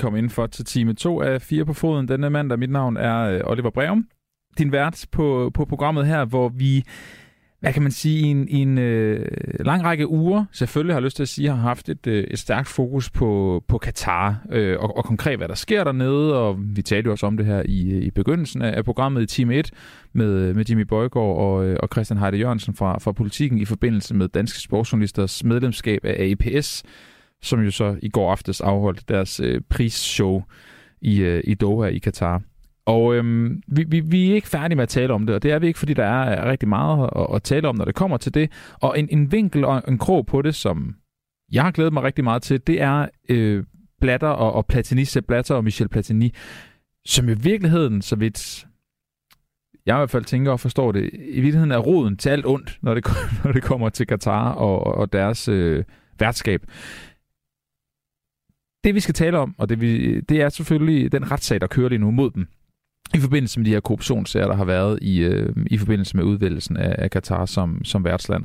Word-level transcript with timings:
velkommen 0.00 0.24
ind 0.24 0.30
for 0.30 0.46
til 0.46 0.64
time 0.64 0.92
2 0.92 1.20
af 1.20 1.42
4 1.42 1.64
på 1.64 1.72
foden 1.72 2.08
denne 2.08 2.30
mandag. 2.30 2.58
Mit 2.58 2.70
navn 2.70 2.96
er 2.96 3.18
øh, 3.20 3.40
Oliver 3.44 3.70
Breum, 3.70 4.06
din 4.58 4.72
vært 4.72 5.06
på, 5.12 5.50
på 5.54 5.64
programmet 5.64 6.06
her, 6.06 6.24
hvor 6.24 6.48
vi 6.48 6.84
hvad 7.60 7.72
kan 7.72 7.82
man 7.82 7.92
sige, 7.92 8.18
i 8.18 8.22
en, 8.22 8.48
i 8.48 8.56
en 8.56 8.78
øh, 8.78 9.26
lang 9.60 9.84
række 9.84 10.08
uger, 10.08 10.44
selvfølgelig 10.52 10.94
har 10.94 11.00
jeg 11.00 11.04
lyst 11.04 11.16
til 11.16 11.22
at 11.22 11.28
sige, 11.28 11.48
har 11.48 11.56
haft 11.56 11.88
et, 11.88 12.06
øh, 12.06 12.24
et 12.24 12.38
stærkt 12.38 12.68
fokus 12.68 13.10
på, 13.10 13.62
på 13.68 13.78
Katar, 13.78 14.46
øh, 14.50 14.76
og, 14.78 14.96
og 14.96 15.04
konkret 15.04 15.38
hvad 15.38 15.48
der 15.48 15.54
sker 15.54 15.84
dernede, 15.84 16.38
og 16.38 16.56
vi 16.58 16.82
talte 16.82 17.06
jo 17.06 17.12
også 17.12 17.26
om 17.26 17.36
det 17.36 17.46
her 17.46 17.62
i, 17.64 17.90
øh, 17.90 18.02
i 18.02 18.10
begyndelsen 18.10 18.62
af, 18.62 18.76
af 18.76 18.84
programmet 18.84 19.22
i 19.22 19.26
Team 19.26 19.50
1 19.50 19.70
med, 20.12 20.30
øh, 20.30 20.56
med 20.56 20.64
Jimmy 20.64 20.82
Bøjgaard 20.82 21.36
og, 21.36 21.66
øh, 21.66 21.76
og 21.82 21.88
Christian 21.92 22.18
Heide 22.18 22.36
Jørgensen 22.36 22.74
fra, 22.74 22.98
fra 22.98 23.12
Politiken 23.12 23.58
i 23.58 23.64
forbindelse 23.64 24.14
med 24.14 24.28
Danske 24.28 24.60
Sportsjournalisters 24.60 25.44
medlemskab 25.44 26.04
af 26.04 26.14
AIPS, 26.18 26.84
som 27.42 27.60
jo 27.60 27.70
så 27.70 27.96
i 28.02 28.08
går 28.08 28.30
aftes 28.30 28.60
afholdt 28.60 29.08
deres 29.08 29.40
øh, 29.40 29.60
prisshow 29.68 30.42
i, 31.00 31.20
øh, 31.20 31.42
i 31.44 31.54
Doha 31.54 31.88
i 31.88 31.98
Katar. 31.98 32.42
Og 32.86 33.14
øhm, 33.14 33.62
vi, 33.66 33.84
vi, 33.88 34.00
vi 34.00 34.30
er 34.30 34.34
ikke 34.34 34.48
færdige 34.48 34.76
med 34.76 34.82
at 34.82 34.88
tale 34.88 35.12
om 35.12 35.26
det, 35.26 35.34
og 35.34 35.42
det 35.42 35.52
er 35.52 35.58
vi 35.58 35.66
ikke, 35.66 35.78
fordi 35.78 35.94
der 35.94 36.04
er 36.04 36.50
rigtig 36.50 36.68
meget 36.68 37.10
at, 37.16 37.26
at 37.34 37.42
tale 37.42 37.68
om, 37.68 37.76
når 37.76 37.84
det 37.84 37.94
kommer 37.94 38.16
til 38.16 38.34
det. 38.34 38.52
Og 38.74 38.98
en, 38.98 39.08
en 39.10 39.32
vinkel 39.32 39.64
og 39.64 39.82
en 39.88 39.98
krog 39.98 40.26
på 40.26 40.42
det, 40.42 40.54
som 40.54 40.94
jeg 41.52 41.62
har 41.62 41.70
glædet 41.70 41.92
mig 41.92 42.02
rigtig 42.02 42.24
meget 42.24 42.42
til, 42.42 42.66
det 42.66 42.80
er 42.80 43.06
øh, 43.28 43.64
Blatter 44.00 44.28
og, 44.28 44.52
og 44.52 44.66
Platini, 44.66 45.04
Sepp 45.04 45.26
Blatter 45.26 45.54
og 45.54 45.64
Michel 45.64 45.88
Platini, 45.88 46.34
som 47.06 47.28
i 47.28 47.34
virkeligheden, 47.34 48.02
så 48.02 48.16
vidt 48.16 48.66
jeg 49.86 49.96
i 49.96 49.98
hvert 49.98 50.10
fald 50.10 50.24
tænker 50.24 50.52
og 50.52 50.60
forstår 50.60 50.92
det, 50.92 51.10
i 51.12 51.40
virkeligheden 51.40 51.72
er 51.72 51.78
roden 51.78 52.16
til 52.16 52.30
alt 52.30 52.46
ondt, 52.46 52.78
når 52.82 52.94
det, 52.94 53.06
når 53.44 53.52
det 53.52 53.62
kommer 53.62 53.88
til 53.88 54.06
Katar 54.06 54.52
og, 54.52 54.86
og 54.86 55.12
deres 55.12 55.48
øh, 55.48 55.84
værtskab 56.18 56.62
det 58.84 58.94
vi 58.94 59.00
skal 59.00 59.14
tale 59.14 59.38
om, 59.38 59.54
og 59.58 59.68
det, 59.68 59.80
vi, 59.80 60.20
det 60.20 60.40
er 60.40 60.48
selvfølgelig 60.48 61.12
den 61.12 61.30
retssag, 61.30 61.60
der 61.60 61.66
kører 61.66 61.88
lige 61.88 61.98
nu 61.98 62.10
mod 62.10 62.30
dem, 62.30 62.46
i 63.14 63.18
forbindelse 63.18 63.60
med 63.60 63.66
de 63.66 63.70
her 63.70 63.80
korruptionssager, 63.80 64.46
der 64.46 64.54
har 64.54 64.64
været 64.64 64.98
i, 65.02 65.18
øh, 65.18 65.56
i 65.66 65.78
forbindelse 65.78 66.16
med 66.16 66.24
udvælgelsen 66.24 66.76
af, 66.76 66.94
af 66.98 67.10
Katar 67.10 67.46
som, 67.46 67.84
som 67.84 68.04
værtsland. 68.04 68.44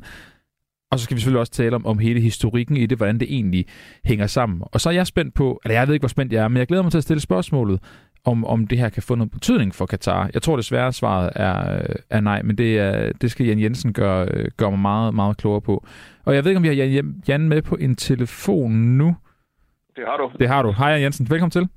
Og 0.90 0.98
så 0.98 1.04
skal 1.04 1.14
vi 1.14 1.20
selvfølgelig 1.20 1.40
også 1.40 1.52
tale 1.52 1.76
om, 1.76 1.86
om 1.86 1.98
hele 1.98 2.20
historikken 2.20 2.76
i 2.76 2.86
det, 2.86 2.98
hvordan 2.98 3.20
det 3.20 3.34
egentlig 3.34 3.66
hænger 4.04 4.26
sammen. 4.26 4.62
Og 4.62 4.80
så 4.80 4.88
er 4.88 4.92
jeg 4.92 5.06
spændt 5.06 5.34
på, 5.34 5.60
eller 5.64 5.78
jeg 5.78 5.86
ved 5.86 5.94
ikke, 5.94 6.02
hvor 6.02 6.08
spændt 6.08 6.32
jeg 6.32 6.44
er, 6.44 6.48
men 6.48 6.56
jeg 6.56 6.66
glæder 6.66 6.82
mig 6.82 6.92
til 6.92 6.98
at 6.98 7.04
stille 7.04 7.20
spørgsmålet, 7.20 7.80
om, 8.26 8.44
om 8.44 8.66
det 8.66 8.78
her 8.78 8.88
kan 8.88 9.02
få 9.02 9.14
noget 9.14 9.30
betydning 9.30 9.74
for 9.74 9.86
Katar. 9.86 10.30
Jeg 10.34 10.42
tror 10.42 10.56
desværre, 10.56 10.86
at 10.86 10.94
svaret 10.94 11.30
er, 11.34 11.74
øh, 11.74 11.94
er 12.10 12.20
nej, 12.20 12.42
men 12.42 12.58
det, 12.58 12.78
er, 12.78 13.12
det 13.12 13.30
skal 13.30 13.46
Jan 13.46 13.60
Jensen 13.60 13.92
gøre, 13.92 14.28
øh, 14.30 14.48
gøre 14.56 14.70
mig 14.70 14.80
meget, 14.80 15.14
meget 15.14 15.36
klogere 15.36 15.60
på. 15.60 15.86
Og 16.24 16.34
jeg 16.34 16.44
ved 16.44 16.50
ikke, 16.50 16.56
om 16.56 16.62
vi 16.62 16.68
har 16.68 16.74
Jan, 16.74 17.22
Jan 17.28 17.48
med 17.48 17.62
på 17.62 17.76
en 17.76 17.96
telefon 17.96 18.72
nu. 18.72 19.16
Det 19.96 20.04
har 20.06 20.16
du. 20.16 20.30
Det 20.38 20.48
har 20.48 20.62
du. 20.62 20.72
Hej 20.72 20.88
Jensen, 20.88 21.26
velkommen 21.30 21.50
til. 21.50 21.68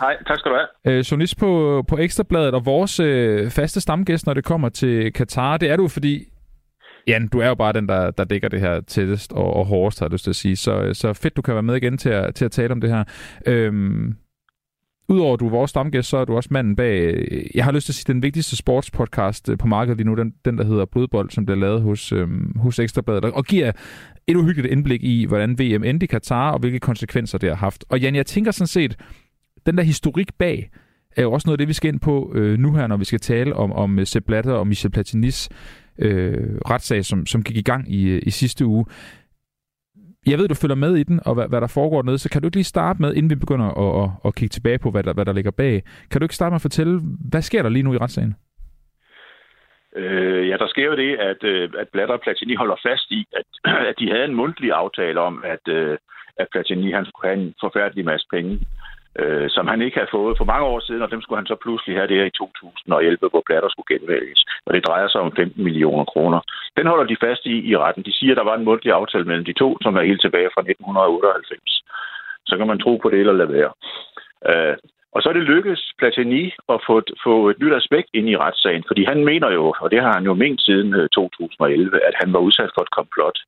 Hej, 0.00 0.16
tak 0.26 0.38
skal 0.38 0.50
du 0.52 0.56
have. 0.56 0.98
Øh, 0.98 1.00
journalist 1.00 1.38
på, 1.38 1.84
på 1.88 1.98
Ekstrabladet 1.98 2.54
og 2.54 2.66
vores 2.66 3.00
øh, 3.00 3.50
faste 3.50 3.80
stamgæst, 3.80 4.26
når 4.26 4.34
det 4.34 4.44
kommer 4.44 4.68
til 4.68 5.12
Katar, 5.12 5.56
det 5.56 5.70
er 5.70 5.76
du, 5.76 5.88
fordi 5.88 6.24
Jan, 7.06 7.28
du 7.28 7.38
er 7.38 7.48
jo 7.48 7.54
bare 7.54 7.72
den, 7.72 7.88
der, 7.88 8.10
der 8.10 8.24
dækker 8.24 8.48
det 8.48 8.60
her 8.60 8.80
tættest 8.80 9.32
og, 9.32 9.56
og 9.56 9.66
hårdest, 9.66 9.98
har 9.98 10.06
jeg 10.06 10.12
lyst 10.12 10.24
til 10.24 10.30
at 10.30 10.36
sige. 10.36 10.56
Så, 10.56 10.90
så 10.92 11.12
fedt, 11.12 11.36
du 11.36 11.42
kan 11.42 11.54
være 11.54 11.62
med 11.62 11.76
igen 11.76 11.98
til 11.98 12.10
at, 12.10 12.34
til 12.34 12.44
at 12.44 12.50
tale 12.50 12.72
om 12.72 12.80
det 12.80 12.90
her. 12.90 13.04
Øhm, 13.46 14.16
Udover 15.08 15.34
at 15.34 15.40
du 15.40 15.46
er 15.46 15.50
vores 15.50 15.70
stamgæst, 15.70 16.08
så 16.08 16.16
er 16.16 16.24
du 16.24 16.36
også 16.36 16.48
manden 16.52 16.76
bag, 16.76 17.14
øh, 17.14 17.44
jeg 17.54 17.64
har 17.64 17.72
lyst 17.72 17.86
til 17.86 17.92
at 17.92 17.94
sige, 17.94 18.12
den 18.12 18.22
vigtigste 18.22 18.56
sportspodcast 18.56 19.48
øh, 19.48 19.58
på 19.58 19.66
markedet 19.66 19.96
lige 19.96 20.06
nu, 20.06 20.14
den, 20.14 20.34
den 20.44 20.58
der 20.58 20.64
hedder 20.64 20.84
Blodbold, 20.84 21.30
som 21.30 21.46
bliver 21.46 21.58
lavet 21.58 21.82
hos, 21.82 22.12
øhm, 22.12 22.52
hos 22.56 22.78
Ekstrabladet, 22.78 23.24
og 23.24 23.44
giver 23.44 23.72
et 24.26 24.36
uhyggeligt 24.36 24.72
indblik 24.72 25.04
i, 25.04 25.24
hvordan 25.24 25.58
VM 25.58 25.84
endte 25.84 26.04
i 26.04 26.06
Katar, 26.06 26.50
og 26.50 26.58
hvilke 26.58 26.78
konsekvenser 26.78 27.38
det 27.38 27.48
har 27.48 27.56
haft. 27.56 27.84
Og 27.88 28.00
Jan, 28.00 28.14
jeg 28.14 28.26
tænker 28.26 28.50
sådan 28.50 28.66
set, 28.66 28.96
den 29.66 29.76
der 29.76 29.82
historik 29.82 30.34
bag, 30.38 30.70
er 31.16 31.22
jo 31.22 31.32
også 31.32 31.48
noget 31.48 31.54
af 31.54 31.58
det, 31.58 31.68
vi 31.68 31.72
skal 31.72 31.88
ind 31.88 32.00
på 32.00 32.32
øh, 32.34 32.58
nu 32.58 32.74
her, 32.74 32.86
når 32.86 32.96
vi 32.96 33.04
skal 33.04 33.20
tale 33.20 33.56
om, 33.56 33.72
om 33.72 33.98
øh, 33.98 34.06
Sepp 34.06 34.26
Blatter 34.26 34.52
og 34.52 34.66
Michel 34.66 34.90
Platinis 34.90 35.48
øh, 35.98 36.58
retssag, 36.68 37.04
som, 37.04 37.26
som 37.26 37.42
gik 37.42 37.56
i 37.56 37.62
gang 37.62 37.92
i, 37.92 38.18
i 38.18 38.30
sidste 38.30 38.66
uge. 38.66 38.84
Jeg 40.26 40.38
ved, 40.38 40.48
du 40.48 40.54
følger 40.54 40.76
med 40.76 40.96
i 40.96 41.02
den, 41.02 41.20
og 41.26 41.34
hvad, 41.34 41.48
hvad 41.48 41.60
der 41.60 41.66
foregår 41.78 42.02
nede, 42.02 42.18
så 42.18 42.30
kan 42.30 42.42
du 42.42 42.46
ikke 42.48 42.56
lige 42.56 42.74
starte 42.74 43.02
med, 43.02 43.14
inden 43.14 43.30
vi 43.30 43.44
begynder 43.44 43.68
at, 43.84 43.90
at, 44.02 44.10
at 44.24 44.34
kigge 44.34 44.52
tilbage 44.52 44.78
på, 44.78 44.90
hvad 44.90 45.02
der, 45.02 45.12
hvad 45.12 45.24
der 45.24 45.32
ligger 45.32 45.50
bag. 45.50 45.82
Kan 46.10 46.20
du 46.20 46.24
ikke 46.24 46.34
starte 46.34 46.50
med 46.50 46.62
at 46.62 46.68
fortælle, 46.68 47.00
hvad 47.30 47.42
sker 47.42 47.62
der 47.62 47.70
lige 47.70 47.82
nu 47.82 47.94
i 47.94 47.98
retssagen? 47.98 48.34
Øh, 49.96 50.48
ja, 50.48 50.56
der 50.56 50.68
sker 50.68 50.86
jo 50.86 50.96
det, 50.96 51.16
at, 51.16 51.44
øh, 51.44 51.70
at 51.78 51.88
Blatter 51.92 52.14
og 52.14 52.20
Platini 52.20 52.54
holder 52.54 52.76
fast 52.86 53.10
i, 53.10 53.26
at, 53.40 53.48
at 53.90 53.94
de 53.98 54.10
havde 54.10 54.24
en 54.24 54.34
mundtlig 54.34 54.72
aftale 54.72 55.20
om, 55.20 55.44
at, 55.44 55.64
øh, 55.68 55.98
at 56.36 56.46
Platini 56.52 56.92
han 56.92 57.06
skulle 57.06 57.28
have 57.28 57.42
en 57.42 57.54
forfærdelig 57.60 58.04
masse 58.04 58.26
penge 58.32 58.60
øh, 59.18 59.46
som 59.50 59.66
han 59.66 59.82
ikke 59.82 59.98
havde 59.98 60.14
fået 60.16 60.38
for 60.38 60.44
mange 60.52 60.66
år 60.72 60.80
siden, 60.80 61.02
og 61.02 61.10
dem 61.10 61.22
skulle 61.22 61.40
han 61.40 61.46
så 61.52 61.56
pludselig 61.64 61.96
have 61.96 62.08
det 62.08 62.26
i 62.26 62.30
2011, 62.30 63.18
hvor 63.30 63.42
platter 63.46 63.68
skulle 63.68 63.92
genvælges. 63.94 64.40
Og 64.66 64.74
det 64.74 64.86
drejer 64.86 65.08
sig 65.08 65.20
om 65.20 65.36
15 65.36 65.64
millioner 65.64 66.04
kroner. 66.04 66.40
Den 66.76 66.86
holder 66.86 67.06
de 67.08 67.22
fast 67.26 67.46
i 67.46 67.56
i 67.70 67.76
retten. 67.76 68.02
De 68.02 68.16
siger, 68.18 68.32
at 68.32 68.36
der 68.36 68.44
var 68.50 68.56
en 68.56 68.64
mundtlig 68.64 68.92
aftale 68.92 69.24
mellem 69.24 69.44
de 69.44 69.52
to, 69.62 69.68
som 69.82 69.96
er 69.96 70.08
helt 70.10 70.20
tilbage 70.20 70.50
fra 70.54 70.60
1998. 70.60 71.82
Så 72.46 72.56
kan 72.56 72.66
man 72.66 72.78
tro 72.78 72.96
på 72.96 73.10
det 73.10 73.20
eller 73.20 73.32
lade 73.32 73.52
være. 73.58 73.72
Øh, 74.50 74.76
og 75.14 75.22
så 75.22 75.28
er 75.28 75.32
det 75.32 75.50
lykkedes 75.52 75.92
Platini 75.98 76.44
at 76.68 76.78
få, 76.86 77.02
få 77.24 77.48
et 77.50 77.58
nyt 77.60 77.74
aspekt 77.80 78.08
ind 78.14 78.28
i 78.28 78.36
retssagen, 78.36 78.84
fordi 78.86 79.04
han 79.04 79.24
mener 79.24 79.50
jo, 79.58 79.74
og 79.80 79.90
det 79.90 80.00
har 80.02 80.12
han 80.12 80.24
jo 80.24 80.34
ment 80.34 80.60
siden 80.62 80.94
øh, 80.94 81.08
2011, 81.08 82.06
at 82.08 82.14
han 82.20 82.32
var 82.32 82.38
udsat 82.38 82.70
for 82.74 82.82
et 82.82 82.96
komplot 82.98 83.38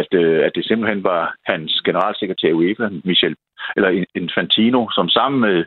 at, 0.00 0.10
øh, 0.22 0.46
at 0.46 0.52
det 0.54 0.64
simpelthen 0.66 1.04
var 1.04 1.34
hans 1.46 1.72
generalsekretær 1.86 2.48
i 2.48 2.52
UEFA, 2.52 2.88
Michel, 3.04 3.36
eller 3.76 4.04
Infantino, 4.14 4.90
som 4.90 5.08
sammen 5.08 5.40
med 5.40 5.64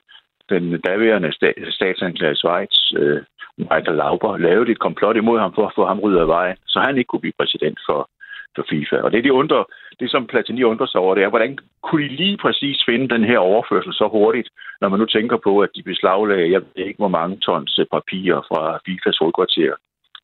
den 0.49 0.81
daværende 0.81 1.31
statsanklager 1.77 2.33
i 2.33 2.35
Schweiz, 2.35 2.75
øh, 2.97 3.21
Michael 3.57 3.97
Lauber, 3.97 4.37
lavede 4.37 4.71
et 4.71 4.79
komplot 4.79 5.15
imod 5.15 5.39
ham 5.39 5.53
for 5.55 5.65
at 5.67 5.73
få 5.75 5.85
ham 5.85 5.99
ryddet 5.99 6.19
af 6.19 6.27
vejen, 6.27 6.57
så 6.67 6.79
han 6.79 6.97
ikke 6.97 7.07
kunne 7.07 7.25
blive 7.25 7.39
præsident 7.39 7.79
for, 7.85 8.09
for 8.55 8.65
FIFA. 8.69 8.95
Og 8.95 9.11
det, 9.11 9.23
de 9.23 9.33
undrer, 9.33 9.63
det 9.99 10.11
som 10.11 10.27
Platini 10.27 10.63
undrer 10.63 10.87
sig 10.87 11.01
over, 11.01 11.15
det 11.15 11.23
er, 11.23 11.29
hvordan 11.29 11.57
kunne 11.83 12.03
de 12.03 12.15
lige 12.15 12.37
præcis 12.37 12.77
finde 12.85 13.09
den 13.09 13.23
her 13.23 13.37
overførsel 13.37 13.93
så 13.93 14.07
hurtigt, 14.11 14.49
når 14.81 14.89
man 14.89 14.99
nu 14.99 15.05
tænker 15.05 15.37
på, 15.37 15.59
at 15.59 15.69
de 15.75 15.83
beslaglagde, 15.83 16.51
jeg 16.51 16.61
ved 16.61 16.85
ikke, 16.85 16.97
hvor 16.97 17.13
mange 17.17 17.37
tons 17.37 17.79
øh, 17.79 17.85
papirer 17.91 18.41
fra 18.49 18.79
FIFAs 18.85 19.17
hovedkvarter 19.17 19.73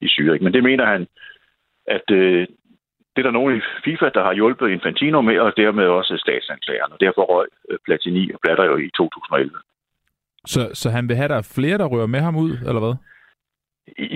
i 0.02 0.06
Zürich. 0.06 0.44
Men 0.44 0.54
det 0.54 0.64
mener 0.64 0.86
han, 0.86 1.08
at 1.88 2.12
øh, 2.12 2.48
det 3.16 3.20
er 3.22 3.28
der 3.28 3.40
nogen 3.40 3.58
i 3.58 3.62
FIFA, 3.86 4.10
der 4.10 4.24
har 4.24 4.34
hjulpet 4.34 4.70
Infantino 4.70 5.22
med, 5.22 5.40
og 5.40 5.54
dermed 5.58 5.86
også 5.88 6.18
statsanklageren. 6.18 6.92
Og 6.94 7.00
derfor 7.00 7.22
røg 7.22 7.48
øh, 7.70 7.78
Platini 7.86 8.32
og 8.34 8.40
Blatter 8.44 8.66
jo 8.66 8.78
i 8.78 8.90
2011. 8.98 9.52
Så, 10.46 10.62
så 10.74 10.90
han 10.90 11.08
vil 11.10 11.16
have, 11.16 11.28
der 11.28 11.52
flere, 11.56 11.78
der 11.78 11.86
rører 11.86 12.14
med 12.16 12.20
ham 12.20 12.36
ud, 12.36 12.52
eller 12.68 12.82
hvad? 12.86 12.96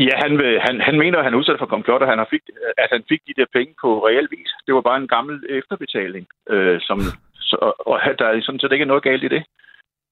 Ja, 0.07 0.15
han, 0.23 0.37
vil, 0.37 0.59
han, 0.67 0.81
han 0.81 0.97
mener, 0.97 1.17
at 1.17 1.23
han 1.23 1.33
er 1.33 1.37
udsat 1.37 1.59
for 1.59 1.65
komplot, 1.65 2.01
og 2.01 2.07
han 2.07 2.17
har 2.17 2.27
fik, 2.29 2.41
at 2.77 2.89
han 2.91 3.03
fik 3.09 3.21
de 3.27 3.33
der 3.39 3.45
penge 3.53 3.73
på 3.81 4.07
reel 4.07 4.27
vis. 4.31 4.51
Det 4.65 4.73
var 4.75 4.81
bare 4.81 5.01
en 5.01 5.07
gammel 5.07 5.43
efterbetaling, 5.49 6.27
øh, 6.49 6.77
som, 6.81 6.99
så, 7.33 7.55
og 7.79 7.99
der 8.19 8.25
er 8.25 8.41
sådan 8.41 8.59
set 8.59 8.71
ikke 8.71 8.85
noget 8.85 9.03
galt 9.03 9.23
i 9.23 9.27
det. 9.27 9.43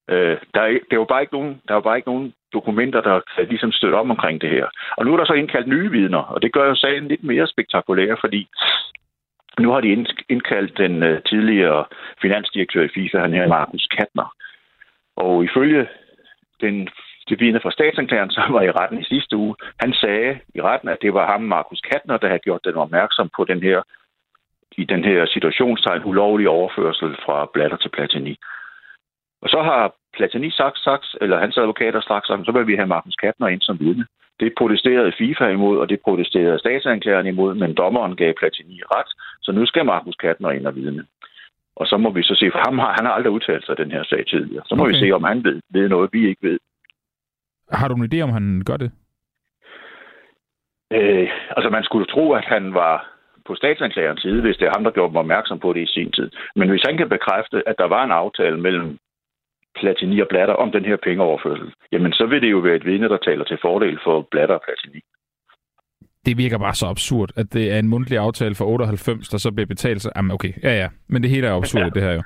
Øh, 0.09 0.37
der, 0.53 0.61
er, 0.61 0.79
der, 0.91 0.97
var 0.97 1.05
bare 1.05 1.21
ikke 1.21 1.33
nogen, 1.33 1.61
der 1.67 1.73
var 1.73 1.81
bare 1.81 1.97
ikke 1.97 2.09
nogen 2.09 2.33
dokumenter, 2.53 3.01
der 3.01 3.43
ligesom 3.43 3.71
støtte 3.71 3.95
om 3.95 4.11
omkring 4.11 4.41
det 4.41 4.49
her. 4.49 4.67
Og 4.97 5.05
nu 5.05 5.13
er 5.13 5.17
der 5.17 5.25
så 5.25 5.33
indkaldt 5.33 5.67
nye 5.67 5.91
vidner, 5.91 6.23
og 6.33 6.41
det 6.41 6.53
gør 6.53 6.67
jo 6.67 6.75
sagen 6.75 7.07
lidt 7.07 7.23
mere 7.23 7.47
spektakulær, 7.47 8.15
fordi 8.19 8.47
nu 9.59 9.71
har 9.71 9.81
de 9.81 10.05
indkaldt 10.29 10.77
den 10.77 11.03
øh, 11.03 11.21
tidligere 11.23 11.85
finansdirektør 12.21 12.83
i 12.83 12.93
FIFA, 12.95 13.19
han 13.19 13.33
her 13.33 13.47
Markus 13.47 13.87
Katner. 13.97 14.35
Og 15.15 15.43
ifølge 15.43 15.87
den, 16.61 16.89
det 17.29 17.39
vidne 17.39 17.59
fra 17.59 17.71
statsanklageren, 17.71 18.31
som 18.37 18.53
var 18.53 18.61
i 18.61 18.71
retten 18.71 18.99
i 18.99 19.03
sidste 19.03 19.37
uge, 19.37 19.55
han 19.79 19.93
sagde 19.93 20.39
i 20.55 20.61
retten, 20.61 20.89
at 20.89 21.01
det 21.01 21.13
var 21.13 21.31
ham, 21.31 21.41
Markus 21.41 21.81
Katner, 21.81 22.17
der 22.17 22.27
havde 22.27 22.45
gjort 22.47 22.65
den 22.65 22.75
opmærksom 22.75 23.29
på 23.35 23.43
den 23.43 23.63
her 23.63 23.81
i 24.77 24.83
den 24.83 25.03
her 25.03 25.25
situationstegn 25.25 26.01
ulovlige 26.05 26.49
overførsel 26.49 27.17
fra 27.25 27.49
Blatter 27.53 27.77
til 27.77 27.89
Platini. 27.89 28.37
Og 29.45 29.49
så 29.49 29.61
har 29.69 29.95
Platini 30.17 30.49
sagt, 30.51 30.77
sagt 30.79 31.07
eller 31.21 31.39
hans 31.39 31.57
advokater 31.57 32.01
sagt, 32.01 32.27
så 32.27 32.51
vil 32.55 32.67
vi 32.67 32.75
have 32.75 32.87
Markus 32.87 33.15
Kattner 33.15 33.47
ind 33.47 33.61
som 33.61 33.79
vidne. 33.79 34.05
Det 34.39 34.53
protesterede 34.57 35.13
FIFA 35.17 35.47
imod, 35.47 35.77
og 35.79 35.89
det 35.89 35.99
protesterede 36.05 36.59
statsanklageren 36.59 37.27
imod, 37.27 37.55
men 37.55 37.73
dommeren 37.73 38.15
gav 38.15 38.33
Platini 38.39 38.81
ret, 38.95 39.11
så 39.41 39.51
nu 39.51 39.65
skal 39.65 39.85
Markus 39.85 40.15
Kattner 40.15 40.51
ind 40.51 40.67
og 40.67 40.75
vidne. 40.75 41.05
Og 41.75 41.87
så 41.87 41.97
må 41.97 42.09
vi 42.09 42.23
så 42.23 42.35
se, 42.35 42.51
for 42.51 42.61
ham 42.65 42.79
har, 42.79 42.93
han 42.97 43.05
har 43.05 43.13
aldrig 43.13 43.31
udtalt 43.31 43.65
sig 43.65 43.77
den 43.77 43.91
her 43.91 44.03
sag 44.03 44.25
tidligere. 44.27 44.63
Så 44.65 44.75
må 44.75 44.83
okay. 44.83 44.93
vi 44.93 44.99
se, 44.99 45.11
om 45.11 45.23
han 45.23 45.43
ved, 45.43 45.61
ved 45.69 45.89
noget, 45.89 46.09
vi 46.13 46.27
ikke 46.29 46.49
ved. 46.49 46.59
Har 47.71 47.87
du 47.87 47.95
en 47.95 48.09
idé, 48.13 48.21
om 48.21 48.29
han 48.29 48.63
gør 48.65 48.77
det? 48.77 48.91
Øh, 50.91 51.29
altså, 51.57 51.69
man 51.69 51.83
skulle 51.83 52.05
tro, 52.05 52.33
at 52.33 52.45
han 52.45 52.73
var 52.73 53.15
på 53.45 53.55
statsanklagerens 53.55 54.21
side, 54.21 54.41
hvis 54.41 54.57
det 54.57 54.67
er 54.67 54.75
ham, 54.75 54.83
der 54.83 54.91
gjorde 54.91 55.13
mig 55.13 55.19
opmærksom 55.19 55.59
på 55.59 55.73
det 55.73 55.81
i 55.81 55.93
sin 55.95 56.11
tid. 56.11 56.29
Men 56.55 56.69
hvis 56.69 56.83
han 56.85 56.97
kan 56.97 57.09
bekræfte, 57.09 57.69
at 57.69 57.75
der 57.77 57.87
var 57.87 58.03
en 58.03 58.11
aftale 58.11 58.57
mellem 58.57 58.97
Platini 59.79 60.19
og 60.21 60.27
Blatter 60.29 60.53
om 60.53 60.71
den 60.71 60.85
her 60.85 60.97
pengeoverførsel, 61.03 61.73
jamen 61.91 62.13
så 62.13 62.25
vil 62.25 62.41
det 62.41 62.51
jo 62.51 62.57
være 62.57 62.75
et 62.75 62.85
vidne, 62.85 63.09
der 63.09 63.17
taler 63.17 63.43
til 63.45 63.57
fordel 63.61 63.99
for 64.03 64.27
Blatter 64.31 64.55
og 64.55 64.61
Platini. 64.67 65.01
det 66.25 66.37
virker 66.37 66.57
bare 66.57 66.73
så 66.75 66.85
absurd, 66.87 67.29
at 67.35 67.53
det 67.53 67.71
er 67.73 67.79
en 67.79 67.87
mundtlig 67.87 68.17
aftale 68.17 68.55
for 68.55 68.65
98, 68.65 69.29
der 69.29 69.37
så 69.37 69.51
bliver 69.51 69.67
betalt. 69.67 70.01
Så, 70.01 70.11
jamen 70.15 70.31
okay, 70.31 70.53
ja 70.63 70.73
ja, 70.81 70.87
men 71.07 71.23
det 71.23 71.29
hele 71.29 71.47
er 71.47 71.53
absurd, 71.55 71.83
ja. 71.89 71.89
det 71.89 72.03
her 72.03 72.13
jo. 72.13 72.21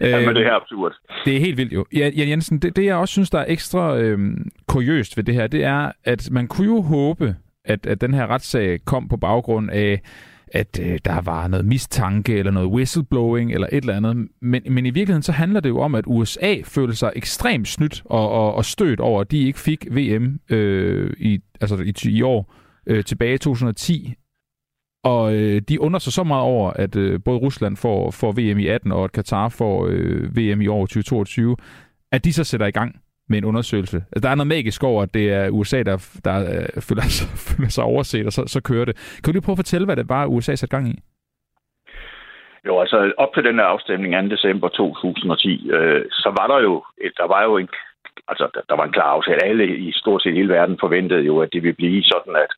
Ja, 0.00 0.26
men 0.26 0.34
det 0.36 0.46
er 0.46 0.54
absurd. 0.54 0.94
Det 1.24 1.36
er 1.36 1.40
helt 1.40 1.56
vildt 1.56 1.72
jo. 1.72 1.84
Ja, 1.94 2.10
Jan 2.16 2.28
Jensen, 2.28 2.58
det, 2.58 2.76
det 2.76 2.84
jeg 2.84 2.96
også 2.96 3.12
synes, 3.12 3.30
der 3.30 3.38
er 3.38 3.44
ekstra 3.48 3.98
øhm, 3.98 4.50
kuriøst 4.68 5.16
ved 5.16 5.24
det 5.24 5.34
her, 5.34 5.46
det 5.46 5.64
er, 5.64 5.92
at 6.04 6.28
man 6.32 6.48
kunne 6.48 6.66
jo 6.66 6.80
håbe, 6.82 7.34
at, 7.64 7.86
at 7.86 8.00
den 8.00 8.14
her 8.14 8.26
retssag 8.26 8.78
kom 8.86 9.08
på 9.08 9.16
baggrund 9.16 9.70
af 9.70 10.00
at 10.52 10.80
øh, 10.82 10.98
der 11.04 11.20
var 11.20 11.48
noget 11.48 11.66
mistanke 11.66 12.38
eller 12.38 12.52
noget 12.52 12.68
whistleblowing 12.68 13.52
eller 13.52 13.66
et 13.72 13.76
eller 13.76 13.96
andet. 13.96 14.28
Men, 14.40 14.62
men 14.70 14.86
i 14.86 14.90
virkeligheden 14.90 15.22
så 15.22 15.32
handler 15.32 15.60
det 15.60 15.68
jo 15.68 15.80
om, 15.80 15.94
at 15.94 16.04
USA 16.06 16.56
følte 16.64 16.96
sig 16.96 17.12
ekstremt 17.16 17.68
snydt 17.68 18.02
og, 18.04 18.30
og, 18.30 18.54
og 18.54 18.64
stødt 18.64 19.00
over, 19.00 19.20
at 19.20 19.30
de 19.30 19.38
ikke 19.38 19.58
fik 19.58 19.86
VM 19.90 20.40
øh, 20.50 21.12
i, 21.18 21.40
altså 21.60 21.76
i, 21.76 22.08
i 22.10 22.22
år 22.22 22.54
øh, 22.86 23.04
tilbage 23.04 23.34
i 23.34 23.38
2010. 23.38 24.14
Og 25.04 25.34
øh, 25.34 25.62
de 25.68 25.80
undrer 25.80 25.98
sig 25.98 26.12
så 26.12 26.24
meget 26.24 26.42
over, 26.42 26.70
at 26.70 26.96
øh, 26.96 27.20
både 27.24 27.38
Rusland 27.38 27.76
får, 27.76 28.10
får 28.10 28.32
VM 28.32 28.58
i 28.58 28.66
18 28.66 28.92
og 28.92 29.04
at 29.04 29.12
Katar 29.12 29.48
får 29.48 29.86
øh, 29.90 30.36
VM 30.36 30.60
i 30.60 30.66
år 30.66 30.86
2022, 30.86 31.56
at 32.12 32.24
de 32.24 32.32
så 32.32 32.44
sætter 32.44 32.66
i 32.66 32.70
gang 32.70 32.96
med 33.30 33.38
en 33.38 33.44
undersøgelse. 33.44 33.96
Altså, 33.96 34.22
der 34.22 34.30
er 34.30 34.34
noget 34.34 34.54
magisk 34.56 34.84
over, 34.84 35.02
at 35.02 35.14
det 35.14 35.32
er 35.32 35.50
USA, 35.50 35.82
der, 35.82 35.96
der 36.24 36.36
øh, 36.52 36.82
føler, 36.88 37.02
sig, 37.02 37.28
føler 37.48 37.68
sig 37.68 37.84
overset, 37.84 38.26
og 38.26 38.32
så, 38.32 38.42
så 38.46 38.60
kører 38.62 38.84
det. 38.84 38.94
Kan 38.96 39.26
du 39.26 39.32
lige 39.32 39.46
prøve 39.46 39.58
at 39.58 39.64
fortælle, 39.64 39.84
hvad 39.84 39.96
det 39.96 40.08
var, 40.08 40.26
USA 40.26 40.54
satte 40.54 40.76
gang 40.76 40.88
i? 40.88 40.96
Jo, 42.66 42.80
altså 42.80 43.12
op 43.16 43.32
til 43.34 43.44
den 43.44 43.56
her 43.58 43.64
afstemning 43.64 44.30
2. 44.30 44.34
december 44.36 44.68
2010, 44.68 45.70
øh, 45.70 46.04
så 46.10 46.28
var 46.38 46.46
der 46.52 46.58
jo, 46.68 46.84
der 47.20 47.26
var 47.34 47.42
jo 47.42 47.56
en, 47.56 47.68
altså 48.28 48.48
der, 48.54 48.60
der 48.68 48.76
var 48.76 48.84
en 48.84 48.96
klar 48.96 49.10
aftale. 49.16 49.44
Alle 49.44 49.76
i 49.76 49.92
stort 49.92 50.22
set 50.22 50.34
hele 50.34 50.52
verden 50.52 50.76
forventede 50.80 51.22
jo, 51.30 51.40
at 51.40 51.48
det 51.52 51.62
ville 51.62 51.80
blive 51.80 52.02
sådan, 52.02 52.36
at, 52.44 52.52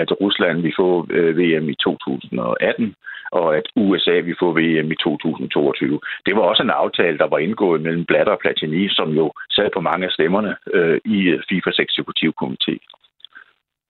at 0.00 0.20
Rusland 0.20 0.56
ville 0.60 0.78
få 0.82 1.06
øh, 1.10 1.38
VM 1.38 1.68
i 1.68 1.74
2018, 1.74 2.94
og 3.32 3.56
at 3.56 3.66
USA 3.76 4.16
vil 4.20 4.36
få 4.38 4.48
VM 4.52 4.90
i 4.92 4.96
2022. 4.96 6.00
Det 6.26 6.36
var 6.36 6.42
også 6.42 6.62
en 6.62 6.70
aftale, 6.70 7.18
der 7.18 7.28
var 7.28 7.38
indgået 7.38 7.80
mellem 7.80 8.04
Blatter 8.04 8.32
og 8.32 8.38
Platini, 8.38 8.88
som 8.88 9.10
jo 9.10 9.32
sad 9.50 9.70
på 9.74 9.80
mange 9.80 10.06
af 10.06 10.12
stemmerne 10.12 10.56
øh, 10.74 11.00
i 11.04 11.18
øh, 11.22 11.42
FIFAs 11.48 11.78
eksekutivkomité. 11.86 12.74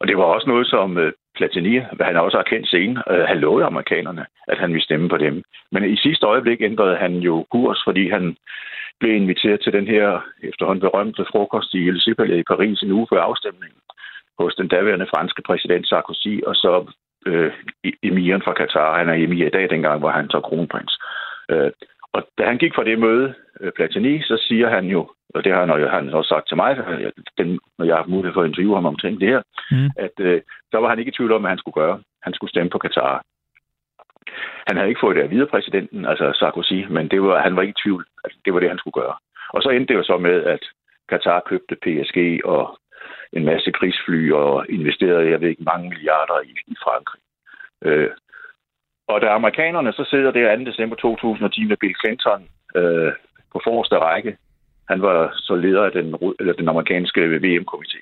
Og 0.00 0.08
det 0.08 0.16
var 0.16 0.24
også 0.24 0.48
noget, 0.48 0.66
som 0.66 0.98
øh, 0.98 1.12
Platini, 1.36 1.74
hvad 1.96 2.06
han 2.06 2.16
også 2.16 2.36
har 2.36 2.50
kendt 2.52 2.68
senere, 2.68 3.02
øh, 3.10 3.24
havde 3.28 3.40
lovet 3.40 3.64
amerikanerne, 3.64 4.24
at 4.48 4.58
han 4.58 4.70
ville 4.72 4.84
stemme 4.84 5.08
på 5.08 5.16
dem. 5.16 5.42
Men 5.72 5.84
i 5.84 5.96
sidste 5.96 6.26
øjeblik 6.26 6.60
ændrede 6.62 6.96
han 6.96 7.12
jo 7.28 7.46
kurs, 7.52 7.80
fordi 7.86 8.08
han 8.08 8.36
blev 9.00 9.12
inviteret 9.14 9.60
til 9.62 9.72
den 9.72 9.86
her 9.86 10.20
efterhånden 10.42 10.80
berømte 10.80 11.24
frokost 11.30 11.74
i 11.74 11.88
Elysée 11.90 12.32
i 12.42 12.42
Paris 12.42 12.82
en 12.82 12.92
uge 12.92 13.06
før 13.10 13.20
afstemningen 13.20 13.80
hos 14.38 14.54
den 14.54 14.68
daværende 14.68 15.06
franske 15.12 15.42
præsident 15.42 15.88
Sarkozy, 15.88 16.34
og 16.46 16.54
så 16.54 16.92
øh, 17.26 17.52
emiren 18.02 18.42
fra 18.42 18.52
Katar. 18.52 18.98
Han 18.98 19.08
er 19.08 19.14
emir 19.14 19.46
i 19.46 19.50
dag, 19.50 19.70
dengang 19.70 20.02
var 20.02 20.10
han 20.10 20.30
så 20.30 20.40
kronprins. 20.40 20.98
Øh, 21.50 21.70
og 22.12 22.22
da 22.38 22.44
han 22.44 22.58
gik 22.58 22.74
fra 22.74 22.84
det 22.84 22.98
møde, 22.98 23.34
øh, 23.60 23.72
Platini, 23.72 24.22
så 24.22 24.44
siger 24.48 24.68
han 24.68 24.86
jo, 24.86 25.10
og 25.34 25.44
det 25.44 25.52
har 25.52 25.66
han, 25.66 25.88
han 25.88 26.14
også 26.14 26.28
sagt 26.28 26.48
til 26.48 26.56
mig, 26.56 26.76
den, 27.38 27.58
når 27.78 27.84
jeg 27.84 27.94
har 27.94 28.02
haft 28.02 28.14
mulighed 28.14 28.34
for 28.34 28.42
at 28.42 28.48
interviewe 28.48 28.74
ham 28.74 28.86
omkring 28.86 29.20
det 29.20 29.28
her, 29.28 29.42
mm. 29.70 29.90
at 29.96 30.16
øh, 30.20 30.40
så 30.70 30.78
var 30.78 30.88
han 30.88 30.98
ikke 30.98 31.08
i 31.08 31.16
tvivl 31.16 31.32
om, 31.32 31.40
hvad 31.40 31.50
han 31.50 31.58
skulle 31.58 31.80
gøre. 31.82 32.00
Han 32.22 32.34
skulle 32.34 32.50
stemme 32.50 32.70
på 32.70 32.78
Katar. 32.78 33.22
Han 34.66 34.76
havde 34.76 34.88
ikke 34.88 35.00
fået 35.00 35.16
det 35.16 35.22
af 35.22 35.30
videre 35.30 35.46
præsidenten, 35.46 36.06
altså 36.06 36.32
Sarkozy, 36.32 36.80
men 36.90 37.08
det 37.08 37.22
var, 37.22 37.42
han 37.42 37.56
var 37.56 37.62
ikke 37.62 37.76
i 37.78 37.82
tvivl, 37.82 38.06
at 38.24 38.32
det 38.44 38.54
var 38.54 38.60
det, 38.60 38.68
han 38.68 38.78
skulle 38.78 39.00
gøre. 39.02 39.14
Og 39.54 39.62
så 39.62 39.68
endte 39.70 39.92
det 39.92 39.98
jo 39.98 40.04
så 40.04 40.16
med, 40.18 40.42
at 40.44 40.62
Katar 41.08 41.42
købte 41.46 41.76
PSG 41.82 42.18
og 42.44 42.78
en 43.32 43.44
masse 43.44 43.70
krigsfly 43.70 44.32
og 44.32 44.66
investerede, 44.68 45.30
jeg 45.30 45.40
ved 45.40 45.48
ikke, 45.48 45.62
mange 45.62 45.88
milliarder 45.88 46.40
i, 46.40 46.52
i 46.66 46.76
Frankrig. 46.84 47.20
Øh, 47.84 48.10
og 49.08 49.20
da 49.20 49.26
amerikanerne 49.26 49.92
så 49.92 50.04
sidder 50.10 50.30
der 50.30 50.56
2. 50.56 50.64
december 50.64 50.96
2010 50.96 51.64
med 51.64 51.76
Bill 51.76 51.94
Clinton 52.00 52.48
øh, 52.76 53.12
på 53.52 53.60
forreste 53.64 53.96
række, 53.98 54.36
han 54.88 55.02
var 55.02 55.32
så 55.36 55.54
leder 55.54 55.84
af 55.84 55.92
den, 55.92 56.06
eller 56.40 56.52
den 56.52 56.68
amerikanske 56.68 57.20
VM-komité, 57.20 57.98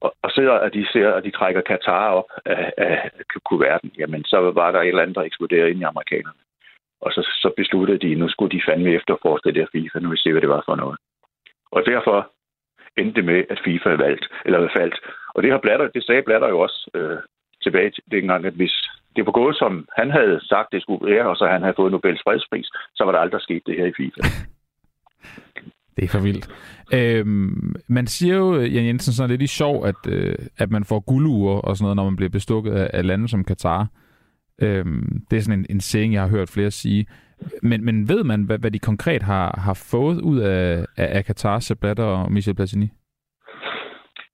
og, 0.00 0.14
og 0.22 0.30
sidder, 0.30 0.52
at 0.52 0.72
de 0.74 0.86
ser, 0.92 1.08
at 1.12 1.24
de 1.24 1.30
trækker 1.30 1.60
Katar 1.60 2.10
op 2.10 2.30
af, 2.44 2.72
af 2.78 3.10
kuverten, 3.48 3.90
jamen 3.98 4.24
så 4.24 4.36
var 4.60 4.70
der 4.70 4.80
et 4.80 4.88
eller 4.88 5.02
andet, 5.02 5.16
der 5.16 5.22
eksploderede 5.22 5.70
ind 5.70 5.80
i 5.80 5.90
amerikanerne. 5.92 6.40
Og 7.00 7.12
så, 7.12 7.22
så 7.42 7.50
besluttede 7.56 7.98
de, 7.98 8.12
at 8.12 8.18
nu 8.18 8.28
skulle 8.28 8.56
de 8.56 8.66
fandme 8.68 8.90
efterforske 8.90 9.48
det 9.48 9.54
der 9.54 9.66
FIFA, 9.72 9.98
nu 9.98 10.10
vi 10.10 10.16
se, 10.16 10.32
hvad 10.32 10.40
det 10.40 10.48
var 10.48 10.62
for 10.66 10.76
noget. 10.76 10.98
Og 11.70 11.82
derfor 11.86 12.30
endte 12.96 13.22
med, 13.22 13.44
at 13.50 13.60
FIFA 13.64 13.88
er 13.90 13.96
valgt, 13.96 14.26
eller 14.44 14.68
faldt. 14.76 14.96
Og 15.34 15.42
det 15.42 15.50
har 15.50 15.58
Blatter, 15.58 15.88
det 15.88 16.04
sagde 16.04 16.22
Blatter 16.22 16.48
jo 16.48 16.58
også 16.60 16.90
øh, 16.94 17.18
tilbage 17.62 17.90
til 17.90 18.02
dengang, 18.10 18.44
at 18.46 18.54
hvis 18.54 18.74
det 19.16 19.26
var 19.26 19.32
gået, 19.32 19.56
som 19.56 19.88
han 19.98 20.10
havde 20.10 20.40
sagt, 20.42 20.72
det 20.72 20.82
skulle 20.82 21.06
være, 21.12 21.26
og 21.30 21.36
så 21.36 21.46
han 21.46 21.62
havde 21.62 21.74
fået 21.76 21.92
Nobels 21.92 22.22
fredspris, 22.24 22.68
så 22.94 23.04
var 23.04 23.12
der 23.12 23.18
aldrig 23.18 23.40
sket 23.40 23.62
det 23.66 23.76
her 23.76 23.86
i 23.86 23.96
FIFA. 23.96 24.20
Det 25.96 26.04
er 26.04 26.08
for 26.08 26.20
vildt. 26.20 26.48
Øhm, 26.94 27.74
man 27.88 28.06
siger 28.06 28.36
jo, 28.36 28.60
Jan 28.60 28.86
Jensen, 28.86 29.12
sådan 29.12 29.30
lidt 29.30 29.42
i 29.42 29.46
sjov, 29.46 29.86
at, 29.86 29.94
øh, 30.08 30.34
at 30.58 30.70
man 30.70 30.84
får 30.84 31.00
guldure 31.00 31.60
og 31.60 31.76
sådan 31.76 31.84
noget, 31.84 31.96
når 31.96 32.04
man 32.04 32.16
bliver 32.16 32.30
bestukket 32.30 32.72
af, 32.72 32.90
af 32.92 33.06
lande 33.06 33.28
som 33.28 33.44
Katar. 33.44 33.86
Øhm, 34.62 35.22
det 35.30 35.36
er 35.36 35.40
sådan 35.40 35.58
en, 35.58 35.66
en 35.70 35.80
saying, 35.80 36.14
jeg 36.14 36.22
har 36.22 36.28
hørt 36.28 36.50
flere 36.50 36.70
sige. 36.70 37.06
Men, 37.62 37.84
men 37.84 38.08
ved 38.08 38.24
man, 38.24 38.42
hvad, 38.42 38.58
hvad 38.58 38.70
de 38.70 38.78
konkret 38.78 39.22
har, 39.22 39.60
har 39.66 39.86
fået 39.90 40.20
ud 40.20 40.38
af, 40.40 40.84
af, 40.96 41.08
af 41.18 41.24
Katar, 41.24 41.58
og 41.98 42.32
Michel 42.32 42.54
Platini? 42.54 42.88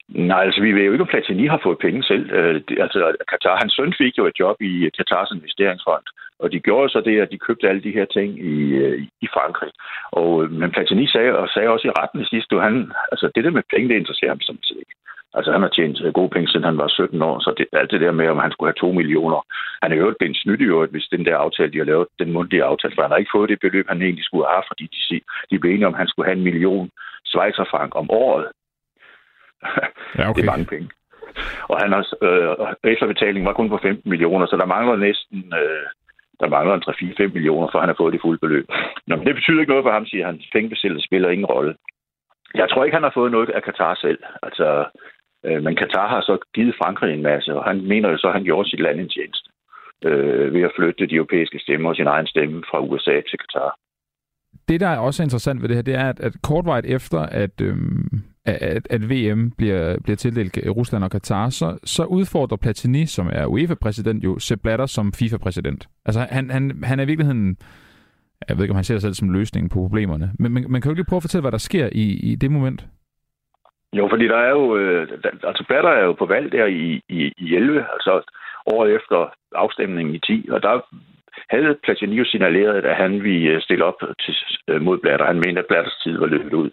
Nej, 0.08 0.42
altså 0.46 0.60
vi 0.62 0.72
ved 0.72 0.84
jo 0.84 0.92
ikke, 0.92 1.02
om 1.02 1.12
Platini 1.12 1.46
har 1.46 1.60
fået 1.62 1.78
penge 1.78 2.02
selv. 2.02 2.30
Øh, 2.32 2.54
det, 2.68 2.78
altså 2.84 2.98
Katar, 3.30 3.56
hans 3.62 3.72
søn 3.74 3.94
fik 3.98 4.18
jo 4.18 4.26
et 4.26 4.40
job 4.40 4.56
i 4.60 4.84
øh, 4.86 4.90
Katars 4.96 5.30
investeringsfond, 5.30 6.06
og 6.38 6.52
de 6.52 6.60
gjorde 6.60 6.88
så 6.88 7.00
det, 7.00 7.20
at 7.20 7.30
de 7.32 7.44
købte 7.46 7.68
alle 7.68 7.82
de 7.82 7.96
her 7.98 8.04
ting 8.04 8.38
i, 8.38 8.56
øh, 8.84 9.02
i 9.24 9.26
Frankrig. 9.34 9.72
Og, 10.12 10.44
øh, 10.44 10.50
men 10.60 10.70
Platini 10.70 11.06
sagde, 11.06 11.38
og 11.38 11.48
sagde 11.48 11.68
også 11.68 11.88
i 11.88 11.96
retten 12.00 12.24
sidst, 12.24 12.50
du, 12.50 12.58
han, 12.58 12.92
altså 13.12 13.30
det 13.34 13.44
der 13.44 13.50
med 13.50 13.62
penge, 13.72 13.88
det 13.88 13.96
interesserer 14.00 14.30
ham 14.30 14.40
sådan 14.40 14.62
set 14.62 14.76
ikke. 14.84 14.94
Altså 15.35 15.53
han 15.53 15.62
har 15.62 15.69
tjent 15.69 15.99
øh, 16.05 16.12
gode 16.12 16.31
penge, 16.31 16.49
siden 16.49 16.65
han 16.65 16.79
var 16.79 16.88
17 16.88 17.23
år, 17.23 17.38
så 17.38 17.55
det, 17.59 17.67
alt 17.73 17.91
det 17.91 18.00
der 18.00 18.12
med, 18.12 18.29
om 18.29 18.38
han 18.38 18.53
skulle 18.53 18.69
have 18.69 18.81
2 18.88 18.93
millioner. 18.93 19.41
Han 19.82 19.93
er 19.93 19.97
jo 19.97 20.15
blevet 20.19 20.37
snydt 20.37 20.61
jo, 20.61 20.87
hvis 20.87 21.09
den 21.12 21.25
der 21.27 21.37
aftale, 21.37 21.73
de 21.73 21.79
har 21.79 21.85
lavet, 21.85 22.06
den 22.19 22.32
mundtlige 22.32 22.65
aftale, 22.65 22.94
for 22.94 23.03
han 23.03 23.11
har 23.11 23.19
ikke 23.19 23.35
fået 23.35 23.49
det 23.49 23.61
beløb, 23.61 23.87
han 23.88 24.03
egentlig 24.03 24.25
skulle 24.25 24.47
have, 24.53 24.62
fordi 24.71 24.85
de, 24.94 25.21
de 25.50 25.59
blev 25.59 25.71
enige 25.71 25.87
om, 25.87 25.94
at 25.94 25.99
han 26.03 26.09
skulle 26.09 26.29
have 26.29 26.38
en 26.38 26.44
million 26.44 26.91
Schweizerfrank 27.25 27.93
om 27.97 28.11
året. 28.11 28.47
Ja, 30.19 30.31
okay. 30.31 30.43
det 30.43 30.49
er 30.49 30.53
mange 30.53 30.73
penge. 30.75 30.91
Og 31.71 31.77
han 31.82 31.93
har, 31.93 32.03
øh, 32.27 32.93
efterbetalingen 32.93 33.47
var 33.47 33.53
kun 33.53 33.69
på 33.69 33.79
15 33.82 34.11
millioner, 34.11 34.46
så 34.46 34.56
der 34.56 34.67
mangler 34.67 34.96
næsten 34.96 35.39
øh, 35.60 35.87
der 36.41 36.49
mangler 36.49 36.75
en 36.75 36.87
3-4-5 36.87 37.32
millioner, 37.37 37.69
for 37.72 37.79
han 37.81 37.89
har 37.89 38.01
fået 38.01 38.13
det 38.13 38.20
fulde 38.25 38.39
beløb. 38.44 38.67
Nå, 39.06 39.17
men 39.17 39.27
det 39.27 39.34
betyder 39.34 39.60
ikke 39.60 39.72
noget 39.72 39.87
for 39.87 39.93
ham, 39.93 40.06
siger 40.06 40.27
han. 40.27 40.41
Pengebestillet 40.53 41.05
spiller 41.05 41.29
ingen 41.31 41.46
rolle. 41.55 41.75
Jeg 42.55 42.69
tror 42.69 42.84
ikke, 42.84 42.96
han 42.96 43.08
har 43.08 43.17
fået 43.19 43.32
noget 43.32 43.51
af 43.51 43.63
Katar 43.63 43.94
selv. 43.94 44.19
Altså, 44.43 44.67
Øh, 45.47 45.63
men 45.63 45.77
Katar 45.77 46.09
har 46.09 46.20
så 46.20 46.39
givet 46.55 46.75
Frankrig 46.81 47.15
en 47.15 47.23
masse, 47.23 47.55
og 47.55 47.65
han 47.65 47.89
mener 47.93 48.09
jo 48.11 48.19
så, 48.19 48.27
at 48.27 48.32
han 48.32 48.44
gjorde 48.44 48.70
sit 48.70 48.81
land 48.81 49.01
en 49.01 49.09
tjeneste 49.09 49.51
øh, 50.05 50.55
ved 50.55 50.63
at 50.63 50.73
flytte 50.77 51.06
de 51.06 51.15
europæiske 51.15 51.59
stemmer 51.59 51.89
og 51.89 51.97
sin 51.97 52.06
egen 52.06 52.27
stemme 52.27 52.63
fra 52.70 52.81
USA 52.81 53.17
til 53.31 53.39
Katar. 53.39 53.77
Det, 54.69 54.81
der 54.81 54.89
er 54.89 54.99
også 54.99 55.23
interessant 55.23 55.63
ved 55.63 55.69
det 55.69 55.77
her, 55.77 55.82
det 55.82 55.94
er, 55.94 56.09
at, 56.09 56.20
at 56.20 56.32
kortvejt 56.43 56.87
efter, 56.87 57.19
at, 57.19 57.61
øhm, 57.61 58.23
at, 58.44 58.87
at 58.91 59.11
VM 59.11 59.51
bliver, 59.51 59.97
bliver 60.05 60.17
tildelt 60.17 60.59
Rusland 60.77 61.05
og 61.05 61.11
Katar, 61.11 61.49
så, 61.49 61.79
så 61.85 62.05
udfordrer 62.05 62.56
Platini, 62.56 63.06
som 63.06 63.31
er 63.32 63.47
UEFA-præsident, 63.47 64.25
jo 64.25 64.39
Sepp 64.39 64.63
Blatter 64.63 64.87
som 64.87 65.13
FIFA-præsident. 65.13 65.89
Altså, 66.06 66.27
han, 66.31 66.51
han, 66.51 66.82
han 66.85 66.99
er 66.99 67.05
i 67.05 67.06
virkeligheden... 67.06 67.56
Jeg 68.49 68.56
ved 68.56 68.65
ikke, 68.65 68.73
om 68.73 68.77
han 68.77 68.85
ser 68.85 68.94
sig 68.94 69.03
selv 69.03 69.15
som 69.15 69.31
løsningen 69.31 69.69
på 69.69 69.75
problemerne. 69.75 70.32
Men 70.39 70.53
man, 70.53 70.67
man 70.69 70.81
kan 70.81 70.91
jo 70.91 70.94
lige 70.94 71.05
prøve 71.05 71.19
at 71.19 71.23
fortælle, 71.23 71.43
hvad 71.43 71.53
der 71.53 71.59
sker 71.59 71.89
i, 71.93 72.03
i 72.03 72.35
det 72.35 72.51
moment. 72.51 72.87
Jo, 73.93 74.09
fordi 74.09 74.29
der 74.29 74.37
er 74.37 74.51
jo, 74.51 74.77
øh, 74.77 75.09
altså 75.43 75.65
Blatter 75.69 75.91
er 75.91 76.05
jo 76.05 76.13
på 76.13 76.27
valg 76.27 76.53
der 76.53 76.67
i, 76.67 77.03
i, 77.09 77.32
i 77.39 77.55
11, 77.55 77.87
altså 77.93 78.23
året 78.67 78.94
efter 78.94 79.35
afstemningen 79.55 80.15
i 80.15 80.19
10, 80.19 80.49
og 80.51 80.63
der 80.63 80.81
havde 81.51 81.79
Platini 81.82 82.17
jo 82.17 82.25
signaleret, 82.25 82.85
at 82.85 82.97
han 82.97 83.23
ville 83.23 83.51
øh, 83.51 83.63
stille 83.63 83.85
op 83.85 83.99
til, 84.25 84.35
øh, 84.69 84.82
mod 84.82 84.99
Blatter. 84.99 85.27
Han 85.27 85.43
mente, 85.44 85.61
at 85.61 85.67
Blatters 85.67 86.01
tid 86.05 86.19
var 86.19 86.27
løbet 86.27 86.53
ud. 86.53 86.70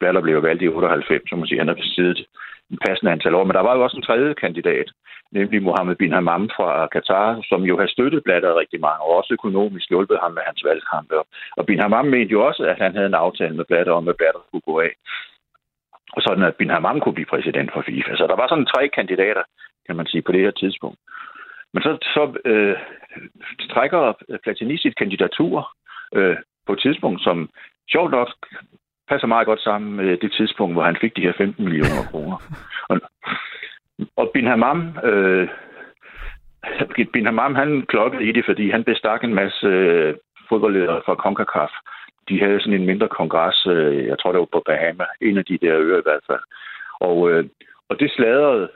Blatter 0.00 0.20
blev 0.20 0.42
valgt 0.42 0.62
i 0.62 0.68
98, 0.68 1.22
så 1.28 1.36
man 1.36 1.46
siger, 1.46 1.60
han 1.60 1.68
har 1.68 1.74
besiddet 1.74 2.26
en 2.70 2.78
passende 2.86 3.12
antal 3.12 3.34
år. 3.34 3.44
Men 3.44 3.54
der 3.54 3.60
var 3.60 3.76
jo 3.76 3.82
også 3.82 3.96
en 3.96 4.08
tredje 4.08 4.34
kandidat, 4.34 4.88
nemlig 5.32 5.62
Mohammed 5.62 5.96
bin 5.96 6.12
Hammam 6.12 6.50
fra 6.56 6.86
Katar, 6.86 7.42
som 7.48 7.62
jo 7.62 7.78
har 7.80 7.86
støttet 7.86 8.24
Blatter 8.24 8.58
rigtig 8.58 8.80
mange 8.80 9.00
og 9.06 9.16
også 9.18 9.30
økonomisk 9.32 9.88
hjulpet 9.88 10.18
ham 10.22 10.32
med 10.32 10.42
hans 10.46 10.64
valgkamp. 10.64 11.08
Og 11.56 11.66
bin 11.66 11.80
Hammam 11.80 12.06
mente 12.06 12.32
jo 12.32 12.46
også, 12.48 12.62
at 12.62 12.78
han 12.78 12.94
havde 12.94 13.06
en 13.06 13.22
aftale 13.24 13.54
med 13.56 13.64
Blatter 13.64 13.92
om, 13.92 14.08
at 14.08 14.16
Blatter 14.16 14.40
skulle 14.48 14.68
gå 14.70 14.80
af 14.80 14.92
sådan 16.18 16.44
at 16.44 16.56
Bin 16.56 16.70
Hammam 16.70 17.00
kunne 17.00 17.14
blive 17.14 17.32
præsident 17.34 17.72
for 17.72 17.82
FIFA. 17.86 18.16
Så 18.16 18.26
der 18.26 18.36
var 18.36 18.48
sådan 18.48 18.66
tre 18.66 18.88
kandidater, 18.88 19.42
kan 19.86 19.96
man 19.96 20.06
sige, 20.06 20.22
på 20.22 20.32
det 20.32 20.40
her 20.40 20.50
tidspunkt. 20.50 20.98
Men 21.74 21.82
så, 21.82 21.98
så 22.02 22.22
øh, 22.44 22.76
trækker 23.70 24.12
Platini 24.42 24.76
sit 24.78 24.96
kandidatur 24.96 25.70
øh, 26.14 26.36
på 26.66 26.72
et 26.72 26.80
tidspunkt, 26.80 27.22
som 27.22 27.50
sjovt 27.92 28.10
nok 28.10 28.28
passer 29.08 29.26
meget 29.26 29.46
godt 29.46 29.60
sammen 29.60 29.96
med 29.96 30.16
det 30.16 30.32
tidspunkt, 30.32 30.74
hvor 30.74 30.82
han 30.82 30.96
fik 31.00 31.16
de 31.16 31.22
her 31.22 31.32
15 31.36 31.64
millioner 31.64 32.04
kroner. 32.10 32.36
Og, 32.90 33.00
og 34.16 34.30
Bin 34.34 34.46
Hammam 34.46 34.98
øh, 35.04 35.48
Bin 37.12 37.26
Hammam, 37.26 37.54
han 37.54 37.82
klokkede 37.82 38.24
i 38.24 38.32
det, 38.32 38.44
fordi 38.44 38.70
han 38.70 38.84
bestak 38.84 39.24
en 39.24 39.34
masse 39.34 39.66
øh, 39.66 40.14
fodboldledere 40.48 41.02
fra 41.06 41.14
CONCACAF. 41.14 41.70
De 42.30 42.40
havde 42.40 42.60
sådan 42.60 42.80
en 42.80 42.86
mindre 42.86 43.08
kongres, 43.08 43.66
øh, 43.66 44.06
jeg 44.06 44.18
tror 44.18 44.32
det 44.32 44.38
var 44.38 44.54
på 44.56 44.62
Bahama, 44.66 45.06
en 45.20 45.38
af 45.38 45.44
de 45.44 45.58
der 45.58 45.78
øer 45.78 45.98
i 45.98 46.06
hvert 46.08 46.24
fald. 46.26 46.44
Og, 47.00 47.30
øh, 47.30 47.44
og 47.88 48.00
det 48.00 48.10
sladrede 48.10 48.68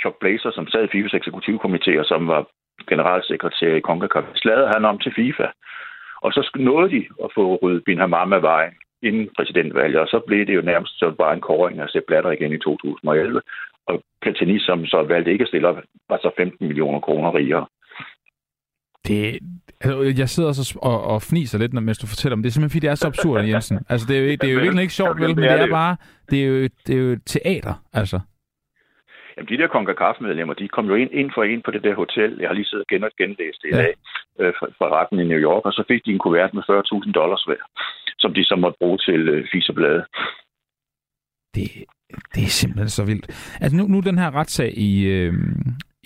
Chuck 0.00 0.16
Blazer, 0.20 0.50
som 0.50 0.66
sad 0.68 0.84
i 0.84 0.92
FIFAs 0.92 1.18
eksekutivkomité, 1.20 1.92
og 1.98 2.04
som 2.04 2.28
var 2.28 2.42
generalsekretær 2.88 3.74
i 3.74 3.80
CONCACAF, 3.80 4.24
sladrede 4.34 4.72
han 4.74 4.84
om 4.84 4.98
til 4.98 5.12
FIFA. 5.16 5.46
Og 6.20 6.32
så 6.32 6.50
nåede 6.54 6.90
de 6.90 7.06
at 7.24 7.30
få 7.34 7.58
ryddet 7.62 7.84
Bin 7.84 7.98
Hammam 7.98 8.32
af 8.32 8.42
vejen 8.42 8.74
inden 9.02 9.28
præsidentvalget, 9.36 10.00
og 10.00 10.08
så 10.08 10.20
blev 10.26 10.46
det 10.46 10.54
jo 10.54 10.62
nærmest 10.62 10.98
så 10.98 11.10
bare 11.10 11.34
en 11.34 11.40
kåring 11.40 11.80
af 11.80 11.88
Sepp 11.88 12.06
Blatter 12.06 12.30
igen 12.30 12.52
i 12.52 12.58
2011. 12.58 13.42
Og 13.86 14.02
Platini, 14.22 14.58
som 14.58 14.86
så 14.86 15.02
valgte 15.02 15.32
ikke 15.32 15.42
at 15.42 15.48
stille 15.48 15.68
op, 15.68 15.78
var 16.08 16.18
så 16.22 16.30
15 16.36 16.66
millioner 16.66 17.00
kroner 17.00 17.34
rigere. 17.34 17.66
Det, 19.06 19.38
altså, 19.80 20.14
jeg 20.22 20.28
sidder 20.28 20.48
også 20.48 20.78
og, 20.82 21.02
og 21.02 21.22
fniser 21.22 21.58
lidt, 21.58 21.72
mens 21.72 21.98
du 21.98 22.06
fortæller 22.06 22.36
om 22.36 22.38
det. 22.38 22.44
Det 22.44 22.50
er 22.50 22.54
simpelthen, 22.54 22.74
fordi 22.74 22.86
det 22.86 22.90
er 22.90 22.94
så 22.94 23.06
absurd, 23.06 23.44
Jensen. 23.44 23.78
Altså, 23.92 24.06
det 24.08 24.16
er 24.16 24.20
jo, 24.20 24.30
det 24.30 24.44
er 24.44 24.52
jo 24.52 24.60
virkelig 24.60 24.82
ikke 24.82 24.94
sjovt, 24.94 25.20
vel? 25.20 25.34
Men 25.34 25.44
det 25.44 25.50
er 25.50 25.70
bare, 25.70 25.96
det 26.30 26.38
er 26.42 26.46
jo, 26.46 26.68
det 26.86 26.94
er 26.98 27.02
jo 27.02 27.18
teater, 27.26 27.74
altså. 27.92 28.20
Jamen, 29.36 29.48
de 29.48 29.58
der 29.62 29.68
CONCACAF-medlemmer, 29.68 30.54
de 30.54 30.68
kom 30.68 30.86
jo 30.86 30.94
ind, 30.94 31.10
ind 31.12 31.30
for 31.34 31.44
en 31.44 31.62
på 31.62 31.70
det 31.70 31.82
der 31.84 31.94
hotel. 31.94 32.36
Jeg 32.40 32.48
har 32.48 32.54
lige 32.54 32.70
siddet 32.70 32.88
gen 32.88 33.04
og 33.04 33.10
genlæst 33.18 33.62
det 33.62 33.68
i 33.72 33.76
dag 33.82 33.94
øh, 34.40 34.52
fra, 34.58 34.66
fra 34.78 34.86
retten 34.96 35.18
i 35.20 35.24
New 35.24 35.40
York, 35.48 35.64
og 35.64 35.72
så 35.72 35.82
fik 35.88 36.00
de 36.04 36.10
en 36.10 36.18
kuvert 36.18 36.54
med 36.54 36.62
40.000 36.62 37.12
dollars 37.12 37.44
værd, 37.48 37.66
som 38.18 38.34
de 38.34 38.44
så 38.44 38.56
måtte 38.56 38.78
bruge 38.80 38.98
til 38.98 39.28
øh, 39.28 39.48
fisebladet. 39.52 40.04
Det, 41.54 41.68
det 42.34 42.42
er 42.48 42.54
simpelthen 42.60 42.88
så 42.88 43.04
vildt. 43.04 43.26
Altså 43.62 43.76
nu, 43.76 43.84
nu 43.86 44.00
den 44.00 44.18
her 44.18 44.30
retssag 44.34 44.70
i, 44.78 44.92
øh, 45.06 45.32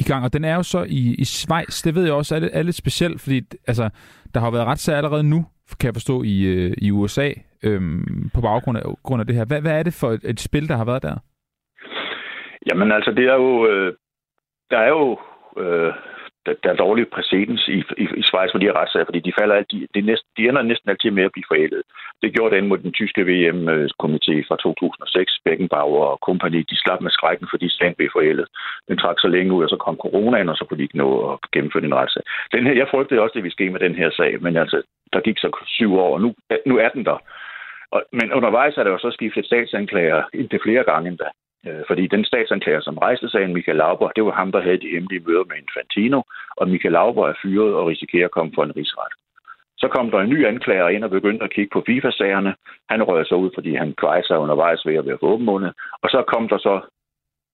i 0.04 0.08
gang, 0.10 0.24
og 0.24 0.32
den 0.32 0.44
er 0.44 0.54
jo 0.54 0.62
så 0.62 0.80
i, 0.88 1.14
i 1.22 1.24
Schweiz. 1.24 1.82
Det 1.84 1.94
ved 1.94 2.04
jeg 2.04 2.12
også 2.12 2.34
er 2.34 2.40
lidt, 2.40 2.52
er 2.54 2.62
lidt 2.62 2.82
specielt, 2.84 3.20
fordi 3.20 3.38
altså, 3.66 3.90
der 4.34 4.40
har 4.40 4.50
været 4.50 4.66
retssager 4.66 4.96
allerede 4.96 5.30
nu, 5.34 5.40
kan 5.80 5.86
jeg 5.86 5.94
forstå, 5.94 6.22
i, 6.22 6.36
øh, 6.54 6.72
i 6.86 6.90
USA 6.90 7.28
øhm, 7.64 8.30
på 8.34 8.40
baggrund 8.40 8.78
af, 8.78 8.82
grund 9.02 9.20
af 9.20 9.26
det 9.26 9.36
her. 9.36 9.44
Hvad, 9.44 9.60
hvad 9.60 9.78
er 9.78 9.82
det 9.82 9.94
for 10.00 10.10
et, 10.10 10.24
et 10.24 10.40
spil, 10.40 10.68
der 10.68 10.76
har 10.76 10.84
været 10.84 11.02
der? 11.02 11.16
Jamen 12.66 12.92
altså, 12.92 13.10
det 13.10 13.24
er 13.24 13.34
jo... 13.34 13.66
Øh, 13.70 13.94
der 14.70 14.78
er 14.78 14.88
jo... 14.88 15.18
Øh, 15.62 15.92
der, 16.46 16.54
der 16.62 16.70
er 16.70 16.82
dårlig 16.84 17.08
præcedens 17.08 17.68
i, 17.68 17.78
i, 18.02 18.04
i 18.20 18.22
Schweiz 18.28 18.50
med 18.54 18.60
de 18.60 18.66
her 18.66 18.78
retssager, 18.80 19.04
fordi 19.04 19.20
de, 19.20 19.32
falder, 19.40 19.56
de, 19.72 19.86
de, 19.94 20.00
næsten, 20.00 20.28
de 20.36 20.48
ender 20.48 20.62
næsten 20.62 20.90
altid 20.90 21.10
med 21.10 21.24
at 21.24 21.32
blive 21.32 21.50
forældet. 21.52 21.82
Det 22.22 22.34
gjorde 22.34 22.56
den 22.56 22.68
mod 22.68 22.78
den 22.78 22.92
tyske 22.92 23.22
VM-komité 23.30 24.34
fra 24.48 24.56
2006. 24.56 25.38
Beckenbauer 25.44 26.04
og 26.12 26.20
kompagni, 26.28 26.62
de 26.62 26.76
slap 26.82 27.00
med 27.00 27.10
skrækken, 27.10 27.46
fordi 27.50 27.66
sagen 27.68 27.94
blev 27.94 28.08
forældet. 28.12 28.46
Den 28.88 28.98
trak 28.98 29.18
så 29.20 29.28
længe 29.28 29.52
ud, 29.52 29.64
og 29.64 29.70
så 29.70 29.76
kom 29.76 29.96
coronaen, 30.04 30.48
og 30.48 30.56
så 30.56 30.64
kunne 30.64 30.78
de 30.78 30.82
ikke 30.82 31.02
nå 31.02 31.08
at 31.32 31.38
gennemføre 31.52 31.82
den 31.82 31.94
retssag. 31.94 32.22
Den 32.52 32.66
her, 32.66 32.74
jeg 32.74 32.88
frygtede 32.90 33.20
også, 33.20 33.34
det 33.34 33.42
ville 33.42 33.58
ske 33.58 33.70
med 33.70 33.80
den 33.80 33.94
her 33.94 34.10
sag, 34.10 34.42
men 34.42 34.56
altså, 34.56 34.82
der 35.12 35.20
gik 35.20 35.38
så 35.38 35.48
syv 35.66 35.94
år, 35.98 36.14
og 36.14 36.20
nu, 36.20 36.34
nu 36.66 36.78
er 36.78 36.88
den 36.88 37.04
der. 37.04 37.18
Og, 37.94 38.02
men 38.12 38.32
undervejs 38.32 38.76
er 38.76 38.84
der 38.84 38.90
jo 38.90 38.98
så 38.98 39.10
skiftet 39.10 39.46
statsanklager 39.46 40.22
indtil 40.34 40.60
flere 40.62 40.84
gange 40.84 41.08
endda. 41.08 41.28
Øh, 41.66 41.82
fordi 41.86 42.06
den 42.06 42.24
statsanklager, 42.24 42.80
som 42.80 42.98
rejste 42.98 43.28
sagen, 43.28 43.54
Michael 43.54 43.76
Lauber, 43.76 44.08
det 44.16 44.24
var 44.24 44.32
ham, 44.32 44.52
der 44.52 44.62
havde 44.62 44.80
de 44.80 44.94
hemmelige 44.94 45.24
møder 45.26 45.44
med 45.44 45.56
Infantino, 45.56 46.22
og 46.56 46.68
Michael 46.68 46.92
Lauber 46.92 47.28
er 47.28 47.40
fyret 47.42 47.74
og 47.74 47.86
risikerer 47.86 48.24
at 48.24 48.36
komme 48.36 48.52
for 48.54 48.64
en 48.64 48.76
rigsret. 48.76 49.12
Så 49.82 49.88
kom 49.88 50.10
der 50.10 50.18
en 50.20 50.30
ny 50.30 50.46
anklager 50.46 50.88
ind 50.88 51.04
og 51.04 51.10
begyndte 51.10 51.44
at 51.44 51.52
kigge 51.52 51.70
på 51.72 51.82
FIFA-sagerne. 51.86 52.54
Han 52.90 53.02
rører 53.02 53.24
sig 53.24 53.36
ud, 53.36 53.50
fordi 53.54 53.74
han 53.74 53.94
kvejser 53.94 54.26
sig 54.26 54.38
undervejs 54.38 54.86
ved 54.86 54.94
at 54.94 55.06
være 55.06 55.18
åbenmundet. 55.22 55.72
Og 56.02 56.08
så 56.10 56.24
kom 56.32 56.48
der 56.48 56.58
så 56.58 56.80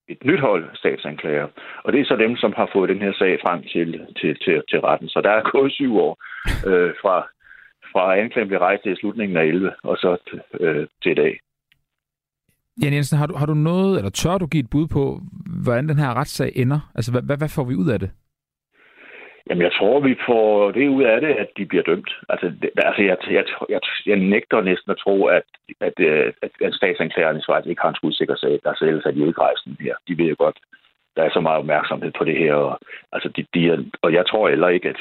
et 0.08 0.24
nyt 0.24 0.40
hold 0.40 0.64
statsanklager. 0.74 1.48
Og 1.84 1.92
det 1.92 2.00
er 2.00 2.04
så 2.04 2.16
dem, 2.16 2.36
som 2.36 2.52
har 2.56 2.70
fået 2.72 2.88
den 2.88 3.02
her 3.02 3.12
sag 3.12 3.38
frem 3.42 3.62
til, 3.62 4.06
til, 4.20 4.36
til, 4.44 4.62
til 4.70 4.80
retten. 4.80 5.08
Så 5.08 5.20
der 5.20 5.30
er 5.30 5.50
gået 5.50 5.72
syv 5.72 5.98
år 5.98 6.12
øh, 6.66 6.94
fra, 7.02 7.28
fra 7.92 8.18
anklagen 8.18 8.48
blev 8.48 8.60
rejst 8.60 8.86
i 8.86 8.94
slutningen 8.94 9.36
af 9.36 9.44
11, 9.44 9.72
og 9.82 9.96
så 9.96 10.16
øh, 10.60 10.86
til 11.02 11.12
i 11.12 11.14
dag. 11.14 11.38
Jan 12.82 12.94
Jensen, 12.94 13.18
har 13.18 13.26
du, 13.26 13.34
har 13.36 13.46
du 13.46 13.54
noget, 13.54 13.98
eller 13.98 14.10
tør 14.10 14.38
du 14.38 14.46
give 14.46 14.64
et 14.64 14.70
bud 14.70 14.86
på, 14.86 15.20
hvordan 15.64 15.88
den 15.88 15.98
her 15.98 16.14
retssag 16.14 16.52
ender? 16.56 16.80
Altså, 16.94 17.10
hvad, 17.12 17.36
hvad 17.36 17.48
får 17.48 17.64
vi 17.64 17.74
ud 17.74 17.88
af 17.90 17.98
det? 18.00 18.10
Jamen, 19.48 19.62
jeg 19.62 19.72
tror, 19.72 20.00
vi 20.00 20.16
får 20.26 20.70
det 20.70 20.88
ud 20.88 21.02
af 21.02 21.20
det, 21.20 21.32
at 21.42 21.48
de 21.56 21.66
bliver 21.66 21.82
dømt. 21.82 22.10
Altså, 22.28 22.46
det, 22.62 22.70
altså 22.76 23.02
jeg, 23.02 23.16
jeg, 23.30 23.44
jeg, 23.68 23.80
jeg 24.06 24.16
nægter 24.16 24.60
næsten 24.60 24.90
at 24.90 24.98
tro, 25.04 25.26
at, 25.26 25.42
at, 25.80 25.92
øh, 25.98 26.32
at, 26.42 26.50
at 26.60 26.74
statsanklageren 26.74 27.38
i 27.38 27.40
Schweiz 27.40 27.66
ikke 27.66 27.82
har 27.82 27.88
en 27.88 28.00
skudsikker 28.00 28.36
sag. 28.36 28.60
Der 28.64 28.82
ellers 28.82 29.06
er 29.06 29.10
de 29.10 29.20
jo 29.20 29.26
ikke 29.26 29.42
her. 29.80 29.94
De 30.08 30.18
ved 30.18 30.28
jo 30.28 30.36
godt, 30.38 30.58
der 31.16 31.22
er 31.22 31.30
så 31.32 31.40
meget 31.40 31.58
opmærksomhed 31.58 32.12
på 32.18 32.24
det 32.24 32.38
her. 32.38 32.54
Og, 32.54 32.78
altså, 33.12 33.28
de, 33.36 33.46
de 33.54 33.68
er, 33.68 33.78
og 34.02 34.12
jeg 34.12 34.26
tror 34.26 34.48
heller 34.48 34.68
ikke, 34.68 34.88
at 34.88 35.00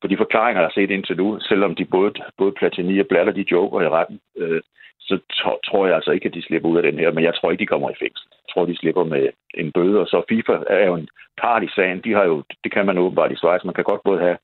på 0.00 0.06
de 0.06 0.16
forklaringer, 0.16 0.60
jeg 0.60 0.66
har 0.68 0.80
set 0.80 0.90
indtil 0.90 1.16
nu, 1.16 1.38
selvom 1.40 1.74
de 1.74 1.84
både, 1.84 2.12
både 2.38 2.52
Platini 2.52 3.00
og 3.00 3.06
Blatter, 3.06 3.32
de 3.32 3.50
joker 3.52 3.80
i 3.80 3.88
retten, 3.88 4.20
øh, 4.36 4.60
så 5.08 5.18
tror 5.66 5.86
jeg 5.86 5.94
altså 5.94 6.10
ikke, 6.10 6.28
at 6.28 6.34
de 6.34 6.42
slipper 6.42 6.68
ud 6.68 6.76
af 6.76 6.82
den 6.82 6.98
her, 6.98 7.12
men 7.12 7.24
jeg 7.24 7.34
tror 7.34 7.50
ikke, 7.50 7.62
de 7.62 7.72
kommer 7.72 7.90
i 7.90 8.00
fængsel. 8.02 8.26
Jeg 8.30 8.48
tror, 8.52 8.64
de 8.66 8.76
slipper 8.76 9.04
med 9.04 9.28
en 9.54 9.72
bøde, 9.72 10.00
og 10.00 10.06
så 10.06 10.22
FIFA 10.28 10.56
er 10.68 10.86
jo 10.86 10.94
en 10.94 11.08
part 11.42 11.62
i 11.62 11.70
sagen. 11.76 12.00
De 12.04 12.12
har 12.12 12.24
jo, 12.24 12.42
det 12.64 12.72
kan 12.72 12.86
man 12.86 12.98
åbenbart 12.98 13.32
i 13.32 13.36
Schweiz. 13.36 13.64
Man 13.64 13.74
kan 13.74 13.84
godt 13.84 14.02
både 14.04 14.20
have, 14.20 14.38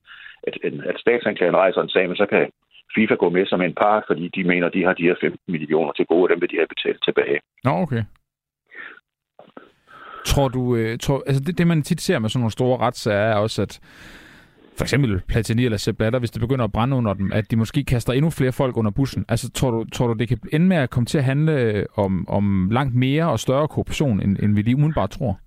at, 0.47 0.55
at 0.91 0.99
statsanklageren 0.99 1.61
rejser 1.63 1.81
en 1.81 1.89
sag, 1.89 2.07
men 2.07 2.17
så 2.17 2.25
kan 2.25 2.49
FIFA 2.95 3.15
gå 3.15 3.29
med 3.29 3.45
som 3.45 3.61
en 3.61 3.75
part, 3.83 4.03
fordi 4.07 4.25
de 4.35 4.43
mener, 4.43 4.69
de 4.69 4.83
har 4.85 4.93
de 4.93 5.07
her 5.09 5.15
15 5.21 5.39
millioner 5.47 5.91
til 5.91 6.05
gode, 6.05 6.23
og 6.23 6.29
dem 6.29 6.41
vil 6.41 6.51
de 6.51 6.61
have 6.61 6.73
betalt 6.75 7.03
tilbage. 7.03 7.39
Nå, 7.63 7.71
okay. 7.71 8.03
Tror 10.25 10.47
du, 10.47 10.75
øh, 10.75 10.97
tror, 10.99 11.23
altså 11.27 11.43
det, 11.45 11.57
det 11.57 11.67
man 11.67 11.81
tit 11.81 12.01
ser 12.01 12.19
med 12.19 12.29
sådan 12.29 12.41
nogle 12.41 12.51
store 12.51 12.77
retssager, 12.77 13.19
er 13.19 13.35
også, 13.35 13.61
at 13.61 13.79
for 14.77 14.83
eksempel 14.83 15.21
Platini 15.27 15.65
eller 15.65 15.77
Sepp 15.77 15.97
Blatter, 15.97 16.19
hvis 16.19 16.31
det 16.31 16.41
begynder 16.41 16.65
at 16.65 16.71
brænde 16.71 16.97
under 16.97 17.13
dem, 17.13 17.31
at 17.33 17.51
de 17.51 17.55
måske 17.55 17.83
kaster 17.83 18.13
endnu 18.13 18.29
flere 18.29 18.51
folk 18.51 18.77
under 18.77 18.91
bussen. 18.91 19.25
Altså, 19.29 19.51
tror 19.51 19.71
du, 19.71 19.85
tror 19.93 20.07
du 20.07 20.13
det 20.13 20.27
kan 20.27 20.39
ende 20.53 20.67
med 20.67 20.77
at 20.77 20.89
komme 20.89 21.05
til 21.05 21.17
at 21.17 21.23
handle 21.23 21.51
øh, 21.61 21.85
om, 21.95 22.29
om 22.29 22.69
langt 22.71 22.95
mere 22.95 23.31
og 23.31 23.39
større 23.39 23.67
korruption, 23.67 24.21
end, 24.21 24.37
end 24.43 24.55
vi 24.55 24.61
lige 24.61 24.75
umiddelbart 24.75 25.09
tror? 25.09 25.39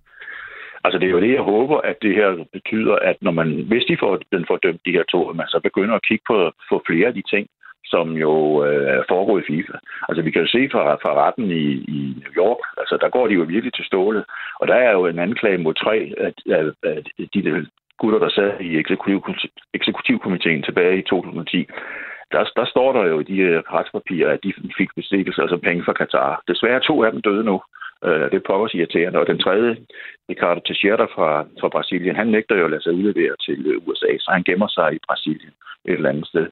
Altså, 0.85 0.99
det 0.99 1.07
er 1.07 1.11
jo 1.17 1.21
det, 1.21 1.33
jeg 1.35 1.43
håber, 1.43 1.77
at 1.91 1.97
det 2.03 2.15
her 2.15 2.45
betyder, 2.53 2.95
at 3.11 3.17
når 3.21 3.31
man, 3.31 3.49
hvis 3.69 3.85
de 3.89 3.97
får, 4.01 4.19
den 4.33 4.45
får 4.49 4.57
dømt 4.57 4.81
de 4.87 4.97
her 4.97 5.05
to, 5.13 5.31
at 5.31 5.37
man 5.37 5.49
så 5.49 5.61
begynder 5.63 5.95
at 5.95 6.07
kigge 6.09 6.25
på, 6.31 6.53
på 6.71 6.83
flere 6.89 7.09
af 7.09 7.15
de 7.15 7.23
ting, 7.33 7.47
som 7.85 8.07
jo 8.25 8.65
øh, 8.67 9.05
foregår 9.09 9.39
i 9.39 9.49
FIFA. 9.49 9.77
Altså, 10.09 10.23
vi 10.23 10.31
kan 10.31 10.43
jo 10.43 10.49
se 10.49 10.69
fra, 10.73 10.85
fra 11.03 11.13
retten 11.23 11.51
i, 11.51 11.67
i 11.97 11.99
New 12.23 12.33
York, 12.43 12.63
altså, 12.81 12.99
der 13.01 13.09
går 13.09 13.27
de 13.27 13.35
jo 13.35 13.45
virkelig 13.55 13.75
til 13.75 13.85
stålet. 13.85 14.25
Og 14.61 14.69
der 14.69 14.75
er 14.75 14.93
jo 14.93 15.07
en 15.07 15.19
anklage 15.19 15.59
mod 15.59 15.75
tre 15.75 15.97
af, 16.27 16.33
af, 16.59 16.65
af 16.91 16.99
de 17.35 17.43
gutter, 18.01 18.19
der 18.19 18.31
sad 18.31 18.61
i 18.61 18.71
eksekutiv, 18.83 19.19
eksekutivkomiteen 19.75 20.63
tilbage 20.63 20.99
i 20.99 21.03
2010, 21.03 21.67
der, 22.33 22.45
der 22.57 22.67
står 22.73 22.93
der 22.93 23.05
jo 23.11 23.21
i 23.21 23.25
de 23.33 23.63
retspapirer, 23.77 24.31
at 24.33 24.43
de 24.45 24.53
fik 24.79 24.91
bestikkelse, 24.97 25.43
altså 25.43 25.57
penge 25.57 25.85
fra 25.85 25.93
Katar. 25.93 26.43
Desværre 26.49 26.81
to 26.81 27.05
af 27.05 27.13
dem 27.13 27.23
døde 27.23 27.45
nu. 27.45 27.57
Uh, 28.07 28.27
det 28.31 28.39
er 28.39 28.49
pokkers 28.49 28.75
irriterende. 28.75 29.19
Og 29.19 29.27
den 29.27 29.39
tredje, 29.39 29.77
Ricardo 30.31 30.61
Teixeira 30.61 31.05
fra, 31.05 31.31
fra 31.61 31.69
Brasilien, 31.69 32.17
han 32.17 32.27
nægter 32.27 32.57
jo 32.57 32.65
at 32.65 32.71
lade 32.71 32.83
sig 32.83 32.93
udlevere 32.93 33.35
til 33.47 33.77
USA, 33.87 34.11
så 34.19 34.29
han 34.33 34.43
gemmer 34.43 34.69
sig 34.69 34.95
i 34.95 34.99
Brasilien 35.09 35.53
et 35.85 35.93
eller 35.93 36.09
andet 36.09 36.27
sted. 36.27 36.47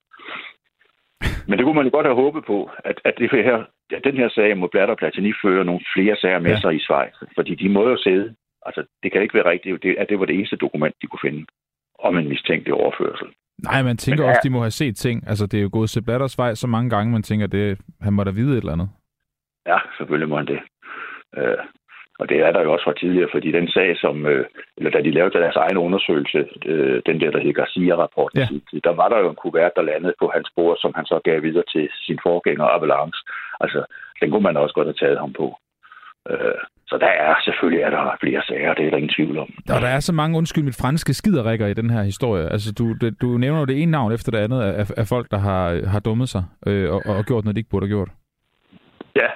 Men 1.49 1.59
det 1.59 1.65
kunne 1.65 1.79
man 1.81 1.85
jo 1.89 1.97
godt 1.97 2.07
have 2.07 2.23
håbet 2.25 2.45
på, 2.45 2.71
at, 2.85 3.01
at, 3.05 3.15
det 3.19 3.31
her, 3.31 3.59
at 3.97 4.05
den 4.05 4.17
her 4.17 4.29
sag 4.29 4.57
mod 4.57 4.69
Blatter 4.69 4.95
og 4.95 4.99
Platini 4.99 5.33
fører 5.43 5.65
nogle 5.65 5.81
flere 5.95 6.17
sager 6.17 6.39
med 6.39 6.51
ja. 6.51 6.61
sig 6.61 6.75
i 6.75 6.85
Schweiz. 6.87 7.17
Fordi 7.37 7.55
de 7.55 7.69
må 7.69 7.89
jo 7.89 7.97
sidde 7.97 8.35
Altså, 8.67 8.85
det 9.03 9.13
kan 9.13 9.23
ikke 9.23 9.35
være 9.35 9.51
rigtigt, 9.51 9.83
det, 9.83 9.97
at 9.99 10.09
det 10.09 10.21
var 10.21 10.27
det 10.27 10.35
eneste 10.35 10.57
dokument, 10.57 10.95
de 11.03 11.07
kunne 11.07 11.31
finde 11.31 11.47
om 11.99 12.19
en 12.19 12.29
mistænkelig 12.29 12.75
overførsel. 12.75 13.27
Nej, 13.63 13.83
man 13.83 13.97
tænker 13.97 14.23
Men, 14.23 14.31
også, 14.31 14.41
de 14.45 14.51
må 14.51 14.61
have 14.61 14.71
set 14.71 14.97
ting. 14.97 15.29
Altså, 15.29 15.47
det 15.47 15.59
er 15.59 15.63
jo 15.63 15.71
gået 15.73 15.91
til 15.91 16.03
Blatters 16.03 16.39
vej 16.39 16.55
så 16.55 16.67
mange 16.67 16.91
gange, 16.91 17.13
man 17.13 17.23
tænker, 17.23 17.47
det, 17.47 17.79
han 18.01 18.13
må 18.13 18.25
da 18.25 18.31
vide 18.31 18.53
et 18.53 18.59
eller 18.59 18.73
andet. 18.73 18.91
Ja, 19.67 19.79
selvfølgelig 19.97 20.29
må 20.29 20.37
han 20.37 20.47
det. 20.47 20.61
Øh, 21.37 21.59
og 22.21 22.29
det 22.29 22.39
er 22.47 22.53
der 22.53 22.63
jo 22.63 22.73
også 22.73 22.85
fra 22.85 22.99
tidligere, 23.01 23.29
fordi 23.33 23.53
den 23.53 23.69
sag, 23.69 23.97
som, 23.97 24.27
øh, 24.27 24.47
eller 24.77 24.91
da 24.91 25.01
de 25.01 25.11
lavede 25.11 25.39
deres 25.39 25.57
egen 25.57 25.77
undersøgelse, 25.77 26.49
øh, 26.67 27.03
den 27.07 27.21
der, 27.21 27.31
der 27.31 27.41
hed 27.41 27.55
Garcia-rapporten, 27.55 28.39
ja. 28.39 28.79
der 28.85 28.95
var 29.01 29.09
der 29.09 29.19
jo 29.19 29.31
en 29.31 29.43
kuvert, 29.43 29.77
der 29.77 29.83
landede 29.83 30.15
på 30.19 30.31
hans 30.35 30.49
bord, 30.57 30.77
som 30.81 30.93
han 30.97 31.07
så 31.07 31.21
gav 31.25 31.43
videre 31.43 31.65
til 31.73 31.89
sin 32.07 32.19
forgænger 32.23 32.65
Avalanche. 32.65 33.21
Altså, 33.61 33.85
den 34.21 34.31
kunne 34.31 34.43
man 34.49 34.57
også 34.57 34.75
godt 34.75 34.89
have 34.89 35.03
taget 35.03 35.19
ham 35.19 35.33
på. 35.33 35.59
Øh, 36.31 36.61
så 36.89 36.99
der 37.01 37.13
er 37.27 37.35
selvfølgelig 37.45 37.83
er 37.83 37.91
der 37.91 38.17
flere 38.21 38.43
sager, 38.43 38.75
det 38.75 38.87
er 38.87 38.91
der 38.91 38.97
ingen 38.97 39.17
tvivl 39.19 39.39
om. 39.39 39.49
Og 39.75 39.81
der 39.81 39.89
er 39.97 40.01
så 40.01 40.13
mange, 40.13 40.39
undskyld 40.39 40.65
mit 40.65 40.81
franske, 40.81 41.15
skiderikker 41.15 41.67
i 41.67 41.75
den 41.75 41.91
her 41.91 42.03
historie. 42.03 42.49
Altså, 42.55 42.73
du, 42.79 42.85
det, 43.01 43.23
du 43.23 43.27
nævner 43.27 43.61
jo 43.61 43.67
det 43.67 43.83
ene 43.83 43.91
navn 43.91 44.13
efter 44.13 44.31
det 44.33 44.39
andet 44.39 44.61
af, 44.63 44.87
af 44.97 45.07
folk, 45.07 45.31
der 45.31 45.39
har, 45.39 45.87
har 45.87 46.01
dummet 46.01 46.29
sig 46.29 46.45
øh, 46.67 46.91
og, 46.95 47.01
og 47.07 47.25
gjort 47.25 47.45
noget, 47.45 47.57
de 47.57 47.61
ikke 47.61 47.71
burde 47.71 47.87
have 47.87 47.97
gjort. 47.97 48.11
Ja, 49.17 49.29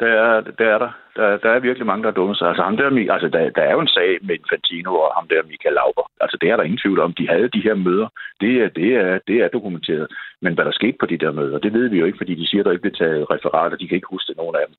der 0.00 0.06
er, 0.06 0.40
der 0.58 0.66
er 0.74 0.78
der. 0.78 0.92
der. 1.16 1.36
Der 1.36 1.50
er 1.50 1.60
virkelig 1.60 1.86
mange, 1.86 2.02
der 2.02 2.10
har 2.10 2.18
dummet 2.20 2.38
sig. 2.38 2.48
Altså, 2.48 2.62
ham 2.62 2.76
der, 2.76 3.12
altså 3.14 3.28
der, 3.28 3.50
der 3.50 3.62
er 3.62 3.72
jo 3.72 3.80
en 3.80 3.94
sag 3.98 4.18
med 4.22 4.34
Infantino 4.34 4.90
og 4.94 5.10
ham 5.16 5.28
der 5.28 5.48
Michael 5.50 5.74
Lauber. 5.74 6.06
Altså, 6.20 6.36
det 6.40 6.50
er 6.50 6.56
der 6.56 6.64
ingen 6.64 6.82
tvivl 6.84 7.00
om. 7.00 7.12
De 7.12 7.28
havde 7.28 7.48
de 7.48 7.66
her 7.66 7.74
møder. 7.74 8.08
Det 8.40 8.52
er, 8.62 8.68
det 8.68 8.90
er, 9.02 9.18
det 9.28 9.36
er 9.36 9.48
dokumenteret. 9.48 10.06
Men 10.42 10.54
hvad 10.54 10.64
der 10.64 10.78
skete 10.80 10.96
på 11.00 11.06
de 11.06 11.18
der 11.18 11.32
møder, 11.32 11.58
det 11.58 11.72
ved 11.72 11.88
vi 11.88 11.98
jo 11.98 12.06
ikke, 12.06 12.20
fordi 12.22 12.34
de 12.34 12.48
siger, 12.48 12.62
der 12.62 12.70
ikke 12.70 12.86
blev 12.86 12.94
taget 12.94 13.30
referater. 13.30 13.76
De 13.76 13.88
kan 13.88 13.96
ikke 13.96 14.14
huske 14.14 14.34
nogen 14.36 14.56
af 14.56 14.64
dem. 14.68 14.76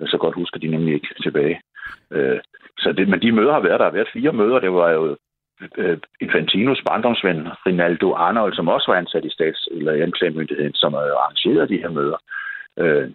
Så 0.00 0.16
godt 0.20 0.34
husker 0.34 0.58
de 0.60 0.66
nemlig 0.66 0.94
ikke 0.94 1.14
tilbage. 1.22 1.60
Øh, 2.10 2.40
så 2.78 2.92
det, 2.92 3.08
men 3.08 3.22
de 3.22 3.32
møder 3.32 3.52
har 3.52 3.60
været, 3.60 3.80
der 3.80 3.86
har 3.86 3.92
været 3.98 4.12
fire 4.12 4.32
møder. 4.32 4.58
Det 4.58 4.72
var 4.72 4.90
jo 4.90 5.16
øh, 5.78 5.98
Infantinos 6.20 6.82
barndomsven, 6.86 7.48
Rinaldo 7.66 8.14
Arnold, 8.14 8.54
som 8.54 8.68
også 8.68 8.90
var 8.90 8.98
ansat 8.98 9.24
i 9.24 9.30
stats- 9.30 9.68
eller 9.70 10.02
anklagemyndigheden, 10.02 10.74
som 10.74 10.92
har 10.92 11.00
arrangeret 11.00 11.68
de 11.68 11.78
her 11.82 11.90
møder. 11.90 12.18
Øh, 12.78 13.10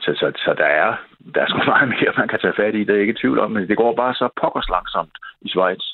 så, 0.00 0.10
så, 0.20 0.32
så 0.44 0.54
der 0.58 0.70
er, 0.82 0.96
der 1.34 1.40
er 1.40 1.46
sgu 1.48 1.58
meget 1.72 1.88
mere, 1.88 2.12
man 2.16 2.28
kan 2.28 2.38
tage 2.42 2.54
fat 2.56 2.74
i, 2.74 2.80
det 2.80 2.90
er 2.90 2.94
jeg 2.94 3.00
ikke 3.00 3.16
i 3.16 3.20
tvivl 3.22 3.38
om, 3.38 3.50
men 3.50 3.68
det 3.68 3.76
går 3.76 3.94
bare 3.96 4.14
så 4.14 4.28
pokkers 4.40 4.68
langsomt 4.68 5.16
i 5.42 5.48
Schweiz. 5.48 5.84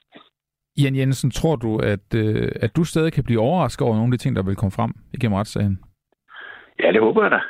Jan 0.82 0.96
Jensen, 0.96 1.30
tror 1.30 1.56
du, 1.56 1.78
at, 1.78 2.08
øh, 2.14 2.48
at 2.60 2.76
du 2.76 2.84
stadig 2.84 3.12
kan 3.12 3.24
blive 3.24 3.40
overrasket 3.40 3.86
over 3.86 3.96
nogle 3.96 4.12
af 4.12 4.18
de 4.18 4.22
ting, 4.22 4.36
der 4.36 4.42
vil 4.42 4.56
komme 4.56 4.72
frem 4.72 4.92
igennem 5.14 5.36
retssagen? 5.36 5.78
Ja, 6.82 6.92
det 6.92 7.00
håber 7.00 7.22
jeg 7.22 7.30
da. 7.30 7.40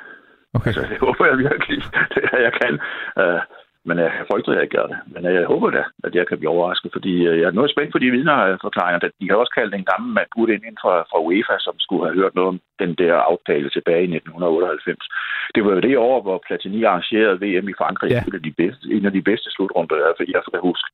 Okay. 0.54 0.68
Altså, 0.68 0.82
det 0.92 0.98
håber 0.98 1.24
jeg 1.26 1.38
virkelig, 1.38 1.78
det 2.14 2.22
er, 2.32 2.38
jeg 2.46 2.52
kan. 2.62 2.74
Uh, 3.22 3.40
men 3.88 3.98
jeg 3.98 4.10
frygter, 4.30 4.50
at 4.52 4.56
jeg 4.56 4.64
ikke 4.64 4.76
gør 4.76 4.86
det. 4.92 4.98
Men 5.14 5.24
jeg 5.24 5.44
håber 5.52 5.70
da, 5.70 5.82
at 6.04 6.14
jeg 6.14 6.26
kan 6.26 6.38
blive 6.38 6.54
overrasket, 6.54 6.90
fordi 6.96 7.14
øh, 7.28 7.38
jeg 7.40 7.46
er 7.48 7.58
noget 7.58 7.70
spændt 7.70 7.92
på 7.92 7.98
de 7.98 8.10
vidneforklaringer. 8.10 8.98
De 9.20 9.30
har 9.30 9.36
også 9.36 9.54
kaldt 9.58 9.74
en 9.74 9.90
gammel 9.92 10.10
mand 10.18 10.30
ud 10.36 10.48
ind 10.48 10.76
fra, 10.82 10.94
fra 11.10 11.18
UEFA, 11.26 11.56
som 11.66 11.74
skulle 11.78 12.04
have 12.06 12.18
hørt 12.20 12.34
noget 12.34 12.48
om 12.48 12.60
den 12.82 12.92
der 13.02 13.14
aftale 13.30 13.68
tilbage 13.70 14.04
i 14.06 14.14
1998. 14.16 15.08
Det 15.54 15.64
var 15.64 15.72
jo 15.74 15.80
det 15.80 15.96
år, 15.98 16.22
hvor 16.22 16.42
Platini 16.46 16.80
arrangerede 16.84 17.40
VM 17.44 17.68
i 17.68 17.78
Frankrig. 17.80 18.10
Ja. 18.10 18.22
Af 18.34 18.42
de 18.48 18.54
bedste, 18.62 18.84
en 18.96 19.06
af 19.06 19.12
de 19.12 19.22
bedste 19.30 19.48
slutrunder, 19.50 19.96
jeg 20.34 20.42
kan 20.52 20.68
huske. 20.70 20.88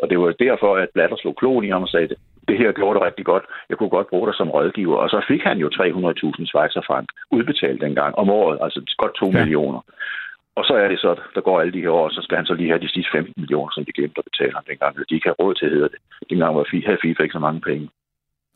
Og 0.00 0.06
det 0.10 0.18
var 0.18 0.32
derfor, 0.46 0.70
at 0.76 0.88
Blatter 0.94 1.16
slog 1.16 1.36
klon 1.36 1.64
i 1.64 1.70
ham 1.74 1.82
og 1.82 1.88
sagde, 1.88 2.16
det, 2.50 2.58
her 2.62 2.72
gjorde 2.78 2.96
det 2.96 3.06
rigtig 3.08 3.26
godt. 3.32 3.44
Jeg 3.70 3.76
kunne 3.78 3.94
godt 3.96 4.10
bruge 4.12 4.26
dig 4.28 4.36
som 4.36 4.50
rådgiver. 4.56 4.96
Og 5.04 5.08
så 5.14 5.18
fik 5.30 5.42
han 5.48 5.58
jo 5.64 5.68
300.000 5.68 6.46
Schweizer 6.50 6.82
frank 6.88 7.08
udbetalt 7.36 7.80
dengang 7.86 8.12
om 8.22 8.28
året, 8.40 8.58
altså 8.64 8.78
godt 9.02 9.14
2 9.14 9.26
ja. 9.26 9.38
millioner. 9.38 9.80
Og 10.58 10.64
så 10.68 10.74
er 10.82 10.88
det 10.88 10.98
så, 11.04 11.12
der 11.34 11.40
går 11.40 11.60
alle 11.60 11.72
de 11.72 11.84
her 11.84 11.94
år, 12.00 12.08
så 12.08 12.20
skal 12.22 12.36
han 12.36 12.46
så 12.46 12.54
lige 12.54 12.70
have 12.72 12.84
de 12.84 12.92
sidste 12.94 13.10
15 13.12 13.34
millioner, 13.36 13.70
som 13.74 13.84
de 13.84 13.92
glemte 13.92 14.18
at 14.18 14.28
betale 14.30 14.54
ham 14.58 14.64
dengang. 14.70 14.96
De 14.96 15.14
ikke 15.14 15.28
har 15.28 15.36
råd 15.42 15.54
til, 15.54 15.70
hedder 15.70 15.88
det. 15.94 16.00
Dengang 16.30 16.56
var 16.56 16.66
havde 16.86 17.02
FIFA 17.02 17.22
ikke 17.22 17.38
så 17.38 17.44
mange 17.46 17.60
penge. 17.60 17.88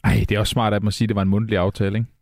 Ej, 0.05 0.17
det 0.29 0.33
er 0.35 0.41
også 0.41 0.57
smart, 0.57 0.75
at 0.75 0.83
man 0.83 0.93
siger, 0.93 1.07
at 1.07 1.09
det 1.09 1.17
var 1.17 1.23
en 1.23 1.35
mundtlig 1.35 1.59
aftale, 1.59 1.95
ikke? 1.99 2.14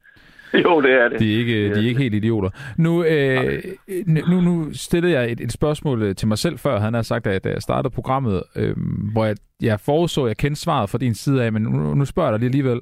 Jo, 0.64 0.80
det 0.80 0.90
er 0.90 1.08
det. 1.08 1.20
De 1.20 1.34
er 1.34 1.38
ikke, 1.38 1.74
de 1.74 1.80
er 1.84 1.88
ikke 1.88 2.00
helt 2.00 2.14
idioter. 2.14 2.50
Nu, 2.76 3.04
øh, 3.04 3.62
nu, 4.06 4.40
nu 4.40 4.68
stillede 4.72 5.12
jeg 5.12 5.32
et, 5.32 5.40
et 5.40 5.52
spørgsmål 5.52 6.02
øh, 6.02 6.14
til 6.14 6.28
mig 6.28 6.38
selv 6.38 6.58
før. 6.58 6.80
Han 6.80 6.94
har 6.94 7.02
sagt, 7.02 7.26
at 7.26 7.46
jeg 7.46 7.62
startede 7.62 7.94
programmet, 7.94 8.42
øh, 8.56 8.76
hvor 9.12 9.24
jeg, 9.24 9.36
jeg 9.62 9.80
forudså, 9.80 10.24
at 10.24 10.28
jeg 10.28 10.36
kendte 10.36 10.60
svaret 10.60 10.90
fra 10.90 10.98
din 10.98 11.14
side 11.14 11.44
af, 11.44 11.52
men 11.52 11.62
nu, 11.62 11.94
nu 11.94 12.04
spørger 12.04 12.30
jeg 12.30 12.40
dig 12.40 12.40
lige 12.40 12.48
alligevel. 12.48 12.80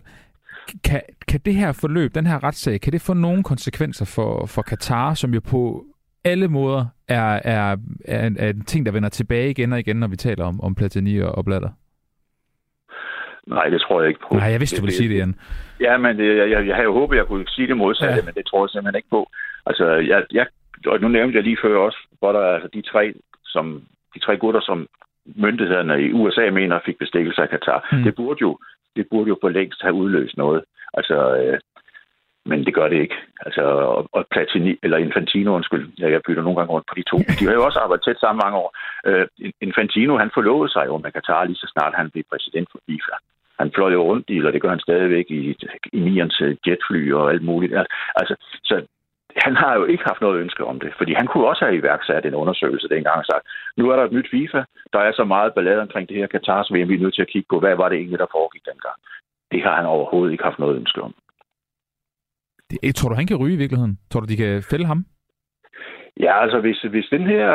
Kan, 0.84 1.00
kan 1.28 1.40
det 1.44 1.54
her 1.54 1.72
forløb, 1.72 2.14
den 2.14 2.26
her 2.26 2.44
retssag, 2.44 2.80
kan 2.80 2.92
det 2.92 3.00
få 3.00 3.14
nogle 3.14 3.42
konsekvenser 3.42 4.04
for, 4.04 4.46
for 4.46 4.62
Katar, 4.62 5.14
som 5.14 5.34
jo 5.34 5.40
på 5.40 5.84
alle 6.24 6.48
måder 6.48 6.86
er, 7.08 7.40
er, 7.44 7.76
er, 8.04 8.26
en, 8.26 8.36
er 8.38 8.48
en 8.48 8.64
ting, 8.64 8.86
der 8.86 8.92
vender 8.92 9.08
tilbage 9.08 9.50
igen 9.50 9.72
og 9.72 9.78
igen, 9.80 9.96
når 9.96 10.06
vi 10.06 10.16
taler 10.16 10.44
om, 10.44 10.60
om 10.60 10.74
Platini 10.74 11.18
og, 11.18 11.32
og 11.32 11.44
Blatter? 11.44 11.68
Nej, 13.46 13.68
det 13.68 13.80
tror 13.80 14.00
jeg 14.00 14.08
ikke 14.08 14.20
på. 14.20 14.34
Nej, 14.34 14.50
jeg 14.50 14.60
vidste, 14.60 14.76
du 14.76 14.82
ville 14.82 14.96
sige 14.96 15.08
det, 15.08 15.14
igen. 15.14 15.36
Ja, 15.80 15.98
men 15.98 16.18
det, 16.18 16.36
jeg, 16.36 16.50
jeg, 16.50 16.66
jeg 16.66 16.74
havde 16.74 16.90
jo 16.90 16.92
håbet, 16.92 17.16
jeg 17.16 17.26
kunne 17.26 17.48
sige 17.48 17.68
det 17.68 17.76
modsatte, 17.76 18.14
ja. 18.14 18.22
men 18.24 18.34
det 18.34 18.46
tror 18.46 18.64
jeg 18.64 18.70
simpelthen 18.70 18.98
ikke 18.98 19.10
på. 19.10 19.30
Altså, 19.66 19.86
jeg, 19.86 20.24
jeg, 20.32 20.46
og 20.86 21.00
nu 21.00 21.08
nævnte 21.08 21.36
jeg 21.36 21.44
lige 21.44 21.62
før 21.62 21.78
også, 21.78 21.98
hvor 22.18 22.32
der 22.32 22.40
er 22.40 22.54
altså 22.54 22.68
de 22.74 22.82
tre, 22.82 23.14
som, 23.44 23.82
de 24.14 24.18
tre 24.18 24.36
gutter, 24.36 24.60
som 24.60 24.86
myndighederne 25.26 26.02
i 26.02 26.12
USA 26.12 26.50
mener 26.50 26.80
fik 26.86 26.98
bestikkelse 26.98 27.42
af 27.42 27.48
Katar. 27.48 27.88
Mm. 27.92 28.02
Det 28.02 28.14
burde 28.14 28.38
jo 28.40 28.58
det 28.96 29.06
burde 29.10 29.28
jo 29.28 29.36
for 29.40 29.48
længst 29.48 29.82
have 29.82 29.94
udløst 29.94 30.36
noget. 30.36 30.62
Altså, 30.94 31.16
øh, 31.36 31.58
men 32.46 32.64
det 32.66 32.74
gør 32.74 32.88
det 32.88 33.00
ikke. 33.00 33.16
Altså, 33.46 33.62
og, 33.96 34.08
og 34.12 34.26
Platini, 34.30 34.78
eller 34.82 34.98
Infantino, 34.98 35.54
undskyld, 35.54 35.84
ja, 35.98 36.10
jeg 36.10 36.20
bytter 36.26 36.42
nogle 36.42 36.58
gange 36.58 36.72
rundt 36.72 36.86
på 36.88 36.94
de 36.96 37.02
to. 37.10 37.18
De 37.38 37.46
har 37.46 37.52
jo 37.52 37.64
også 37.64 37.78
arbejdet 37.78 38.04
tæt 38.04 38.20
sammen 38.20 38.42
mange 38.44 38.58
år. 38.62 38.70
Uh, 39.08 39.26
Infantino, 39.60 40.16
han 40.16 40.30
forlovede 40.34 40.72
sig 40.72 40.84
jo 40.86 40.98
med 40.98 41.12
Katar 41.12 41.44
lige 41.44 41.62
så 41.62 41.68
snart 41.72 41.94
han 42.00 42.10
blev 42.10 42.24
præsident 42.30 42.68
for 42.72 42.80
FIFA. 42.86 43.16
Han 43.60 43.72
fløj 43.74 43.92
jo 43.92 44.02
rundt 44.02 44.30
i, 44.30 44.36
eller 44.36 44.50
det 44.50 44.62
gør 44.62 44.68
han 44.76 44.86
stadigvæk, 44.88 45.26
i, 45.30 45.56
i 45.92 45.98
Nians 46.00 46.40
øh, 46.40 46.56
jetfly 46.66 47.12
og 47.12 47.30
alt 47.30 47.42
muligt. 47.42 47.72
Altså, 47.78 47.94
altså, 48.20 48.34
så 48.64 48.74
han 49.36 49.56
har 49.56 49.74
jo 49.78 49.84
ikke 49.84 50.04
haft 50.06 50.20
noget 50.20 50.40
ønske 50.40 50.64
om 50.64 50.80
det, 50.80 50.92
fordi 50.98 51.12
han 51.14 51.26
kunne 51.26 51.46
også 51.48 51.64
have 51.64 51.76
iværksat 51.76 52.26
en 52.26 52.34
undersøgelse 52.34 52.88
dengang 52.88 53.18
og 53.18 53.24
sagt, 53.24 53.44
nu 53.76 53.90
er 53.90 53.96
der 53.96 54.04
et 54.04 54.12
nyt 54.12 54.30
FIFA, 54.30 54.62
der 54.92 54.98
er 54.98 55.12
så 55.12 55.24
meget 55.24 55.54
ballade 55.54 55.80
omkring 55.80 56.08
det 56.08 56.16
her 56.16 56.26
Katars 56.26 56.72
VM, 56.72 56.88
vi 56.88 56.94
er 56.94 57.04
nødt 57.04 57.14
til 57.14 57.22
at 57.22 57.32
kigge 57.32 57.48
på, 57.50 57.60
hvad 57.60 57.76
var 57.76 57.88
det 57.88 57.98
egentlig, 57.98 58.18
der 58.18 58.34
foregik 58.36 58.64
dengang. 58.64 58.98
Det 59.52 59.62
har 59.62 59.76
han 59.76 59.86
overhovedet 59.86 60.32
ikke 60.32 60.44
haft 60.44 60.58
noget 60.58 60.76
ønske 60.76 61.02
om. 61.02 61.14
Det, 62.70 62.94
tror 62.94 63.08
du, 63.08 63.14
han 63.14 63.26
kan 63.26 63.36
ryge 63.36 63.54
i 63.54 63.62
virkeligheden? 63.62 63.98
Tror 64.10 64.20
du, 64.20 64.26
de 64.26 64.36
kan 64.36 64.62
fælde 64.70 64.86
ham? 64.86 65.04
Ja, 66.20 66.42
altså 66.42 66.60
hvis, 66.60 66.80
hvis 66.82 67.06
den 67.10 67.26
her 67.26 67.48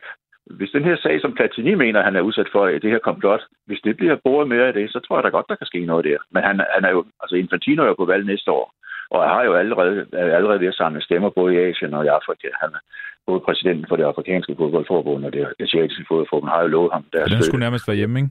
hvis 0.58 0.70
den 0.70 0.84
her 0.84 0.96
sag, 0.96 1.20
som 1.20 1.34
Platini 1.34 1.74
mener, 1.74 2.02
han 2.02 2.16
er 2.16 2.20
udsat 2.20 2.48
for, 2.52 2.66
det 2.66 2.90
her 2.90 2.98
komplot, 2.98 3.42
hvis 3.66 3.80
det 3.84 3.96
bliver 3.96 4.16
boret 4.24 4.48
mere 4.48 4.66
af 4.66 4.72
det, 4.72 4.92
så 4.92 5.00
tror 5.00 5.16
jeg 5.16 5.24
da 5.24 5.28
godt, 5.28 5.46
der 5.48 5.56
kan 5.56 5.66
ske 5.66 5.84
noget 5.84 6.04
der. 6.04 6.18
Men 6.30 6.42
han, 6.42 6.60
han 6.74 6.84
er 6.84 6.90
jo, 6.90 7.04
altså 7.22 7.36
Infantino 7.36 7.82
er 7.82 7.86
jo 7.86 7.94
på 7.94 8.04
valg 8.04 8.26
næste 8.26 8.50
år, 8.50 8.74
og 9.10 9.30
har 9.34 9.42
jo 9.44 9.54
allerede, 9.54 10.06
er 10.12 10.36
allerede 10.36 10.60
ved 10.60 10.68
at 10.68 10.74
samle 10.74 11.02
stemmer 11.02 11.30
både 11.30 11.54
i 11.54 11.58
Asien 11.58 11.94
og 11.94 12.04
i 12.04 12.14
Afrika. 12.18 12.48
Han 12.62 12.70
er 12.76 12.80
både 13.26 13.40
præsidenten 13.40 13.86
for 13.88 13.96
det 13.96 14.04
afrikanske 14.04 14.54
fodboldforbund 14.58 15.24
og 15.24 15.32
det 15.32 15.46
asiatiske 15.60 16.04
fodboldforbund 16.08 16.50
har 16.50 16.62
jo 16.62 16.68
lovet 16.68 16.92
ham. 16.92 17.04
Deres 17.12 17.30
den 17.30 17.42
skulle 17.42 17.64
nærmest 17.66 17.88
være 17.88 17.96
hjemme, 17.96 18.18
ikke? 18.18 18.30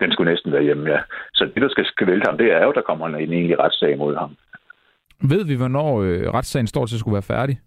Den 0.00 0.12
skulle 0.12 0.30
næsten 0.30 0.52
være 0.52 0.62
hjemme, 0.62 0.90
ja. 0.90 1.00
Så 1.34 1.44
det, 1.54 1.62
der 1.62 1.68
skal, 1.68 2.06
vælte 2.06 2.26
ham, 2.28 2.38
det 2.38 2.52
er 2.52 2.64
jo, 2.64 2.72
der 2.72 2.80
kommer 2.80 3.06
en 3.06 3.14
egentlig 3.14 3.58
retssag 3.58 3.98
mod 3.98 4.16
ham. 4.16 4.36
Ved 5.22 5.44
vi, 5.46 5.54
hvornår 5.54 6.02
øh, 6.02 6.34
retssagen 6.34 6.66
står 6.66 6.86
til 6.86 6.96
at 6.96 7.00
skulle 7.00 7.14
være 7.14 7.32
færdig? 7.36 7.58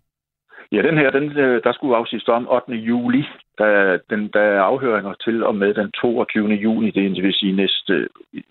Ja, 0.71 0.81
den 0.81 0.97
her, 0.97 1.09
den, 1.11 1.37
øh, 1.37 1.63
der 1.63 1.73
skulle 1.73 1.97
afsiges 1.97 2.27
om 2.27 2.47
8. 2.49 2.73
juli. 2.73 3.23
Der, 3.57 3.97
den, 4.09 4.29
der 4.33 4.39
er 4.39 4.61
afhøringer 4.61 5.13
til 5.13 5.43
og 5.43 5.55
med 5.55 5.73
den 5.73 5.91
22. 5.91 6.47
juni, 6.47 6.91
det 6.91 7.23
vil 7.23 7.33
sige 7.33 7.55
næste, 7.55 8.07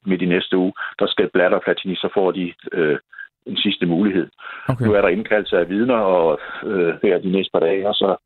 midt 0.06 0.22
i 0.22 0.26
næste 0.26 0.56
uge, 0.56 0.72
der 0.98 1.06
skal 1.06 1.30
Blatter 1.32 1.58
og 1.58 1.62
Platini, 1.62 1.94
så 1.94 2.08
får 2.14 2.30
de 2.32 2.52
øh, 2.72 2.98
en 3.46 3.56
sidste 3.56 3.86
mulighed. 3.86 4.28
Okay. 4.68 4.84
Nu 4.86 4.92
er 4.92 5.00
der 5.00 5.08
indkaldelse 5.08 5.58
af 5.58 5.68
vidner 5.68 5.94
og 5.94 6.40
øh, 6.64 6.94
her 7.02 7.18
de 7.18 7.30
næste 7.30 7.50
par 7.52 7.60
dage, 7.60 7.88
og 7.88 7.94
så 7.94 8.16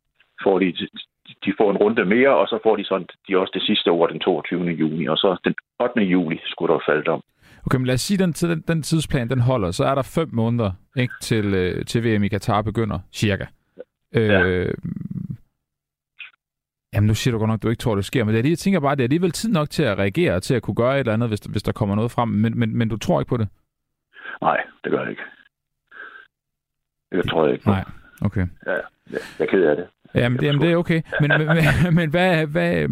får 0.44 0.58
de, 0.58 0.72
de 1.44 1.52
får 1.58 1.70
en 1.70 1.76
runde 1.76 2.04
mere, 2.04 2.36
og 2.36 2.46
så 2.48 2.58
får 2.62 2.76
de 2.76 2.84
sådan, 2.84 3.06
de 3.28 3.38
også 3.38 3.50
det 3.54 3.62
sidste 3.62 3.88
ord 3.88 4.10
den 4.10 4.20
22. 4.20 4.64
juni, 4.64 5.06
og 5.06 5.16
så 5.16 5.36
den 5.44 5.54
8. 5.80 6.00
juli 6.02 6.40
skulle 6.46 6.74
der 6.74 6.80
falde 6.86 7.10
om. 7.10 7.22
Okay, 7.66 7.76
men 7.78 7.86
lad 7.86 7.94
os 7.94 8.00
sige, 8.00 8.18
den, 8.18 8.32
den, 8.32 8.60
den 8.68 8.82
tidsplan 8.82 9.30
den 9.30 9.40
holder. 9.40 9.70
Så 9.70 9.84
er 9.84 9.94
der 9.94 10.02
fem 10.02 10.28
måneder 10.32 10.72
ikke, 10.96 11.14
til, 11.20 11.54
øh, 11.54 11.84
til 11.84 12.04
VM 12.04 12.22
i 12.24 12.28
Katar 12.28 12.62
begynder, 12.62 12.98
cirka. 13.12 13.46
Ja. 14.14 14.42
Øh, 14.42 14.74
jamen, 16.94 17.06
nu 17.06 17.14
siger 17.14 17.32
du 17.32 17.38
godt 17.38 17.48
nok, 17.48 17.58
at 17.58 17.62
du 17.62 17.68
ikke 17.68 17.80
tror, 17.80 17.94
det 17.94 18.04
sker, 18.04 18.24
men 18.24 18.34
det 18.34 18.46
er, 18.46 18.48
jeg 18.48 18.58
tænker 18.58 18.80
bare, 18.80 18.94
det 18.94 19.00
er 19.00 19.06
alligevel 19.06 19.30
tid 19.30 19.50
nok 19.50 19.70
til 19.70 19.82
at 19.82 19.98
reagere, 19.98 20.40
til 20.40 20.54
at 20.54 20.62
kunne 20.62 20.74
gøre 20.74 20.94
et 20.94 20.98
eller 20.98 21.12
andet, 21.12 21.28
hvis, 21.28 21.40
hvis 21.40 21.62
der 21.62 21.72
kommer 21.72 21.94
noget 21.94 22.10
frem, 22.10 22.28
men, 22.28 22.58
men, 22.58 22.76
men 22.76 22.88
du 22.88 22.96
tror 22.96 23.20
ikke 23.20 23.28
på 23.28 23.36
det? 23.36 23.48
Nej, 24.42 24.60
det 24.84 24.92
gør 24.92 25.00
jeg 25.00 25.10
ikke. 25.10 25.22
Det 27.12 27.30
tror 27.30 27.44
jeg 27.44 27.52
ikke 27.52 27.64
på. 27.64 27.70
Nej, 27.70 27.84
okay. 28.22 28.46
Ja, 28.66 28.72
jeg 29.10 29.20
er 29.38 29.46
ked 29.46 29.62
af 29.62 29.76
det. 29.76 29.86
Jamen, 30.14 30.38
det, 30.38 30.46
jamen, 30.46 30.60
det 30.60 30.72
er 30.72 30.76
okay. 30.76 31.02
Men, 31.20 31.30
men, 31.38 31.46
men, 31.46 31.94
men 31.98 32.10
hvad, 32.10 32.46
hvad... 32.46 32.88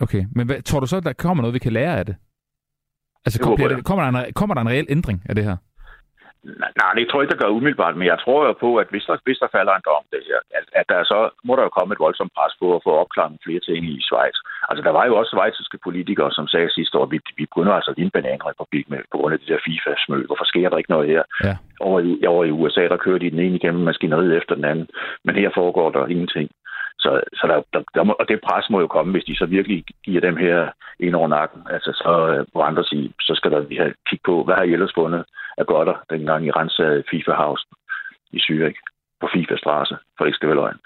Okay, 0.00 0.24
men 0.32 0.46
hvad, 0.46 0.62
tror 0.62 0.80
du 0.80 0.86
så, 0.86 0.96
at 0.96 1.04
der 1.04 1.12
kommer 1.12 1.42
noget, 1.42 1.54
vi 1.54 1.58
kan 1.58 1.72
lære 1.72 1.98
af 1.98 2.06
det? 2.06 2.16
Altså, 3.26 3.38
kom, 3.42 3.56
det, 3.56 3.84
kommer, 3.84 4.02
der 4.04 4.10
en, 4.24 4.32
kommer 4.32 4.54
der 4.54 4.62
en 4.62 4.68
reel 4.68 4.86
ændring 4.88 5.22
af 5.28 5.34
det 5.34 5.44
her? 5.44 5.56
Nej, 6.80 6.92
det 6.96 7.04
tror 7.06 7.18
jeg 7.18 7.24
ikke, 7.24 7.34
der 7.34 7.42
gør 7.42 7.56
umiddelbart, 7.58 7.96
men 7.96 8.06
jeg 8.12 8.18
tror 8.24 8.40
jo 8.46 8.52
på, 8.64 8.70
at 8.82 8.88
hvis 8.92 9.04
der, 9.08 9.16
hvis 9.26 9.38
der 9.42 9.54
falder 9.56 9.74
en 9.74 9.86
dom, 9.88 10.04
det 10.14 10.22
her, 10.28 10.38
at, 10.58 10.64
at 10.80 10.86
der 10.92 11.00
så 11.12 11.18
må 11.46 11.52
der 11.56 11.64
jo 11.66 11.76
komme 11.78 11.92
et 11.92 12.04
voldsomt 12.06 12.32
pres 12.38 12.54
på 12.60 12.66
at 12.76 12.84
få 12.86 12.92
opklaret 13.02 13.42
flere 13.44 13.62
ting 13.66 13.80
i 13.94 14.06
Schweiz. 14.08 14.36
Altså, 14.68 14.82
der 14.86 14.92
var 14.98 15.04
jo 15.06 15.14
også 15.20 15.30
svejsiske 15.34 15.78
politikere, 15.86 16.30
som 16.38 16.46
sagde 16.52 16.76
sidste 16.78 16.98
år, 16.98 17.04
at 17.06 17.12
vi, 17.14 17.18
vi 17.38 17.44
begynder 17.46 17.72
altså 17.78 17.92
lige 17.96 18.08
en 18.10 18.16
bananrepublik 18.16 18.86
med, 18.90 19.00
på 19.12 19.16
grund 19.18 19.32
af 19.34 19.38
det 19.40 19.48
der 19.48 19.64
FIFA-smøl. 19.66 20.26
Hvorfor 20.26 20.46
sker 20.52 20.68
der 20.68 20.78
ikke 20.78 20.94
noget 20.94 21.08
her? 21.12 21.22
Ja. 21.44 21.54
Over, 21.80 22.00
i, 22.00 22.26
over 22.32 22.44
i 22.44 22.50
USA, 22.60 22.84
der 22.92 23.04
kører 23.04 23.18
de 23.18 23.30
den 23.34 23.44
ene 23.46 23.56
igennem 23.60 23.82
maskineriet 23.90 24.36
efter 24.40 24.54
den 24.54 24.64
anden, 24.64 24.86
men 25.24 25.34
her 25.42 25.50
foregår 25.54 25.88
der 25.90 26.06
ingenting. 26.14 26.48
Så, 26.98 27.10
så 27.38 27.44
der, 27.50 27.58
der, 27.72 27.84
der 27.94 28.04
må, 28.04 28.12
og 28.20 28.28
det 28.28 28.40
pres 28.46 28.70
må 28.70 28.80
jo 28.80 28.86
komme, 28.86 29.12
hvis 29.12 29.24
de 29.24 29.36
så 29.36 29.46
virkelig 29.46 29.84
giver 30.04 30.20
dem 30.20 30.36
her 30.36 30.70
ind 31.00 31.14
over 31.14 31.28
nakken. 31.28 31.62
Altså 31.70 31.90
så 32.02 32.12
øh, 32.32 32.46
på 32.52 32.60
andre 32.60 32.84
side, 32.84 33.12
så 33.20 33.32
skal 33.34 33.50
der 33.50 33.68
lige 33.68 33.80
have 33.80 33.94
kigge 34.08 34.22
på, 34.26 34.44
hvad 34.44 34.54
har 34.54 34.62
I 34.62 34.72
ellers 34.72 34.94
fundet 34.94 35.24
af 35.58 35.66
godter, 35.66 35.96
dengang 36.10 36.46
I 36.46 36.50
rensede 36.50 37.04
FIFA 37.10 37.32
House 37.32 37.64
i 38.32 38.38
Zürich 38.38 38.78
på 39.20 39.28
FIFA 39.34 39.56
Straße, 39.56 39.96
for 40.16 40.24
det 40.24 40.28
ikke 40.28 40.36
skal 40.36 40.48
være 40.48 40.60
løgn. 40.62 40.78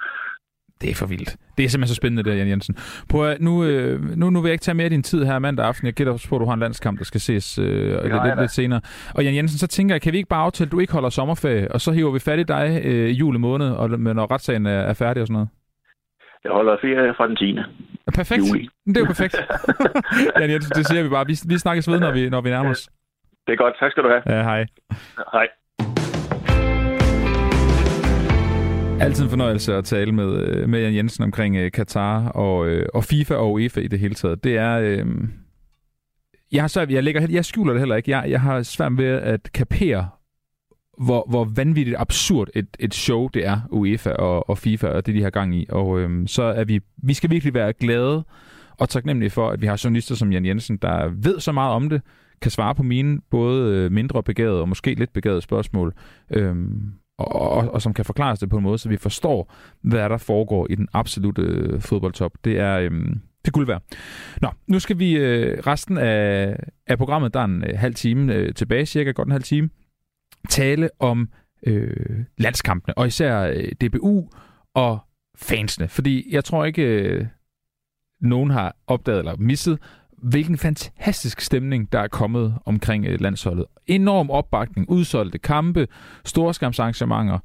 Det 0.80 0.90
er 0.90 0.94
for 0.94 1.06
vildt. 1.06 1.36
Det 1.56 1.64
er 1.64 1.68
simpelthen 1.68 1.94
så 1.94 1.94
spændende, 1.94 2.30
der, 2.30 2.36
Jan 2.36 2.48
Jensen. 2.48 2.74
På, 3.10 3.26
nu, 3.40 3.64
øh, 3.64 4.00
nu, 4.02 4.30
nu 4.30 4.40
vil 4.40 4.48
jeg 4.48 4.52
ikke 4.52 4.62
tage 4.62 4.74
mere 4.74 4.84
af 4.84 4.90
din 4.90 5.02
tid 5.02 5.24
her 5.24 5.38
mandag 5.38 5.66
aften. 5.66 5.86
Jeg 5.86 5.94
gætter 5.94 6.26
på, 6.28 6.36
at 6.36 6.40
du 6.40 6.46
har 6.46 6.54
en 6.54 6.60
landskamp, 6.60 6.98
der 6.98 7.04
skal 7.04 7.20
ses 7.20 7.58
øh, 7.58 7.64
lidt, 7.64 8.02
lidt, 8.02 8.40
lidt 8.40 8.50
senere. 8.50 8.80
Og 9.14 9.24
Jan 9.24 9.34
Jensen, 9.36 9.58
så 9.58 9.66
tænker 9.66 9.94
jeg, 9.94 10.02
kan 10.02 10.12
vi 10.12 10.16
ikke 10.16 10.28
bare 10.28 10.44
aftale, 10.44 10.68
at 10.68 10.72
du 10.72 10.78
ikke 10.78 10.92
holder 10.92 11.08
sommerferie, 11.08 11.72
og 11.72 11.80
så 11.80 11.92
hiver 11.92 12.12
vi 12.12 12.18
fat 12.18 12.38
i 12.38 12.42
dig 12.42 12.80
øh, 12.84 13.10
i 13.10 13.12
julemåned, 13.12 13.70
og, 13.70 13.90
når 13.90 14.30
retssagen 14.30 14.66
er, 14.66 14.80
er 14.80 14.94
færdig 14.94 15.20
og 15.20 15.26
sådan 15.26 15.34
noget? 15.34 15.48
Jeg 16.44 16.52
holder 16.52 16.76
ferie 16.80 17.14
fra 17.14 17.28
den 17.28 17.36
10. 17.36 17.54
Ja, 18.06 18.10
perfekt. 18.14 18.42
Juli. 18.48 18.68
Det 18.86 18.96
er 18.96 19.00
jo 19.00 19.06
perfekt. 19.06 19.36
ja, 20.40 20.46
det, 20.46 20.62
det 20.76 20.86
siger 20.86 21.02
vi 21.02 21.08
bare. 21.08 21.26
Vi, 21.26 21.34
vi 21.48 21.58
snakkes 21.58 21.88
ved, 21.90 22.00
når 22.00 22.12
vi, 22.12 22.28
når 22.28 22.40
vi 22.40 22.50
nærmer 22.50 22.70
os. 22.70 22.88
Det 23.46 23.52
er 23.52 23.56
godt. 23.56 23.74
Tak 23.80 23.90
skal 23.90 24.02
du 24.02 24.08
have. 24.08 24.22
Ja, 24.26 24.42
hej. 24.42 24.66
Hej. 25.32 25.46
Altid 29.00 29.24
en 29.24 29.30
fornøjelse 29.30 29.74
at 29.74 29.84
tale 29.84 30.12
med, 30.12 30.66
med 30.66 30.80
Jan 30.80 30.94
Jensen 30.94 31.24
omkring 31.24 31.64
uh, 31.64 31.70
Katar 31.74 32.28
og, 32.28 32.58
uh, 32.58 32.82
og 32.94 33.04
FIFA 33.04 33.34
og 33.34 33.52
UEFA 33.52 33.80
i 33.80 33.88
det 33.88 33.98
hele 33.98 34.14
taget. 34.14 34.44
Det 34.44 34.56
er, 34.56 35.02
uh, 35.04 35.10
jeg, 36.52 36.62
har 36.62 36.68
svært, 36.68 36.90
jeg, 36.90 37.04
lægger, 37.04 37.26
jeg 37.30 37.44
skjuler 37.44 37.72
det 37.72 37.80
heller 37.80 37.96
ikke. 37.96 38.10
Jeg, 38.10 38.30
jeg 38.30 38.40
har 38.40 38.62
svært 38.62 38.98
ved 38.98 39.06
at 39.06 39.52
kapere, 39.54 40.08
hvor, 41.00 41.26
hvor 41.28 41.44
vanvittigt 41.44 41.96
absurd 41.98 42.48
et, 42.54 42.66
et 42.78 42.94
show 42.94 43.28
det 43.28 43.46
er, 43.46 43.60
UEFA 43.70 44.10
og, 44.10 44.50
og 44.50 44.58
FIFA, 44.58 44.88
og 44.88 45.06
det 45.06 45.14
de 45.14 45.22
har 45.22 45.30
gang 45.30 45.54
i. 45.54 45.66
Og 45.68 46.00
øhm, 46.00 46.26
så 46.26 46.42
er 46.42 46.64
vi, 46.64 46.80
vi 47.02 47.14
skal 47.14 47.30
virkelig 47.30 47.54
være 47.54 47.72
glade 47.72 48.24
og 48.78 48.88
taknemmelige 48.88 49.30
for, 49.30 49.50
at 49.50 49.60
vi 49.60 49.66
har 49.66 49.80
journalister 49.84 50.14
som 50.14 50.32
Jan 50.32 50.46
Jensen, 50.46 50.76
der 50.76 51.10
ved 51.14 51.40
så 51.40 51.52
meget 51.52 51.74
om 51.74 51.88
det, 51.88 52.02
kan 52.42 52.50
svare 52.50 52.74
på 52.74 52.82
mine 52.82 53.20
både 53.30 53.74
øh, 53.76 53.92
mindre 53.92 54.22
begavede 54.22 54.60
og 54.60 54.68
måske 54.68 54.94
lidt 54.94 55.12
begavede 55.12 55.42
spørgsmål, 55.42 55.94
øhm, 56.30 56.92
og, 57.18 57.50
og, 57.50 57.74
og 57.74 57.82
som 57.82 57.94
kan 57.94 58.04
forklares 58.04 58.38
det 58.38 58.50
på 58.50 58.56
en 58.56 58.62
måde, 58.62 58.78
så 58.78 58.88
vi 58.88 58.96
forstår, 58.96 59.54
hvad 59.82 60.08
der 60.08 60.16
foregår 60.16 60.66
i 60.70 60.74
den 60.74 60.88
absolute 60.92 61.42
øh, 61.42 61.80
fodboldtop. 61.80 62.32
Det 62.44 62.58
er, 62.58 62.78
øhm, 62.78 63.20
det 63.44 63.52
kunne 63.52 63.68
være. 63.68 63.80
Nå, 64.42 64.48
nu 64.66 64.78
skal 64.78 64.98
vi 64.98 65.16
øh, 65.16 65.58
resten 65.58 65.98
af, 65.98 66.56
af 66.86 66.98
programmet, 66.98 67.34
der 67.34 67.40
er 67.40 67.44
en 67.44 67.64
øh, 67.64 67.78
halv 67.78 67.94
time 67.94 68.34
øh, 68.34 68.54
tilbage, 68.54 68.86
cirka 68.86 69.10
godt 69.10 69.28
en 69.28 69.32
halv 69.32 69.42
time, 69.42 69.68
tale 70.48 70.90
om 70.98 71.28
øh, 71.66 72.24
landskampene, 72.38 72.98
og 72.98 73.06
især 73.06 73.40
øh, 73.40 73.72
DBU 73.80 74.28
og 74.74 74.98
fansene. 75.36 75.88
Fordi 75.88 76.34
jeg 76.34 76.44
tror 76.44 76.64
ikke, 76.64 76.82
øh, 76.82 77.26
nogen 78.20 78.50
har 78.50 78.76
opdaget 78.86 79.18
eller 79.18 79.36
misset, 79.36 79.78
hvilken 80.22 80.58
fantastisk 80.58 81.40
stemning, 81.40 81.92
der 81.92 82.00
er 82.00 82.08
kommet 82.08 82.58
omkring 82.64 83.06
øh, 83.06 83.20
landsholdet. 83.20 83.66
Enorm 83.86 84.30
opbakning, 84.30 84.90
udsolgte 84.90 85.38
kampe, 85.38 85.88
storskampsarrangementer 86.24 87.38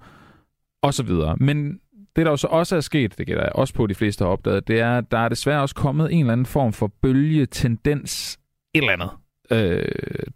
osv. 0.82 1.10
Men 1.38 1.80
det, 2.16 2.26
der 2.26 2.32
jo 2.32 2.38
så 2.38 2.48
også 2.48 2.76
er 2.76 2.82
sket, 2.82 3.18
det 3.18 3.28
gælder 3.28 3.50
også 3.50 3.74
på, 3.74 3.88
de 3.88 3.96
fleste 3.96 4.24
har 4.24 4.32
opdaget, 4.32 4.68
det 4.68 4.80
er, 4.80 4.98
at 4.98 5.12
der 5.12 5.18
er 5.18 5.30
desværre 5.30 5.62
også 5.62 5.76
kommet 5.76 6.14
en 6.14 6.20
eller 6.20 6.34
anden 6.34 6.46
form 6.46 6.74
for 6.74 6.88
bølge, 7.02 7.46
tendens, 7.46 8.40
et 8.74 8.78
eller 8.78 8.94
andet, 8.94 9.10
øh, 9.52 9.86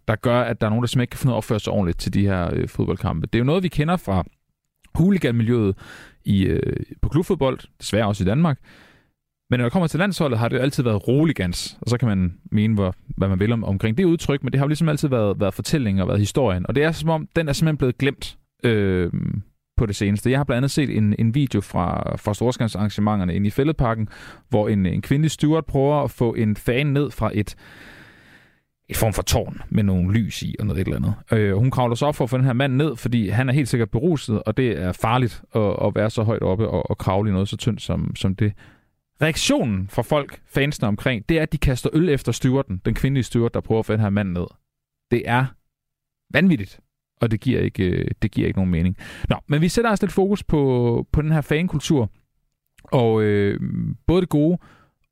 der 0.08 0.16
gør, 0.16 0.40
at 0.40 0.60
der 0.60 0.66
er 0.66 0.70
nogen, 0.70 0.82
der 0.82 0.86
simpelthen 0.86 1.02
ikke 1.02 1.10
kan 1.10 1.18
finde 1.18 1.30
ud 1.30 1.34
af 1.34 1.36
at 1.36 1.38
opføre 1.38 1.60
sig 1.60 1.72
ordentligt 1.72 1.98
til 1.98 2.14
de 2.14 2.26
her 2.26 2.50
øh, 2.54 2.68
fodboldkampe. 2.68 3.26
Det 3.26 3.34
er 3.34 3.38
jo 3.38 3.44
noget, 3.44 3.62
vi 3.62 3.68
kender 3.68 3.96
fra 3.96 4.24
huliganmiljøet 4.94 5.76
i, 6.24 6.44
øh, 6.44 6.76
på 7.02 7.08
klubfodbold, 7.08 7.58
desværre 7.80 8.06
også 8.06 8.24
i 8.24 8.26
Danmark. 8.26 8.58
Men 9.50 9.58
når 9.58 9.64
det 9.64 9.72
kommer 9.72 9.86
til 9.86 9.98
landsholdet, 9.98 10.38
har 10.38 10.48
det 10.48 10.56
jo 10.56 10.62
altid 10.62 10.82
været 10.82 11.08
roligans, 11.08 11.78
og 11.80 11.90
så 11.90 11.98
kan 11.98 12.08
man 12.08 12.34
mene, 12.52 12.74
hvor, 12.74 12.94
hvad 13.16 13.28
man 13.28 13.40
vil 13.40 13.52
om, 13.52 13.64
omkring 13.64 13.98
det 13.98 14.04
udtryk, 14.04 14.42
men 14.42 14.52
det 14.52 14.58
har 14.58 14.66
jo 14.66 14.68
ligesom 14.68 14.88
altid 14.88 15.08
været, 15.08 15.40
været 15.40 15.54
fortællingen 15.54 16.02
og 16.02 16.08
været 16.08 16.20
historien. 16.20 16.66
Og 16.68 16.74
det 16.74 16.84
er 16.84 16.92
som 16.92 17.08
om, 17.08 17.28
den 17.36 17.48
er 17.48 17.52
simpelthen 17.52 17.76
blevet 17.76 17.98
glemt 17.98 18.38
øh, 18.64 19.12
på 19.76 19.86
det 19.86 19.96
seneste. 19.96 20.30
Jeg 20.30 20.38
har 20.38 20.44
blandt 20.44 20.56
andet 20.56 20.70
set 20.70 20.96
en, 20.96 21.14
en 21.18 21.34
video 21.34 21.60
fra, 21.60 22.16
fra 22.16 22.34
storskansarrangementerne 22.34 23.34
inde 23.34 23.46
i 23.46 23.50
Fælledparken, 23.50 24.08
hvor 24.48 24.68
en, 24.68 24.86
en 24.86 25.02
kvindelig 25.02 25.30
steward 25.30 25.66
prøver 25.66 26.02
at 26.02 26.10
få 26.10 26.34
en 26.34 26.56
fan 26.56 26.86
ned 26.86 27.10
fra 27.10 27.30
et, 27.34 27.56
et 28.90 28.96
form 28.96 29.12
for 29.12 29.22
tårn 29.22 29.62
med 29.68 29.82
nogle 29.82 30.12
lys 30.12 30.42
i 30.42 30.56
og 30.58 30.66
noget 30.66 30.80
et 30.80 30.84
eller 30.84 30.96
andet. 30.96 31.14
Øh, 31.38 31.56
hun 31.56 31.70
kravler 31.70 31.94
så 31.94 32.06
op 32.06 32.16
for 32.16 32.24
at 32.24 32.30
få 32.30 32.36
den 32.36 32.44
her 32.44 32.52
mand 32.52 32.74
ned, 32.74 32.96
fordi 32.96 33.28
han 33.28 33.48
er 33.48 33.52
helt 33.52 33.68
sikkert 33.68 33.90
beruset, 33.90 34.42
og 34.42 34.56
det 34.56 34.82
er 34.82 34.92
farligt 34.92 35.42
at, 35.54 35.76
at 35.86 35.94
være 35.94 36.10
så 36.10 36.22
højt 36.22 36.42
oppe 36.42 36.68
og, 36.68 36.90
og 36.90 36.98
kravle 36.98 37.30
i 37.30 37.32
noget 37.32 37.48
så 37.48 37.56
tyndt 37.56 37.82
som, 37.82 38.16
som 38.16 38.34
det. 38.34 38.52
Reaktionen 39.22 39.88
fra 39.88 40.02
folk, 40.02 40.40
fansene 40.46 40.88
omkring, 40.88 41.28
det 41.28 41.38
er, 41.38 41.42
at 41.42 41.52
de 41.52 41.58
kaster 41.58 41.90
øl 41.92 42.08
efter 42.08 42.32
styrten, 42.32 42.80
den 42.84 42.94
kvindelige 42.94 43.24
styrt, 43.24 43.54
der 43.54 43.60
prøver 43.60 43.78
at 43.78 43.86
få 43.86 43.92
den 43.92 44.00
her 44.00 44.10
mand 44.10 44.30
ned. 44.30 44.46
Det 45.10 45.22
er 45.24 45.46
vanvittigt 46.32 46.80
og 47.20 47.30
det 47.30 47.40
giver 47.40 47.60
ikke, 47.60 47.84
øh, 47.84 48.10
det 48.22 48.30
giver 48.30 48.46
ikke 48.46 48.58
nogen 48.58 48.70
mening. 48.70 48.96
Nå, 49.28 49.36
men 49.46 49.60
vi 49.60 49.68
sætter 49.68 49.90
også 49.90 50.04
lidt 50.04 50.12
fokus 50.12 50.42
på, 50.42 51.06
på 51.12 51.22
den 51.22 51.32
her 51.32 51.40
fankultur, 51.40 52.10
og 52.84 53.22
øh, 53.22 53.60
både 54.06 54.20
det 54.20 54.28
gode 54.28 54.58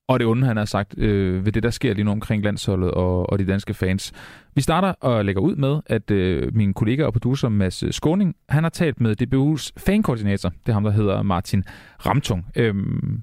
og 0.09 0.19
det 0.21 0.27
onde, 0.27 0.47
han 0.47 0.57
har 0.57 0.65
sagt, 0.65 0.99
øh, 0.99 1.45
ved 1.45 1.53
det, 1.53 1.63
der 1.63 1.71
sker 1.71 1.95
lige 1.95 2.05
nu 2.05 2.11
omkring 2.11 2.45
landsholdet 2.45 2.91
og, 2.91 3.31
og 3.31 3.39
de 3.39 3.47
danske 3.47 3.75
fans. 3.75 4.13
Vi 4.55 4.61
starter 4.61 4.93
og 5.01 5.25
lægger 5.25 5.43
ud 5.43 5.57
med, 5.57 5.81
at 5.87 6.11
øh, 6.11 6.55
min 6.55 6.75
kollega 6.75 7.05
og 7.05 7.13
producer 7.13 7.49
Mads 7.49 7.83
øh, 7.83 7.93
Skåning, 7.93 8.37
han 8.49 8.63
har 8.63 8.71
talt 8.71 9.01
med 9.01 9.23
DBU's 9.23 9.71
fankoordinator, 9.77 10.49
det 10.49 10.69
er 10.69 10.73
ham, 10.73 10.85
der 10.85 10.91
hedder 10.91 11.23
Martin 11.23 11.65
Ramtung. 12.07 12.47
Øhm, 12.57 13.23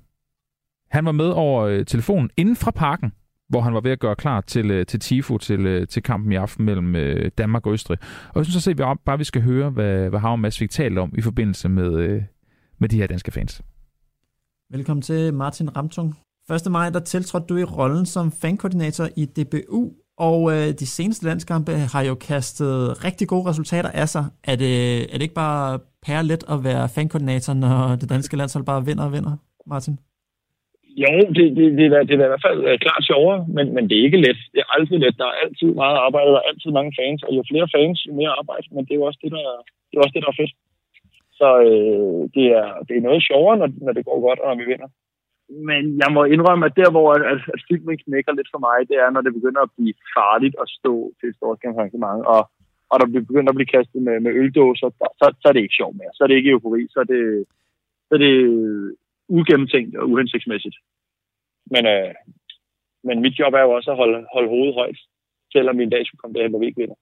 han 0.91 1.05
var 1.05 1.11
med 1.11 1.29
over 1.29 1.63
øh, 1.63 1.85
telefonen 1.85 2.29
inden 2.37 2.55
fra 2.55 2.71
parken, 2.71 3.11
hvor 3.49 3.61
han 3.61 3.73
var 3.73 3.81
ved 3.81 3.91
at 3.91 3.99
gøre 3.99 4.15
klar 4.15 4.41
til, 4.41 4.71
øh, 4.71 4.85
til 4.85 4.99
Tifo, 4.99 5.37
til, 5.37 5.65
øh, 5.65 5.87
til 5.87 6.03
kampen 6.03 6.31
i 6.31 6.35
aften 6.35 6.65
mellem 6.65 6.95
øh, 6.95 7.31
Danmark 7.37 7.67
og 7.67 7.73
Østrig. 7.73 7.97
Og 8.29 8.37
jeg 8.37 8.45
synes 8.45 8.63
så, 8.63 8.71
at 8.71 8.77
vi 8.77 8.83
bare, 9.05 9.17
vi 9.17 9.23
skal 9.23 9.41
høre, 9.41 9.69
hvad, 9.69 10.09
hvad 10.09 10.19
Havn 10.19 10.41
Mads 10.41 10.57
fik 10.57 10.69
talt 10.69 10.97
om 10.97 11.13
i 11.17 11.21
forbindelse 11.21 11.69
med, 11.69 11.93
øh, 11.93 12.23
med 12.79 12.89
de 12.89 12.97
her 12.97 13.07
danske 13.07 13.31
fans. 13.31 13.61
Velkommen 14.69 15.01
til 15.01 15.33
Martin 15.33 15.77
Ramtung. 15.77 16.24
1. 16.53 16.71
maj, 16.71 16.89
der 16.89 16.99
tiltrådte 16.99 17.47
du 17.51 17.57
i 17.57 17.63
rollen 17.77 18.05
som 18.05 18.25
fankoordinator 18.41 19.07
i 19.21 19.23
DBU, 19.35 19.81
og 20.27 20.39
øh, 20.53 20.67
de 20.81 20.87
seneste 20.97 21.25
landskampe 21.29 21.71
har 21.93 22.03
jo 22.09 22.15
kastet 22.29 22.73
rigtig 23.07 23.27
gode 23.27 23.49
resultater 23.49 23.91
af 24.01 24.07
sig. 24.13 24.25
Er 24.51 24.55
det, 24.63 24.73
er 25.11 25.15
det 25.17 25.25
ikke 25.27 25.41
bare 25.45 25.79
pære 26.05 26.23
let 26.31 26.43
at 26.53 26.59
være 26.67 26.83
fankoordinator, 26.95 27.53
når 27.53 27.77
det 28.01 28.09
danske 28.15 28.37
landshold 28.37 28.65
bare 28.71 28.85
vinder 28.87 29.05
og 29.07 29.13
vinder, 29.15 29.33
Martin? 29.71 29.95
Jo, 31.03 31.11
det, 31.35 31.45
det, 31.57 31.65
det, 31.79 31.85
er, 31.97 32.03
det 32.07 32.13
er 32.15 32.27
i 32.29 32.33
hvert 32.33 32.47
fald 32.47 32.59
øh, 32.69 32.75
klart 32.85 33.03
sjovere, 33.11 33.39
men, 33.55 33.65
men 33.75 33.83
det 33.89 33.95
er 33.95 34.03
ikke 34.07 34.23
let. 34.25 34.39
Det 34.53 34.59
er 34.63 34.69
altid 34.75 34.97
let. 34.97 35.17
Der 35.21 35.27
er 35.31 35.37
altid 35.43 35.69
meget 35.83 35.97
arbejde, 36.07 36.29
der 36.35 36.41
er 36.41 36.49
altid 36.51 36.71
mange 36.79 36.93
fans, 36.99 37.19
og 37.27 37.31
jo 37.37 37.43
flere 37.51 37.67
fans, 37.75 37.97
jo 38.07 38.13
mere 38.21 38.37
arbejde, 38.41 38.67
men 38.75 38.83
det 38.85 38.91
er 38.91 38.99
jo 39.01 39.07
også 39.09 39.19
det, 39.23 39.31
der, 39.35 39.45
det 39.87 39.95
er, 39.95 40.03
også 40.03 40.15
det, 40.15 40.23
der 40.25 40.31
er 40.33 40.41
fedt. 40.41 40.53
Så 41.39 41.47
øh, 41.69 42.21
det, 42.35 42.45
er, 42.59 42.67
det 42.87 42.93
er 42.95 43.07
noget 43.07 43.21
sjovere, 43.29 43.57
når, 43.61 43.69
når 43.85 43.93
det 43.97 44.05
går 44.09 44.19
godt, 44.27 44.39
og 44.39 44.47
når 44.49 44.57
vi 44.61 44.71
vinder. 44.71 44.89
Men 45.49 45.83
jeg 46.01 46.09
må 46.15 46.23
indrømme, 46.23 46.65
at 46.65 46.75
der, 46.75 46.89
hvor 46.91 47.07
at, 47.13 47.41
at 47.53 47.61
filmen 47.69 47.97
knækker 47.97 48.33
lidt 48.33 48.49
for 48.53 48.61
mig, 48.67 48.77
det 48.89 48.97
er, 49.03 49.09
når 49.09 49.21
det 49.21 49.33
begynder 49.33 49.61
at 49.61 49.73
blive 49.77 49.93
farligt 50.17 50.55
at 50.61 50.67
stå 50.79 50.93
til 51.19 51.29
et 51.29 51.35
stort 51.35 51.59
arrangement, 51.65 52.21
og, 52.33 52.41
og 52.91 52.95
der 52.99 53.07
begynder 53.19 53.49
at 53.51 53.59
blive 53.59 53.73
kastet 53.77 54.01
med, 54.07 54.19
med 54.25 54.31
øldåser, 54.41 54.89
så, 54.99 55.05
så, 55.19 55.25
så 55.41 55.45
er 55.47 55.53
det 55.53 55.63
ikke 55.63 55.79
sjovt 55.79 55.95
mere. 55.97 56.13
Så 56.13 56.23
er 56.23 56.27
det 56.27 56.35
ikke 56.39 56.53
eufori, 56.53 56.81
så 56.93 56.99
er 57.03 57.07
det, 57.13 57.23
så 58.07 58.11
er 58.17 58.21
det 58.25 58.35
ugennemtænkt 59.37 59.93
og 59.99 60.09
uhensigtsmæssigt. 60.11 60.77
Men, 61.73 61.83
øh, 61.95 62.13
men 63.07 63.21
mit 63.21 63.39
job 63.39 63.53
er 63.53 63.63
jo 63.67 63.71
også 63.77 63.91
at 63.91 63.97
holde, 63.97 64.19
holde 64.33 64.49
hovedet 64.49 64.75
højt, 64.81 64.99
selvom 65.53 65.77
vi 65.77 65.83
en 65.83 65.95
dag 65.95 66.05
skulle 66.05 66.19
komme 66.19 66.35
derhen, 66.35 66.51
hvor 66.51 66.59
vi 66.59 66.65
ikke 66.65 66.81
vinder. 66.81 66.97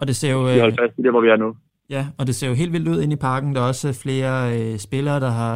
Og 0.00 0.06
det 0.06 0.16
ser 0.16 0.32
jo... 0.32 0.40
Vi 0.42 0.64
holder 0.64 0.82
fast 0.82 0.98
i 0.98 1.02
det, 1.02 1.10
hvor 1.10 1.20
vi 1.20 1.28
er 1.28 1.36
nu. 1.36 1.50
Ja, 1.90 2.02
og 2.18 2.26
det 2.26 2.34
ser 2.34 2.48
jo 2.48 2.54
helt 2.54 2.72
vildt 2.72 2.88
ud 2.88 3.02
ind 3.02 3.12
i 3.12 3.24
parken. 3.28 3.54
Der 3.54 3.60
er 3.60 3.68
også 3.68 4.00
flere 4.04 4.32
øh, 4.56 4.78
spillere, 4.78 5.20
der 5.20 5.32
har 5.40 5.54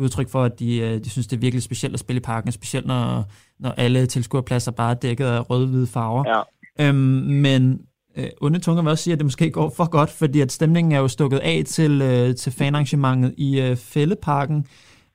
udtryk 0.00 0.28
for, 0.28 0.42
at 0.42 0.60
de, 0.60 0.78
øh, 0.78 1.04
de 1.04 1.10
synes, 1.10 1.26
det 1.26 1.36
er 1.36 1.40
virkelig 1.40 1.62
specielt 1.62 1.94
at 1.94 2.00
spille 2.00 2.20
i 2.20 2.22
parken, 2.22 2.52
specielt 2.52 2.86
når, 2.86 3.24
når 3.58 3.70
alle 3.70 4.06
tilskuerpladser 4.06 4.72
bare 4.72 4.90
er 4.90 4.94
dækket 4.94 5.24
af 5.24 5.50
røde-hvide 5.50 5.86
farver. 5.86 6.24
Ja. 6.28 6.40
Øhm, 6.88 6.96
men 7.44 7.80
øh, 8.16 8.24
onde 8.40 8.58
tunger 8.58 8.82
vil 8.82 8.90
også 8.90 9.04
sige, 9.04 9.12
at 9.12 9.18
det 9.18 9.26
måske 9.26 9.50
går 9.50 9.72
for 9.76 9.90
godt, 9.90 10.10
fordi 10.10 10.40
at 10.40 10.52
stemningen 10.52 10.92
er 10.92 10.98
jo 10.98 11.08
stukket 11.08 11.38
af 11.38 11.62
til, 11.66 12.02
øh, 12.02 12.34
til 12.34 12.52
fanarrangementet 12.52 13.34
i 13.38 13.60
øh, 13.60 13.76
Fælleparken. 13.76 14.66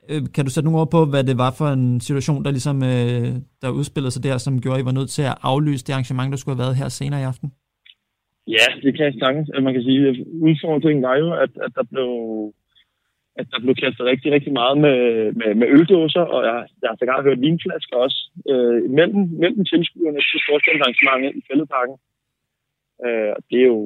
Øh, 0.10 0.22
kan 0.34 0.46
du 0.46 0.52
sætte 0.52 0.66
nogle 0.66 0.80
ord 0.82 0.92
på, 0.92 1.06
hvad 1.06 1.24
det 1.24 1.38
var 1.38 1.52
for 1.52 1.68
en 1.68 2.02
situation, 2.02 2.46
der 2.46 2.52
ligesom 2.52 2.84
øh, 2.84 3.28
der 3.62 3.70
udspillede 3.70 4.12
sig 4.12 4.24
der, 4.24 4.38
som 4.38 4.62
gjorde, 4.62 4.78
at 4.78 4.84
I 4.84 4.86
var 4.86 4.92
nødt 4.92 5.10
til 5.10 5.22
at 5.22 5.38
aflyse 5.42 5.86
det 5.86 5.94
arrangement, 5.94 6.32
der 6.32 6.38
skulle 6.38 6.56
have 6.56 6.66
været 6.66 6.76
her 6.76 6.90
senere 6.90 7.22
i 7.22 7.24
aften? 7.24 7.52
Ja, 8.48 8.68
det 8.84 8.92
kan 8.96 9.06
jeg 9.06 9.14
sagtens. 9.20 9.50
Man 9.64 9.74
kan 9.74 9.84
sige, 9.84 10.08
at 10.08 10.18
udfordringen 10.48 11.04
var 11.04 11.16
jo, 11.16 11.34
at, 11.34 11.52
at 11.66 11.72
der 11.76 11.84
blev 11.92 12.10
at 13.40 13.46
der 13.52 13.60
blev 13.64 13.76
kastet 13.84 14.06
rigtig, 14.12 14.30
rigtig 14.32 14.54
meget 14.62 14.78
med, 14.86 15.00
med, 15.40 15.52
med 15.60 15.68
øldåser, 15.76 16.26
og 16.34 16.40
jeg, 16.50 16.58
jeg 16.82 16.90
har 16.90 16.98
sågar 17.00 17.24
hørt 17.24 17.42
vinflasker 17.42 17.96
også 18.06 18.20
øh, 18.52 18.82
mellem, 18.98 19.22
mellem 19.42 19.64
tilskuerne 19.72 20.22
til 20.30 20.40
sportsarrangementet 20.44 21.32
i 21.40 21.46
Fældeparken. 21.48 21.98
Øh, 23.06 23.32
og 23.36 23.42
det 23.50 23.58
er 23.62 23.70
jo 23.76 23.82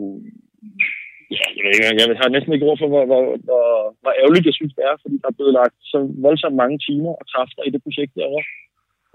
Ja, 1.37 1.45
jeg 1.55 1.61
ved 1.63 1.71
ikke, 1.73 1.87
jeg 1.99 2.23
har 2.23 2.35
næsten 2.35 2.53
ikke 2.53 2.67
ord 2.69 2.79
for, 2.79 2.89
hvor, 2.93 3.05
hvor, 3.09 3.23
hvor, 3.47 3.65
hvor 4.01 4.13
ærgerligt 4.21 4.49
jeg 4.49 4.57
synes, 4.57 4.73
det 4.77 4.83
er, 4.89 4.95
fordi 5.03 5.15
der 5.21 5.29
er 5.29 5.37
blevet 5.37 5.53
lagt 5.59 5.77
så 5.91 5.97
voldsomt 6.25 6.55
mange 6.61 6.77
timer 6.87 7.13
og 7.19 7.25
kræfter 7.31 7.63
i 7.63 7.73
det 7.73 7.81
projekt 7.85 8.13
derovre. 8.19 8.45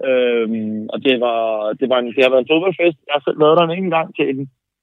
Øhm, 0.09 0.83
og 0.93 0.99
det, 1.07 1.15
var, 1.25 1.41
det, 1.81 1.87
var 1.93 1.99
en, 1.99 2.11
det 2.15 2.23
har 2.25 2.33
været 2.33 2.45
en 2.45 2.53
fodboldfest. 2.53 2.99
Jeg 3.07 3.15
har 3.17 3.23
selv 3.25 3.41
været 3.43 3.57
der 3.57 3.65
en 3.65 3.77
enkelt 3.77 3.97
gang 3.99 4.09
til 4.17 4.27
en, 4.33 4.41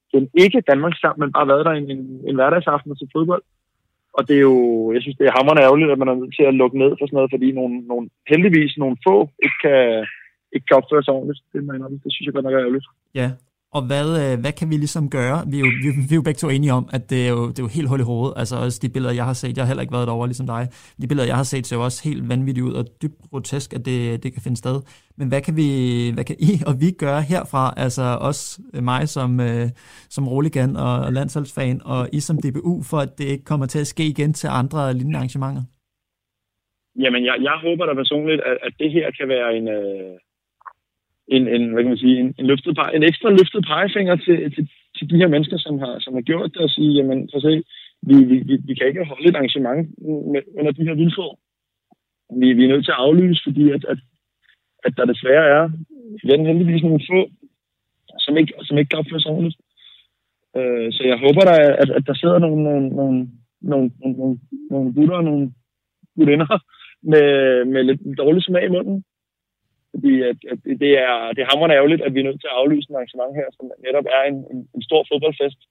til 0.09 0.17
en 0.21 0.29
ikke 0.43 0.67
Danmarks 0.71 0.99
kamp, 1.03 1.17
men 1.17 1.35
bare 1.35 1.51
været 1.51 1.65
der 1.67 1.73
en, 1.79 1.87
en, 1.95 2.03
en 2.29 2.37
hverdagsaften 2.37 2.95
til 2.95 3.11
fodbold. 3.15 3.43
Og 4.17 4.21
det 4.27 4.35
er 4.35 4.45
jo, 4.51 4.57
jeg 4.93 5.01
synes, 5.01 5.17
det 5.17 5.25
er 5.27 5.35
hammerende 5.37 5.65
ærgerligt, 5.67 5.91
at 5.91 5.99
man 6.01 6.07
er 6.11 6.15
nødt 6.15 6.35
til 6.35 6.45
at 6.47 6.57
lukke 6.61 6.77
ned 6.83 6.91
for 6.95 7.05
sådan 7.05 7.17
noget, 7.19 7.33
fordi 7.33 7.47
nogle, 7.59 7.75
nogle, 7.91 8.05
heldigvis 8.31 8.73
nogle 8.77 8.97
få 9.07 9.15
ikke 9.45 9.57
kan, 9.65 9.79
ikke 10.55 10.67
kan 10.67 10.79
opføre 10.79 11.03
sig 11.03 11.13
ordentligt. 11.13 11.41
Det, 11.53 11.63
man, 11.63 11.81
det 12.03 12.09
synes 12.11 12.25
jeg 12.25 12.33
godt 12.33 12.45
nok 12.45 12.53
er 12.53 12.65
ærgerligt. 12.65 12.87
Ja, 13.19 13.27
og 13.77 13.81
hvad, 13.89 14.07
øh, 14.23 14.33
hvad 14.43 14.53
kan 14.59 14.67
vi 14.71 14.75
ligesom 14.83 15.09
gøre? 15.09 15.37
Vi 15.51 15.55
er, 15.59 15.63
jo, 15.65 15.71
vi, 15.83 15.89
vi 16.09 16.13
er 16.15 16.19
jo 16.21 16.27
begge 16.29 16.41
to 16.43 16.47
enige 16.49 16.73
om, 16.79 16.85
at 16.97 17.03
det 17.11 17.21
er, 17.27 17.31
jo, 17.37 17.41
det 17.51 17.59
er 17.59 17.65
jo 17.67 17.73
helt 17.77 17.89
hul 17.89 17.99
i 17.99 18.09
hovedet. 18.11 18.33
Altså 18.41 18.55
også 18.65 18.79
de 18.83 18.89
billeder, 18.95 19.13
jeg 19.13 19.25
har 19.25 19.37
set, 19.41 19.57
jeg 19.57 19.63
har 19.63 19.71
heller 19.71 19.85
ikke 19.85 19.95
været 19.97 20.07
derovre 20.07 20.27
ligesom 20.27 20.47
dig. 20.55 20.63
De 21.01 21.07
billeder, 21.07 21.27
jeg 21.31 21.39
har 21.41 21.47
set, 21.51 21.67
ser 21.67 21.75
jo 21.79 21.83
også 21.83 21.99
helt 22.09 22.29
vanvittigt 22.29 22.65
ud 22.67 22.73
og 22.73 22.85
dybt 23.01 23.19
grotesk, 23.29 23.69
at 23.77 23.85
det, 23.89 24.23
det 24.23 24.29
kan 24.33 24.41
finde 24.45 24.57
sted. 24.57 24.77
Men 25.19 25.27
hvad 25.31 25.41
kan, 25.41 25.55
vi, 25.61 25.67
hvad 26.15 26.25
kan 26.29 26.35
I 26.49 26.51
og 26.69 26.73
vi 26.83 26.89
gøre 27.03 27.21
herfra? 27.31 27.63
Altså 27.85 28.05
også 28.29 28.43
øh, 28.75 28.83
mig 28.83 29.03
som, 29.15 29.39
øh, 29.39 29.67
som 30.15 30.27
roligan 30.27 30.71
og, 30.85 30.93
og 31.05 31.13
landsholdsfan, 31.13 31.81
og 31.85 32.01
I 32.17 32.19
som 32.19 32.37
DBU, 32.43 32.73
for 32.89 32.97
at 33.05 33.11
det 33.17 33.27
ikke 33.33 33.45
kommer 33.51 33.65
til 33.65 33.79
at 33.79 33.87
ske 33.93 34.05
igen 34.13 34.33
til 34.33 34.47
andre 34.61 34.93
lignende 34.93 35.17
arrangementer? 35.17 35.63
Jamen, 37.03 37.25
jeg, 37.25 37.35
jeg 37.47 37.55
håber 37.65 37.85
da 37.85 37.93
personligt, 37.93 38.41
at, 38.49 38.57
at 38.67 38.73
det 38.79 38.91
her 38.91 39.07
kan 39.17 39.27
være 39.27 39.57
en... 39.57 39.67
Øh 39.67 40.17
en, 41.35 41.43
en, 41.55 41.63
hvad 41.71 41.83
kan 41.83 41.93
man 41.93 42.03
sige, 42.05 42.19
en, 42.19 42.29
en, 42.39 42.45
løftet 42.51 42.75
pege, 42.75 42.95
en 42.95 43.03
ekstra 43.03 43.29
løftet 43.29 43.65
pegefinger 43.71 44.15
til, 44.15 44.37
til, 44.53 44.63
til 44.97 45.09
de 45.09 45.17
her 45.21 45.27
mennesker, 45.33 45.57
som 45.57 45.79
har, 45.79 45.93
som 45.99 46.13
har 46.13 46.21
gjort 46.21 46.53
det, 46.53 46.61
og 46.61 46.69
sige, 46.69 46.91
jamen, 46.97 47.29
for 47.31 47.39
se, 47.39 47.63
vi, 48.07 48.15
vi, 48.29 48.37
vi, 48.49 48.55
vi 48.67 48.73
kan 48.75 48.87
ikke 48.87 49.05
holde 49.11 49.29
et 49.29 49.35
arrangement 49.35 49.81
med, 50.31 50.41
under 50.59 50.71
de 50.71 50.87
her 50.87 50.95
vilkår. 51.01 51.31
Vi, 52.39 52.53
vi 52.53 52.63
er 52.63 52.71
nødt 52.71 52.85
til 52.85 52.95
at 52.95 53.03
aflyse, 53.05 53.41
fordi 53.47 53.63
at, 53.75 53.83
at, 53.91 53.99
at 54.85 54.93
der 54.97 55.05
desværre 55.05 55.45
er 55.57 55.69
igen 56.23 56.45
heldigvis 56.45 56.83
nogle 56.83 57.01
få, 57.09 57.19
som 58.19 58.37
ikke, 58.37 58.53
som 58.61 58.77
ikke 58.77 58.89
kan 58.89 58.99
opføre 58.99 59.19
sig 59.21 59.31
ordentligt. 59.31 59.57
Øh, 60.57 60.87
så 60.95 61.01
jeg 61.11 61.17
håber, 61.25 61.41
der, 61.49 61.57
at, 61.81 61.89
at 61.97 62.03
der 62.07 62.13
sidder 62.13 62.39
nogle, 62.39 62.63
nogle, 62.63 62.89
nogle, 62.99 63.27
nogle, 63.61 63.91
nogle, 64.01 64.39
nogle 64.71 64.93
gutter 64.93 65.15
og 65.15 65.23
nogle 65.23 65.51
gutinder 66.15 66.59
med, 67.11 67.27
med 67.65 67.83
lidt 67.83 68.17
dårlig 68.17 68.43
smag 68.43 68.65
i 68.65 68.73
munden. 68.75 69.03
Fordi 69.93 70.13
at, 70.29 70.37
at 70.51 70.59
det, 70.83 70.91
er, 71.07 71.15
det 71.33 71.41
er 71.41 71.49
hammerende 71.49 71.77
ærgerligt, 71.79 72.01
at 72.05 72.13
vi 72.13 72.19
er 72.19 72.27
nødt 72.27 72.41
til 72.41 72.51
at 72.51 72.57
aflyse 72.61 72.87
en 72.89 72.95
arrangement 72.95 73.33
her, 73.39 73.47
som 73.55 73.63
netop 73.87 74.07
er 74.17 74.23
en, 74.31 74.37
en, 74.53 74.59
en 74.75 74.83
stor 74.87 75.01
fodboldfest. 75.09 75.61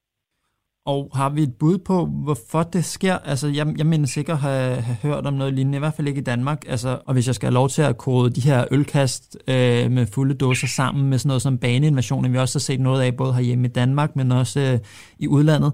Og 0.86 1.10
har 1.14 1.30
vi 1.30 1.42
et 1.42 1.54
bud 1.60 1.78
på, 1.78 2.06
hvorfor 2.24 2.62
det 2.62 2.84
sker? 2.84 3.16
Altså, 3.30 3.48
jeg, 3.48 3.66
jeg 3.78 3.86
mener 3.86 4.06
sikkert 4.06 4.34
at 4.34 4.40
have, 4.40 4.76
have 4.88 4.98
hørt 5.02 5.26
om 5.26 5.34
noget 5.34 5.54
lignende, 5.54 5.76
i 5.76 5.78
hvert 5.78 5.94
fald 5.94 6.08
ikke 6.08 6.20
i 6.20 6.30
Danmark. 6.32 6.64
Altså, 6.68 6.98
og 7.06 7.12
hvis 7.14 7.26
jeg 7.26 7.34
skal 7.34 7.46
have 7.46 7.54
lov 7.54 7.68
til 7.68 7.82
at 7.82 7.98
kode 7.98 8.30
de 8.30 8.40
her 8.40 8.64
ølkast 8.70 9.38
øh, 9.48 9.90
med 9.90 10.06
fulde 10.14 10.34
dåser 10.34 10.66
sammen 10.66 11.10
med 11.10 11.18
sådan 11.18 11.28
noget 11.28 11.42
som 11.42 11.58
baneinvasionen, 11.58 12.32
vi 12.32 12.38
også 12.38 12.58
har 12.58 12.66
set 12.68 12.80
noget 12.80 13.02
af 13.02 13.16
både 13.16 13.34
herhjemme 13.34 13.68
i 13.68 13.70
Danmark, 13.70 14.16
men 14.16 14.32
også 14.32 14.60
øh, 14.60 14.78
i 15.18 15.28
udlandet. 15.28 15.72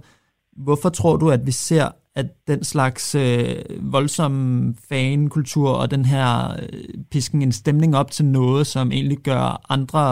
Hvorfor 0.56 0.88
tror 0.88 1.16
du, 1.16 1.30
at 1.30 1.46
vi 1.46 1.50
ser, 1.50 1.84
at 2.20 2.26
den 2.50 2.64
slags 2.64 3.14
øh, 3.14 3.92
voldsomme 3.92 4.74
fankultur 4.88 5.70
og 5.82 5.90
den 5.90 6.04
her 6.04 6.28
øh, 6.62 7.04
pisken 7.12 7.42
en 7.42 7.52
stemning 7.52 7.96
op 8.00 8.10
til 8.10 8.24
noget, 8.24 8.66
som 8.66 8.86
egentlig 8.92 9.18
gør 9.30 9.44
andre 9.74 10.04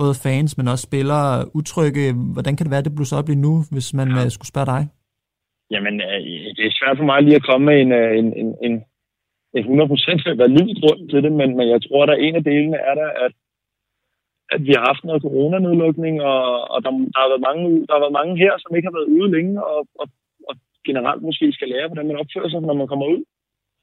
både 0.00 0.14
fans, 0.24 0.50
men 0.58 0.68
også 0.72 0.84
spillere 0.90 1.30
utrygge. 1.58 2.04
Hvordan 2.34 2.54
kan 2.56 2.64
det 2.64 2.72
være, 2.72 2.82
at 2.84 2.88
det 2.88 2.96
blusser 2.96 3.16
op 3.18 3.28
lige 3.28 3.44
nu, 3.48 3.54
hvis 3.72 3.88
man 3.98 4.08
ja. 4.08 4.24
Øh, 4.24 4.30
skulle 4.34 4.52
spørge 4.52 4.70
dig? 4.74 4.82
Jamen, 5.74 5.94
øh, 6.08 6.20
det 6.56 6.64
er 6.66 6.78
svært 6.78 6.98
for 6.98 7.08
mig 7.10 7.18
lige 7.22 7.40
at 7.40 7.48
komme 7.48 7.64
med 7.70 7.76
en, 7.84 7.92
øh, 8.00 8.12
en, 8.20 8.28
en, 8.42 8.48
en, 8.66 8.74
en 9.56 9.64
100% 9.80 10.42
valid 10.42 10.68
grund 10.80 11.00
til 11.10 11.20
det, 11.24 11.32
men, 11.40 11.48
men 11.58 11.66
jeg 11.74 11.80
tror, 11.82 12.02
at 12.04 12.22
en 12.26 12.34
af 12.40 12.44
delene 12.44 12.78
er 12.90 12.94
der, 13.00 13.10
at, 13.24 13.32
at 14.54 14.60
vi 14.66 14.72
har 14.76 14.84
haft 14.90 15.04
noget 15.04 15.22
coronanedlukning, 15.22 16.14
og, 16.32 16.44
og 16.72 16.78
der, 16.84 16.90
der, 17.14 17.20
har 17.22 17.30
været 17.32 17.46
mange, 17.48 17.64
der 17.86 17.92
har 17.94 18.02
været 18.04 18.18
mange 18.20 18.34
her, 18.42 18.52
som 18.58 18.76
ikke 18.76 18.88
har 18.88 18.98
været 18.98 19.12
ude 19.16 19.28
længe, 19.36 19.54
og, 19.72 19.80
og 20.00 20.06
generelt 20.88 21.22
måske 21.22 21.52
skal 21.52 21.68
lære, 21.68 21.88
hvordan 21.88 22.06
man 22.06 22.20
opfører 22.22 22.48
sig, 22.48 22.60
når 22.60 22.74
man 22.80 22.88
kommer 22.88 23.06
ud 23.06 23.22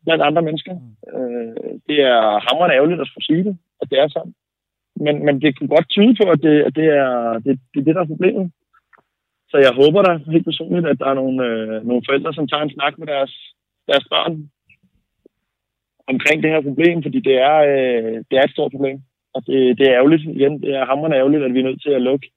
blandt 0.05 0.23
andre 0.23 0.41
mennesker. 0.41 0.73
Mm. 0.73 0.95
Øh, 1.13 1.73
det 1.87 1.99
er 2.13 2.21
hammerende 2.45 2.75
ærgerligt 2.75 3.01
at 3.01 3.07
skulle 3.07 3.25
sige 3.25 3.43
det, 3.47 3.57
at 3.81 3.87
det 3.91 3.99
er 3.99 4.07
sådan. 4.07 4.33
Men, 5.05 5.25
men 5.25 5.41
det 5.41 5.57
kunne 5.57 5.75
godt 5.75 5.89
tyde 5.89 6.15
på, 6.19 6.25
at 6.35 6.39
det, 6.45 6.55
at 6.67 6.75
det, 6.75 6.87
er, 7.03 7.33
det, 7.45 7.59
det 7.71 7.79
er 7.79 7.85
det, 7.87 7.95
der 7.95 8.01
er 8.01 8.13
problemet. 8.13 8.51
Så 9.51 9.57
jeg 9.65 9.73
håber 9.81 10.01
da 10.01 10.11
helt 10.31 10.45
personligt, 10.45 10.87
at 10.87 10.99
der 10.99 11.07
er 11.09 11.13
nogle, 11.21 11.45
øh, 11.47 11.87
nogle 11.87 12.03
forældre, 12.07 12.33
som 12.33 12.47
tager 12.47 12.63
en 12.63 12.75
snak 12.75 12.93
med 12.97 13.07
deres, 13.07 13.33
deres 13.89 14.05
børn 14.13 14.49
omkring 16.07 16.43
det 16.43 16.51
her 16.51 16.61
problem, 16.61 17.03
fordi 17.03 17.19
det 17.19 17.35
er, 17.49 17.57
øh, 17.73 18.15
det 18.29 18.35
er 18.37 18.43
et 18.43 18.55
stort 18.55 18.71
problem. 18.71 18.97
Og 19.35 19.45
det, 19.47 19.77
det 19.77 19.85
er 19.87 19.97
ærgerligt 19.97 20.23
igen. 20.37 20.61
Det 20.61 20.71
er 20.75 20.85
hammerende 20.85 21.17
ærgerligt, 21.17 21.43
at 21.43 21.53
vi 21.53 21.59
er 21.59 21.69
nødt 21.69 21.81
til 21.81 21.89
at 21.89 22.01
lukke, 22.01 22.27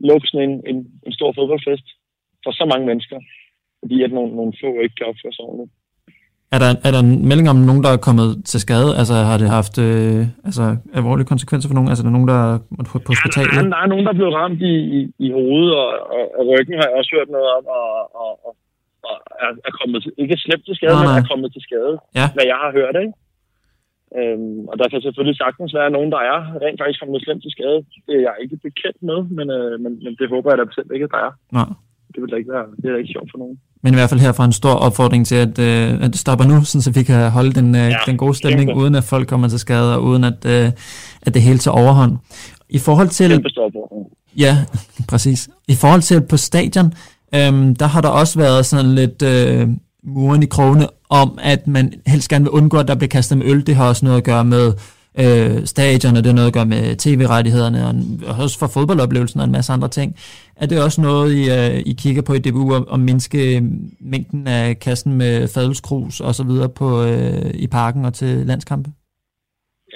lukke 0.00 0.28
sådan 0.28 0.50
en, 0.50 0.62
en, 0.70 0.78
en 1.06 1.12
stor 1.12 1.32
fodboldfest 1.32 1.86
for 2.44 2.52
så 2.52 2.64
mange 2.72 2.86
mennesker, 2.86 3.18
fordi 3.82 3.96
at 4.06 4.12
nogle, 4.16 4.30
nogle 4.38 4.52
få 4.62 4.68
ikke 4.84 4.96
kan 4.98 5.06
opføre 5.10 5.34
sig 5.36 5.44
ordentligt. 5.48 5.72
Er 6.54 6.58
der, 6.64 6.70
er 6.86 6.90
der 6.94 7.00
en 7.06 7.14
melding 7.28 7.48
om 7.54 7.60
nogen, 7.68 7.82
der 7.86 7.92
er 7.92 8.06
kommet 8.08 8.28
til 8.50 8.58
skade? 8.66 8.90
Altså 9.00 9.14
har 9.28 9.36
det 9.42 9.48
haft 9.58 9.74
øh, 9.86 10.20
altså, 10.48 10.64
alvorlige 10.98 11.30
konsekvenser 11.32 11.68
for 11.68 11.76
nogen? 11.76 11.90
Altså 11.90 12.02
er 12.02 12.08
der 12.08 12.16
nogen, 12.18 12.30
der 12.32 12.40
er 12.46 12.54
på, 12.90 12.96
hospitalet? 13.12 13.50
Ja, 13.52 13.58
der, 13.58 13.66
er, 13.66 13.72
der 13.74 13.82
er 13.84 13.92
nogen, 13.92 14.04
der 14.06 14.12
er 14.12 14.20
blevet 14.20 14.34
ramt 14.40 14.60
i, 14.72 14.74
i, 14.96 14.98
i 15.26 15.28
hovedet, 15.38 15.72
og, 15.82 15.90
og, 16.16 16.24
og 16.38 16.42
ryggen 16.50 16.76
har 16.78 16.86
jeg 16.88 16.96
også 17.00 17.12
hørt 17.16 17.30
noget 17.36 17.48
om, 17.56 17.64
og, 17.78 17.90
og, 18.22 18.32
og, 18.46 18.52
og 19.08 19.14
er, 19.44 19.50
er 19.68 19.72
kommet 19.80 19.98
til, 20.02 20.12
ikke 20.22 20.36
slemt 20.44 20.64
til 20.66 20.76
skade, 20.78 20.96
nej, 20.96 21.04
nej. 21.04 21.12
men 21.12 21.22
er 21.22 21.30
kommet 21.32 21.50
til 21.52 21.62
skade, 21.68 21.94
ja. 22.18 22.26
hvad 22.36 22.46
jeg 22.52 22.58
har 22.64 22.72
hørt, 22.78 22.96
ikke? 23.04 23.14
Øhm, 24.18 24.60
og 24.70 24.74
der 24.80 24.86
kan 24.88 25.00
selvfølgelig 25.06 25.38
sagtens 25.44 25.72
være 25.80 25.94
nogen, 25.96 26.10
der 26.14 26.22
er 26.32 26.38
rent 26.62 26.80
faktisk 26.80 27.00
kommet 27.00 27.24
slemt 27.24 27.42
til 27.42 27.54
skade. 27.56 27.78
Det 28.06 28.14
er 28.18 28.24
jeg 28.28 28.36
ikke 28.42 28.56
bekendt 28.66 29.00
med, 29.08 29.18
men, 29.36 29.46
øh, 29.58 29.72
men, 29.82 29.92
men 30.04 30.12
det 30.20 30.26
håber 30.34 30.48
jeg 30.50 30.58
da 30.58 30.64
bestemt 30.70 30.92
ikke, 30.94 31.08
at 31.08 31.14
der 31.14 31.22
er. 31.28 31.32
Nej. 31.58 31.70
Det 32.12 32.22
vil 32.22 32.30
da 32.30 32.36
ikke 32.36 32.52
være, 32.52 32.66
det 32.82 32.90
er 32.90 32.96
ikke 32.96 33.12
sjovt 33.12 33.30
for 33.32 33.38
nogen. 33.38 33.58
Men 33.82 33.94
i 33.94 33.96
hvert 33.96 34.10
fald 34.10 34.20
herfra 34.20 34.44
en 34.44 34.52
stor 34.52 34.74
opfordring 34.86 35.26
til, 35.26 35.34
at, 35.34 35.58
øh, 35.58 36.04
at 36.04 36.10
det 36.12 36.18
stopper 36.18 36.44
nu, 36.44 36.64
så 36.64 36.90
vi 36.94 37.02
kan 37.02 37.30
holde 37.30 37.52
den, 37.52 37.74
øh, 37.74 37.80
ja, 37.80 37.96
den 38.06 38.16
gode 38.16 38.34
stemning, 38.34 38.68
kæmpe. 38.68 38.82
uden 38.82 38.94
at 38.94 39.04
folk 39.04 39.28
kommer 39.28 39.48
til 39.48 39.58
skade, 39.58 39.96
og 39.96 40.02
uden 40.04 40.24
at, 40.24 40.44
øh, 40.46 40.70
at 41.22 41.34
det 41.34 41.42
hele 41.42 41.58
tager 41.58 41.74
overhånd. 41.74 42.18
I 42.68 42.78
forhold 42.78 43.08
til... 43.08 43.30
Ja, 44.38 44.58
præcis. 45.10 45.48
I 45.68 45.74
forhold 45.74 46.02
til 46.02 46.20
på 46.20 46.36
stadion, 46.36 46.86
øh, 47.34 47.52
der 47.80 47.86
har 47.86 48.00
der 48.00 48.08
også 48.08 48.38
været 48.38 48.66
sådan 48.66 48.94
lidt 48.94 49.22
øh, 49.22 49.68
muren 50.04 50.42
i 50.42 50.46
krogene 50.46 50.86
om, 51.10 51.38
at 51.42 51.66
man 51.66 51.92
helst 52.06 52.28
gerne 52.28 52.44
vil 52.44 52.50
undgå, 52.50 52.76
at 52.76 52.88
der 52.88 52.94
bliver 52.94 53.08
kastet 53.08 53.38
med 53.38 53.46
øl. 53.46 53.66
Det 53.66 53.74
har 53.76 53.88
også 53.88 54.04
noget 54.04 54.18
at 54.18 54.24
gøre 54.24 54.44
med 54.44 54.72
øh, 55.20 55.56
stadion, 55.74 56.16
og 56.16 56.22
det 56.22 56.30
har 56.30 56.40
noget 56.40 56.52
at 56.52 56.58
gøre 56.58 56.72
med 56.74 56.96
tv-rettighederne, 57.04 57.78
og 58.28 58.34
også 58.44 58.56
for 58.58 58.68
fodboldoplevelsen 58.76 59.40
og 59.40 59.46
en 59.46 59.56
masse 59.58 59.72
andre 59.72 59.88
ting. 59.88 60.16
Er 60.56 60.66
det 60.66 60.84
også 60.84 61.00
noget, 61.00 61.26
I, 61.40 61.42
uh, 61.58 61.78
I 61.90 61.92
kigger 62.02 62.22
på 62.22 62.32
i 62.34 62.38
DBU, 62.44 62.74
om, 62.74 62.84
om 62.88 63.00
mindske 63.00 63.40
mængden 64.00 64.46
af 64.46 64.78
kassen 64.78 65.12
med 65.22 65.34
fadelskrus 65.54 66.20
og 66.20 66.34
så 66.34 66.44
videre 66.50 66.70
på, 66.80 66.88
uh, 67.00 67.50
i 67.64 67.66
parken 67.66 68.04
og 68.04 68.14
til 68.14 68.32
landskampe? 68.50 68.90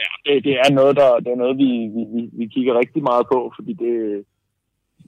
Ja, 0.01 0.11
det, 0.25 0.45
det 0.45 0.55
er 0.65 0.71
noget, 0.79 0.97
der, 0.97 1.11
det 1.25 1.31
er 1.33 1.41
noget 1.43 1.57
vi, 1.63 1.71
vi, 2.15 2.23
vi 2.41 2.47
kigger 2.55 2.79
rigtig 2.79 3.03
meget 3.03 3.25
på, 3.33 3.53
fordi 3.57 3.73
det, 3.73 3.95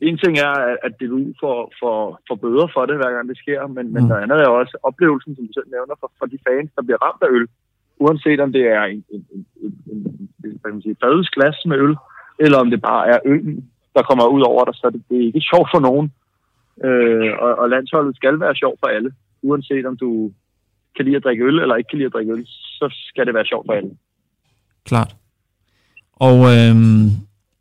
en 0.08 0.18
ting 0.22 0.34
er, 0.48 0.54
at 0.86 0.92
DBU 1.00 1.24
får, 1.42 1.58
får, 1.80 1.98
får 2.28 2.36
bøder 2.44 2.68
for 2.74 2.82
det, 2.86 2.96
hver 2.96 3.12
gang 3.14 3.28
det 3.28 3.38
sker, 3.42 3.60
men, 3.66 3.84
mm. 3.86 3.92
men 3.94 4.02
noget 4.08 4.22
andet 4.22 4.38
er 4.40 4.50
også 4.60 4.74
oplevelsen, 4.88 5.36
som 5.36 5.46
du 5.46 5.52
selv 5.52 5.70
nævner, 5.76 5.94
for, 6.00 6.10
for 6.18 6.26
de 6.32 6.38
fans, 6.46 6.70
der 6.76 6.82
bliver 6.86 7.00
ramt 7.06 7.22
af 7.26 7.30
øl. 7.36 7.48
Uanset 8.00 8.40
om 8.40 8.52
det 8.52 8.64
er 8.66 8.82
en, 8.82 9.04
en, 9.14 9.26
en, 9.34 9.46
en, 9.62 9.72
en, 9.92 10.52
en, 10.66 10.82
en 10.86 11.68
med 11.70 11.78
øl, 11.78 11.96
eller 12.38 12.58
om 12.58 12.70
det 12.70 12.80
bare 12.82 13.08
er 13.08 13.18
øl, 13.24 13.62
der 13.94 14.02
kommer 14.02 14.26
ud 14.26 14.42
over 14.42 14.64
dig, 14.64 14.74
så 14.74 14.90
det, 14.92 15.02
det 15.08 15.16
er 15.20 15.26
ikke 15.26 15.50
sjovt 15.52 15.68
for 15.74 15.80
nogen. 15.88 16.12
Øh, 16.84 17.32
og, 17.44 17.58
og 17.58 17.68
landsholdet 17.68 18.16
skal 18.16 18.40
være 18.40 18.54
sjovt 18.54 18.78
for 18.80 18.86
alle. 18.86 19.10
Uanset 19.42 19.86
om 19.86 19.96
du 19.96 20.32
kan 20.96 21.04
lide 21.04 21.16
at 21.16 21.24
drikke 21.24 21.44
øl 21.44 21.58
eller 21.58 21.76
ikke 21.76 21.88
kan 21.88 21.98
lide 21.98 22.06
at 22.06 22.12
drikke 22.12 22.32
øl, 22.32 22.46
så 22.78 22.86
skal 23.08 23.26
det 23.26 23.34
være 23.34 23.46
sjovt 23.46 23.66
for 23.66 23.72
alle. 23.72 23.90
Klart. 24.84 25.16
Og 26.12 26.38
øhm, 26.54 27.06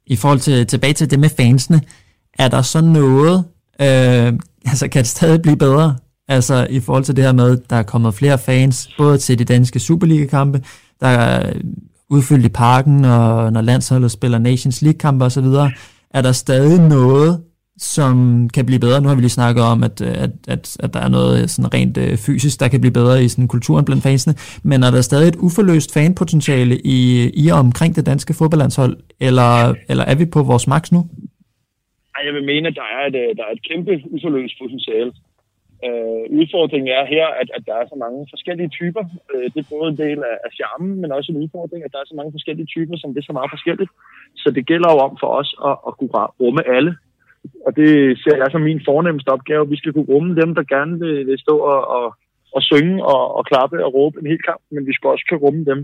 i 0.06 0.16
forhold 0.22 0.40
til 0.40 0.68
tilbage 0.68 0.94
til 0.94 1.12
det 1.12 1.20
med 1.20 1.30
fansene, 1.38 1.80
er 2.40 2.50
der 2.50 2.62
så 2.62 2.82
noget, 2.82 3.38
øh, 3.86 4.30
altså 4.72 4.90
kan 4.92 5.02
det 5.02 5.08
stadig 5.08 5.42
blive 5.42 5.58
bedre? 5.58 5.96
Altså 6.28 6.68
i 6.70 6.80
forhold 6.80 7.04
til 7.04 7.16
det 7.16 7.24
her 7.24 7.34
med, 7.34 7.58
der 7.70 7.76
er 7.76 7.84
kommet 7.84 8.14
flere 8.14 8.38
fans, 8.38 8.90
både 8.98 9.18
til 9.18 9.40
de 9.40 9.46
danske 9.46 9.80
Superliga-kampe, 9.80 10.62
der 11.00 11.08
er 11.08 11.54
udfyldt 12.10 12.46
i 12.46 12.50
parken, 12.50 13.06
og 13.06 13.54
når 13.54 13.62
landsholdet 13.62 14.12
spiller 14.12 14.38
Nations 14.38 14.82
League-kampe 14.82 15.26
osv., 15.26 15.46
er 16.14 16.22
der 16.22 16.32
stadig 16.32 16.90
noget, 16.90 17.44
som 17.78 18.50
kan 18.50 18.66
blive 18.66 18.80
bedre? 18.80 19.02
Nu 19.02 19.08
har 19.08 19.16
vi 19.16 19.22
lige 19.22 19.30
snakket 19.30 19.64
om, 19.64 19.84
at, 19.84 20.02
at, 20.02 20.30
at, 20.48 20.78
at 20.80 20.94
der 20.94 21.00
er 21.00 21.10
noget 21.10 21.50
sådan 21.50 21.74
rent 21.74 21.98
øh, 21.98 22.18
fysisk, 22.18 22.60
der 22.60 22.68
kan 22.68 22.82
blive 22.82 22.94
bedre 22.94 23.24
i 23.24 23.28
sådan 23.28 23.48
kulturen 23.48 23.86
blandt 23.86 24.04
fansene, 24.04 24.36
men 24.64 24.84
er 24.84 24.92
der 24.92 25.02
stadig 25.02 25.28
et 25.28 25.36
uforløst 25.36 25.94
fanpotentiale 25.94 26.78
i, 26.84 27.30
i 27.34 27.48
og 27.50 27.60
omkring 27.60 27.96
det 27.96 28.06
danske 28.06 28.34
fodboldlandshold, 28.34 28.98
eller, 29.20 29.76
eller 29.90 30.04
er 30.04 30.16
vi 30.16 30.26
på 30.26 30.44
vores 30.44 30.68
max 30.68 30.92
nu? 30.92 31.10
Jeg 32.26 32.34
vil 32.34 32.46
mene, 32.46 32.68
at 32.68 32.76
der 32.76 32.88
er 32.98 33.08
et, 33.10 33.16
øh, 33.16 33.36
der 33.38 33.44
er 33.44 33.54
et 33.58 33.64
kæmpe 33.70 33.92
uforløst 34.16 34.56
potentiale. 34.62 35.12
Øh, 35.86 36.24
udfordringen 36.40 36.90
er 37.00 37.06
her, 37.14 37.28
at, 37.42 37.50
at 37.58 37.64
der 37.68 37.76
er 37.82 37.86
så 37.88 37.98
mange 38.04 38.20
forskellige 38.34 38.70
typer. 38.80 39.04
Øh, 39.32 39.48
det 39.54 39.60
er 39.62 39.74
både 39.76 39.88
en 39.92 40.02
del 40.06 40.20
af, 40.32 40.38
af 40.46 40.52
charmen, 40.58 40.94
men 41.02 41.12
også 41.12 41.30
en 41.32 41.42
udfordring, 41.44 41.82
at 41.84 41.92
der 41.94 42.00
er 42.00 42.08
så 42.10 42.16
mange 42.20 42.36
forskellige 42.38 42.72
typer, 42.76 42.96
som 42.98 43.10
det 43.14 43.20
er 43.22 43.30
så 43.30 43.38
meget 43.40 43.52
forskelligt. 43.56 43.92
Så 44.42 44.48
det 44.56 44.64
gælder 44.72 44.90
jo 44.92 45.00
om 45.08 45.14
for 45.22 45.30
os 45.40 45.52
at, 45.70 45.76
at 45.88 45.94
kunne 45.98 46.14
rumme 46.44 46.64
alle. 46.76 46.94
Og 47.66 47.72
det 47.80 47.92
ser 48.24 48.36
jeg 48.42 48.50
som 48.52 48.62
min 48.62 48.82
fornemmeste 48.90 49.34
opgave. 49.36 49.70
Vi 49.70 49.78
skal 49.78 49.94
kunne 49.94 50.12
rumme 50.14 50.42
dem, 50.42 50.56
der 50.56 50.64
gerne 50.76 50.94
vil, 51.04 51.28
vil 51.28 51.40
stå 51.46 51.56
og, 51.58 51.82
og, 51.98 52.06
og 52.56 52.62
synge 52.72 53.06
og, 53.14 53.36
og 53.38 53.46
klappe 53.46 53.86
og 53.86 53.94
råbe 53.94 54.20
en 54.20 54.32
hel 54.32 54.42
kamp, 54.50 54.62
men 54.72 54.88
vi 54.88 54.94
skal 54.94 55.10
også 55.10 55.26
kunne 55.30 55.46
rumme 55.46 55.66
dem, 55.72 55.80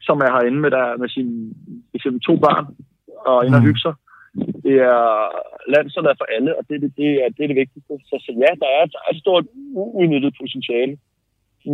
som 0.00 0.16
er 0.18 0.30
herinde 0.34 0.60
med, 0.64 0.70
der, 0.70 0.96
med 0.96 1.08
sine 1.08 1.34
eksempel 1.94 2.20
to 2.20 2.34
barn 2.36 2.66
og 3.26 3.46
ind 3.46 3.54
og 3.54 3.60
mm. 3.60 3.66
hygge 3.66 3.80
sig 3.86 3.94
det 4.68 4.78
er 4.92 5.02
landsholdet 5.74 6.10
er 6.10 6.20
for 6.20 6.28
alle, 6.36 6.50
og 6.58 6.62
det, 6.68 6.76
det, 6.82 6.90
det, 7.00 7.08
er, 7.22 7.28
det 7.34 7.42
er 7.42 7.50
det 7.50 7.62
vigtigste. 7.62 7.94
Så, 8.08 8.14
så 8.24 8.30
ja, 8.44 8.50
der 8.62 8.70
er, 8.78 8.84
der 8.94 9.00
er 9.06 9.10
et 9.12 9.22
stort 9.24 9.46
uudnyttet 9.82 10.32
potentiale, 10.40 10.94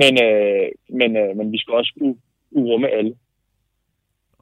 men, 0.01 0.13
øh, 0.27 0.67
men, 1.01 1.11
øh, 1.23 1.31
men 1.39 1.47
vi 1.53 1.59
skal 1.61 1.75
også 1.81 1.93
kunne 1.99 2.17
rumme 2.71 2.89
alle. 2.99 3.15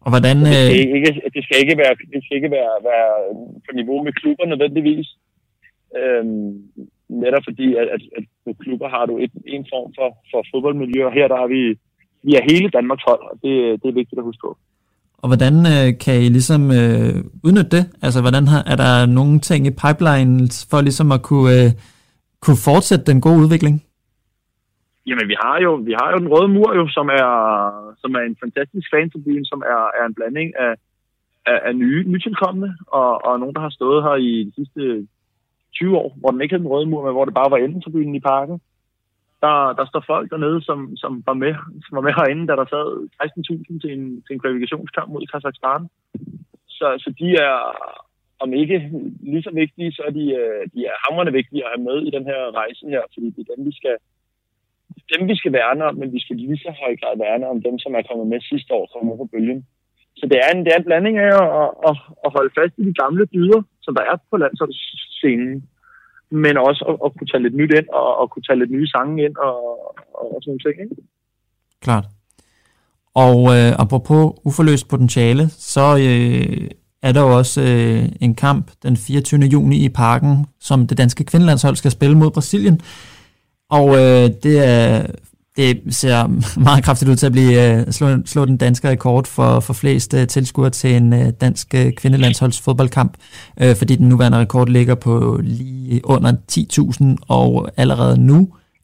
Og 0.04 0.08
hvordan... 0.12 0.36
Det 0.38 0.54
skal 0.68 0.88
øh, 0.88 0.96
ikke, 0.98 1.12
det 1.34 1.42
skal 1.44 1.58
ikke, 1.62 1.76
være, 1.82 1.94
det 2.14 2.20
skal 2.24 2.36
ikke 2.36 2.54
være, 2.58 2.74
være 2.90 3.12
på 3.66 3.70
niveau 3.78 3.98
med 4.02 4.12
klubber 4.12 4.46
nødvendigvis. 4.46 5.08
Øhm, 5.98 6.50
netop 7.08 7.44
fordi, 7.48 7.68
at, 7.80 7.88
at, 7.96 8.02
at 8.18 8.24
på 8.44 8.52
klubber 8.62 8.88
har 8.88 9.06
du 9.06 9.14
et, 9.18 9.32
en 9.46 9.66
form 9.72 9.88
for, 9.98 10.08
for 10.30 10.40
fodboldmiljø, 10.50 11.00
og 11.06 11.12
her 11.12 11.28
der 11.28 11.38
er 11.44 11.46
vi, 11.46 11.62
vi 12.26 12.32
er 12.38 12.48
hele 12.50 12.68
Danmarks 12.70 13.04
hold, 13.08 13.22
og 13.30 13.36
det, 13.42 13.54
det 13.82 13.88
er 13.88 14.00
vigtigt 14.00 14.18
at 14.18 14.28
huske 14.28 14.44
på. 14.46 14.56
Og 15.22 15.28
hvordan 15.30 15.54
øh, 15.74 15.88
kan 16.04 16.16
I 16.24 16.28
ligesom 16.36 16.62
øh, 16.80 17.14
udnytte 17.46 17.72
det? 17.76 17.84
Altså, 18.04 18.18
hvordan 18.24 18.44
har, 18.52 18.60
er 18.72 18.76
der 18.84 18.92
nogle 19.18 19.36
ting 19.48 19.60
i 19.66 19.78
pipeline 19.82 20.36
for 20.70 20.80
ligesom 20.80 21.08
at 21.16 21.22
kunne, 21.28 21.50
øh, 21.58 21.70
kunne 22.44 22.60
fortsætte 22.68 23.08
den 23.10 23.20
gode 23.26 23.42
udvikling? 23.44 23.74
Jamen, 25.08 25.26
vi 25.32 25.36
har 25.44 25.56
jo, 25.66 25.72
vi 25.88 25.94
har 26.00 26.08
jo 26.12 26.18
den 26.22 26.32
røde 26.34 26.50
mur, 26.54 26.70
jo, 26.78 26.84
som, 26.96 27.06
er, 27.20 27.28
som 28.02 28.10
er 28.18 28.22
en 28.30 28.36
fantastisk 28.44 28.86
fantribune, 28.94 29.44
som 29.52 29.60
er, 29.74 29.82
er 29.98 30.04
en 30.06 30.16
blanding 30.18 30.48
af, 30.64 30.72
af, 31.50 31.58
af 31.66 31.72
nye, 31.82 32.02
nytilkommende, 32.12 32.70
og, 32.86 33.10
og 33.26 33.40
nogen, 33.40 33.54
der 33.54 33.62
har 33.66 33.74
stået 33.78 34.04
her 34.06 34.16
i 34.30 34.32
de 34.46 34.52
sidste 34.58 34.82
20 35.74 35.96
år, 36.02 36.08
hvor 36.20 36.30
den 36.30 36.40
ikke 36.40 36.52
havde 36.52 36.64
den 36.64 36.72
røde 36.72 36.86
mur, 36.90 37.04
men 37.04 37.12
hvor 37.12 37.24
det 37.24 37.34
bare 37.34 37.50
var 37.50 37.56
endetribunen 37.56 38.14
i 38.14 38.20
parken. 38.20 38.60
Der, 39.44 39.56
der 39.78 39.86
står 39.86 40.04
folk 40.12 40.26
dernede, 40.30 40.60
som, 40.68 40.78
som, 41.02 41.12
var 41.26 41.36
med, 41.44 41.54
som 41.84 41.92
var 41.96 42.04
med 42.06 42.14
herinde, 42.18 42.46
da 42.46 42.54
der 42.60 42.66
sad 42.74 42.88
16.000 43.22 43.80
til 43.82 43.90
en, 43.96 44.04
til 44.24 44.32
en 44.34 44.40
kvalifikationskamp 44.42 45.08
mod 45.12 45.26
Kazakhstan. 45.26 45.82
Så, 46.76 46.86
så 47.02 47.08
de 47.20 47.28
er, 47.46 47.56
om 48.42 48.52
ikke 48.62 48.78
lige 49.30 49.46
så 49.46 49.52
vigtige, 49.62 49.92
så 49.92 50.02
er 50.08 50.12
de, 50.18 50.24
øh, 50.40 50.62
de 50.74 50.80
er 50.90 50.96
hamrende 51.04 51.32
vigtige 51.38 51.64
at 51.64 51.72
have 51.72 51.84
med 51.88 51.98
i 52.08 52.10
den 52.16 52.24
her 52.30 52.40
rejse 52.60 52.82
her, 52.94 53.02
fordi 53.14 53.26
det 53.34 53.40
er 53.42 53.54
dem, 53.56 53.64
vi 53.70 53.74
skal, 53.80 53.96
dem, 55.12 55.22
vi 55.32 55.36
skal 55.40 55.52
værne 55.52 55.84
om, 55.88 55.94
men 56.00 56.12
vi 56.16 56.20
skal 56.24 56.36
lige 56.36 56.62
så 56.64 56.70
høj 56.82 56.92
grad 57.00 57.14
værne 57.24 57.46
om 57.52 57.62
dem, 57.66 57.76
som 57.78 57.92
er 57.98 58.02
kommet 58.08 58.26
med 58.26 58.40
sidste 58.40 58.70
år, 58.78 58.84
kommer 58.92 59.16
på 59.16 59.28
bølgen. 59.32 59.60
Så 60.18 60.24
det 60.30 60.38
er 60.44 60.48
en, 60.50 60.64
det 60.64 60.70
er 60.72 60.78
en 60.78 60.88
blanding 60.88 61.16
af 61.18 61.32
at, 61.42 61.70
at, 61.88 61.96
at 62.24 62.32
holde 62.36 62.52
fast 62.58 62.74
i 62.78 62.84
de 62.88 62.94
gamle 63.02 63.24
dyder, 63.34 63.60
som 63.84 63.94
der 63.94 64.02
er 64.10 64.16
på 64.30 64.36
landsholdsscenen, 64.36 65.68
men 66.32 66.56
også 66.56 66.82
at, 66.88 66.96
at 67.04 67.12
kunne 67.18 67.26
tage 67.26 67.42
lidt 67.42 67.54
nyt 67.54 67.72
ind, 67.78 67.88
og 67.92 68.18
og 68.20 68.30
kunne 68.30 68.42
tage 68.42 68.58
lidt 68.58 68.70
nye 68.70 68.88
sange 68.88 69.24
ind, 69.24 69.36
og, 69.36 69.58
og 70.14 70.38
sådan 70.42 70.50
nogle 70.50 70.64
ting. 70.64 70.76
Ikke? 70.82 71.02
Klart. 71.80 72.04
Og 73.14 73.38
øh, 73.56 73.72
apropos 73.78 74.32
uforløst 74.44 74.88
potentiale, 74.88 75.48
så 75.48 75.96
øh, 75.96 76.68
er 77.02 77.12
der 77.12 77.20
jo 77.20 77.36
også 77.38 77.60
øh, 77.60 78.08
en 78.20 78.34
kamp 78.34 78.70
den 78.82 78.96
24. 78.96 79.40
juni 79.40 79.84
i 79.84 79.88
parken, 79.88 80.46
som 80.60 80.86
det 80.86 80.98
danske 80.98 81.24
kvindelandshold 81.24 81.76
skal 81.76 81.90
spille 81.90 82.18
mod 82.18 82.30
Brasilien. 82.30 82.80
Og 83.70 83.88
øh, 83.88 84.30
det 84.42 84.56
er 84.66 85.06
det 85.56 85.94
ser 86.00 86.18
meget 86.68 86.84
kraftigt 86.84 87.10
ud 87.10 87.16
til 87.16 87.26
at 87.26 87.32
blive 87.32 87.54
uh, 87.70 87.92
slå, 87.96 88.06
slå 88.26 88.44
den 88.44 88.56
danske 88.56 88.88
rekord 88.88 89.26
for, 89.36 89.60
for 89.66 89.74
flest 89.82 90.14
uh, 90.14 90.24
tilskuere 90.34 90.70
til 90.70 90.90
en 91.00 91.12
uh, 91.12 91.28
dansk 91.40 91.66
uh, 91.74 91.92
kvindelandsholds 92.00 92.58
fodboldkamp, 92.64 93.12
uh, 93.62 93.74
fordi 93.80 93.96
den 93.96 94.08
nuværende 94.08 94.38
rekord 94.38 94.68
ligger 94.68 94.94
på 94.94 95.40
lige 95.42 96.00
under 96.04 96.32
10.000, 96.52 97.24
og 97.28 97.68
allerede 97.76 98.26
nu 98.26 98.38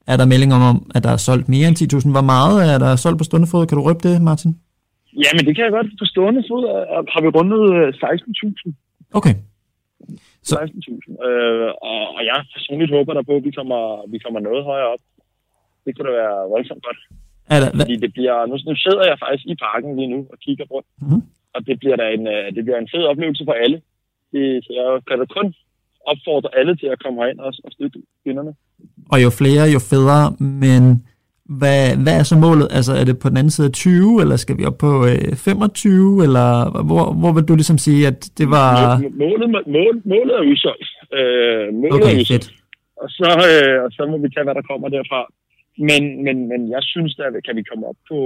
er 0.07 0.17
der 0.17 0.27
meldinger 0.33 0.57
om, 0.73 0.79
at 0.95 1.03
der 1.05 1.11
er 1.11 1.17
solgt 1.29 1.49
mere 1.49 1.69
end 1.69 1.77
10.000. 1.77 2.11
Hvor 2.17 2.27
meget 2.35 2.57
er 2.73 2.79
der 2.85 2.97
solgt 2.97 3.19
på 3.19 3.25
stående 3.25 3.49
fod? 3.53 3.67
Kan 3.67 3.79
du 3.79 3.85
røbe 3.85 4.03
det, 4.09 4.23
Martin? 4.23 4.53
Ja, 5.25 5.31
men 5.37 5.43
det 5.47 5.53
kan 5.57 5.65
jeg 5.65 5.73
godt. 5.79 5.89
På 6.01 6.05
stående 6.13 6.43
fod 6.51 6.65
har 7.13 7.21
vi 7.25 7.29
rundet 7.39 7.63
16.000. 7.95 9.19
Okay. 9.19 9.35
Så... 10.49 10.55
16.000. 10.57 11.27
Øh, 11.29 11.69
og, 11.91 12.03
og 12.17 12.23
jeg 12.31 12.39
personligt 12.57 12.91
håber 12.97 13.13
der 13.15 13.25
på, 13.31 13.35
at 13.41 13.45
vi 13.49 13.53
kommer, 13.59 13.81
vi 14.13 14.19
kommer 14.25 14.41
noget 14.41 14.65
højere 14.71 14.89
op 14.95 15.03
det 15.89 15.95
kunne 15.95 16.09
da 16.11 16.15
være 16.23 16.37
voldsomt 16.55 16.83
godt. 16.89 17.01
Er 17.55 17.59
der, 17.63 17.69
Fordi 17.81 17.97
det 18.05 18.11
bliver, 18.17 18.37
nu, 18.51 18.55
nu 18.69 18.75
sidder 18.85 19.05
jeg 19.11 19.17
faktisk 19.25 19.47
i 19.53 19.55
parken 19.67 19.91
lige 19.99 20.11
nu 20.15 20.19
og 20.33 20.39
kigger 20.45 20.67
rundt. 20.73 20.89
Mm-hmm. 21.03 21.23
Og 21.55 21.61
det 21.69 21.77
bliver 21.81 21.97
da 22.03 22.07
en, 22.17 22.25
øh, 22.35 22.47
det 22.57 22.63
bliver 22.65 22.79
en 22.81 22.91
fed 22.95 23.05
oplevelse 23.13 23.45
for 23.49 23.57
alle. 23.65 23.79
Det, 24.33 24.45
så 24.65 24.71
jeg 24.79 24.87
kan 25.09 25.19
da 25.19 25.27
kun 25.39 25.49
opfordre 26.13 26.51
alle 26.59 26.77
til 26.77 26.89
at 26.95 27.03
komme 27.03 27.17
herind 27.23 27.41
og, 27.47 27.53
og 27.65 27.71
støtte 27.73 27.99
kvinderne. 28.23 28.53
Og 29.13 29.19
jo 29.25 29.31
flere, 29.41 29.63
jo 29.77 29.81
federe, 29.91 30.27
men 30.63 30.83
hvad, 31.61 31.81
hvad 32.03 32.15
er 32.21 32.23
så 32.31 32.37
målet? 32.47 32.69
Altså 32.79 32.93
er 33.01 33.05
det 33.05 33.17
på 33.19 33.29
den 33.29 33.37
anden 33.41 33.55
side 33.57 33.67
af 33.67 33.73
20, 33.73 34.21
eller 34.23 34.37
skal 34.37 34.59
vi 34.59 34.65
op 34.71 34.79
på 34.79 34.91
øh, 35.11 35.37
25, 35.37 36.23
eller 36.27 36.49
hvor, 36.91 37.05
hvor 37.21 37.33
vil 37.37 37.49
du 37.49 37.55
ligesom 37.55 37.79
sige, 37.87 38.07
at 38.07 38.21
det 38.39 38.47
var... 38.57 38.73
Målet, 39.25 39.49
mål, 39.77 39.95
målet 40.13 40.35
er 40.41 40.45
udsolgt. 40.51 40.89
Øh, 41.19 41.75
målet 41.83 41.95
okay, 41.97 42.15
er 42.15 42.21
udsolgt. 42.21 42.45
fedt. 42.45 42.47
Og 43.03 43.09
så, 43.19 43.31
øh, 43.51 43.77
og 43.85 43.91
så 43.97 44.03
må 44.11 44.17
vi 44.25 44.29
tage, 44.35 44.45
hvad 44.47 44.57
der 44.59 44.69
kommer 44.71 44.89
derfra. 44.97 45.21
Men, 45.79 46.25
men, 46.25 46.37
men 46.49 46.61
jeg 46.71 46.83
synes, 46.83 47.19
at 47.19 47.45
kan 47.47 47.57
vi 47.57 47.63
komme 47.63 47.87
op 47.87 48.01
på 48.11 48.19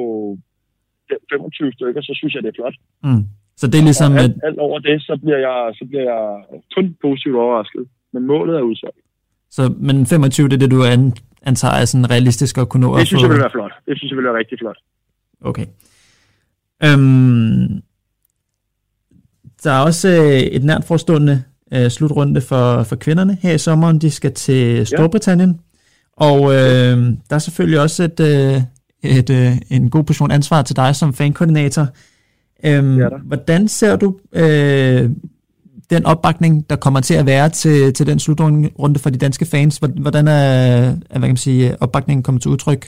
25 1.33 1.73
stykker, 1.73 2.03
så 2.03 2.13
synes 2.19 2.35
jeg, 2.35 2.43
det 2.43 2.49
er 2.49 2.59
flot. 2.61 2.77
Mm. 3.05 3.25
Så 3.57 3.67
det 3.67 3.79
er 3.79 3.87
ligesom... 3.91 4.13
Og 4.13 4.19
alt, 4.19 4.37
alt 4.45 4.59
over 4.59 4.79
det, 4.79 5.03
så 5.03 5.19
bliver, 5.23 5.39
jeg, 5.39 5.59
så 5.79 5.85
bliver 5.89 6.07
jeg 6.13 6.25
kun 6.75 6.97
positivt 7.03 7.37
overrasket. 7.37 7.85
Men 8.13 8.27
målet 8.27 8.57
er 8.57 8.63
udsolgt. 8.63 8.99
Så, 9.51 9.75
men 9.77 10.07
25, 10.07 10.49
det 10.49 10.55
er 10.55 10.59
det, 10.59 10.71
du 10.71 10.83
antager 11.43 11.75
er 11.75 11.85
sådan 11.85 12.11
realistisk 12.11 12.59
at 12.59 12.69
kunne 12.69 12.87
nå 12.87 12.99
Det 12.99 13.07
synes 13.07 13.23
jeg 13.23 13.31
vil 13.31 13.39
være 13.39 13.51
flot. 13.51 13.73
Det 13.87 13.99
synes 13.99 14.11
jeg 14.11 14.17
vil 14.17 14.25
være 14.25 14.39
rigtig 14.39 14.59
flot. 14.59 14.79
Okay. 15.41 15.67
Øhm, 16.85 17.83
der 19.65 19.71
er 19.71 19.85
også 19.85 20.09
øh, 20.09 20.41
et 20.57 20.65
nært 20.65 20.85
forestående 20.85 21.45
øh, 21.75 21.89
slutrunde 21.89 22.41
for, 22.41 22.83
for 22.83 22.97
kvinderne 22.97 23.39
her 23.43 23.55
i 23.55 23.59
sommeren. 23.59 23.99
De 23.99 24.11
skal 24.11 24.35
til 24.35 24.87
Storbritannien. 24.87 25.51
Ja. 25.51 25.72
Og 26.17 26.39
øh, 26.53 26.97
der 27.29 27.35
er 27.35 27.39
selvfølgelig 27.39 27.81
også 27.81 28.05
et, 28.05 28.21
øh, 28.21 28.57
et, 29.19 29.31
øh, 29.31 29.77
en 29.77 29.91
god 29.91 30.05
portion 30.05 30.31
ansvar 30.31 30.63
til 30.63 30.77
dig 30.77 30.97
som 30.97 31.13
fankoordinator. 31.13 31.87
Øhm, 32.67 32.97
der. 32.99 33.19
hvordan 33.19 33.69
ser 33.69 33.97
du 33.97 34.19
øh, 34.33 35.11
den 35.91 36.07
opbakning, 36.07 36.71
der 36.71 36.77
kommer 36.77 37.01
til 37.01 37.15
at 37.15 37.27
være 37.27 37.49
til, 37.49 37.93
til 37.93 38.07
den 38.07 38.19
slutrunde 38.19 38.99
for 39.03 39.11
de 39.11 39.19
danske 39.19 39.47
fans? 39.53 39.79
Hvordan 39.79 40.29
er, 40.29 40.43
er 41.11 41.19
hvad 41.19 41.29
kan 41.29 41.37
man 41.37 41.37
sige, 41.37 41.77
opbakningen 41.81 42.23
kommet 42.23 42.43
til 42.43 42.51
udtryk? 42.51 42.83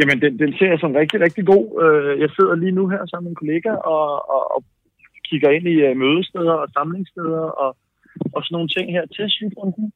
Jamen, 0.00 0.20
den, 0.20 0.38
den 0.38 0.52
ser 0.58 0.68
jeg 0.72 0.78
som 0.80 0.92
rigtig, 0.92 1.20
rigtig 1.20 1.44
god. 1.46 1.66
Øh, 1.84 2.20
Jeg 2.20 2.30
sidder 2.36 2.54
lige 2.54 2.76
nu 2.78 2.88
her 2.88 3.02
sammen 3.06 3.24
med 3.24 3.30
en 3.30 3.40
kollega 3.42 3.72
og, 3.94 4.30
og, 4.34 4.42
og 4.54 4.64
kigger 5.28 5.50
ind 5.56 5.66
i 5.74 5.76
øh, 5.86 5.96
mødesteder 5.96 6.52
og 6.62 6.68
samlingssteder 6.76 7.44
og, 7.62 7.70
og 8.34 8.40
sådan 8.42 8.54
nogle 8.56 8.68
ting 8.68 8.86
her 8.96 9.04
til 9.06 9.26
slutrunden. 9.28 9.92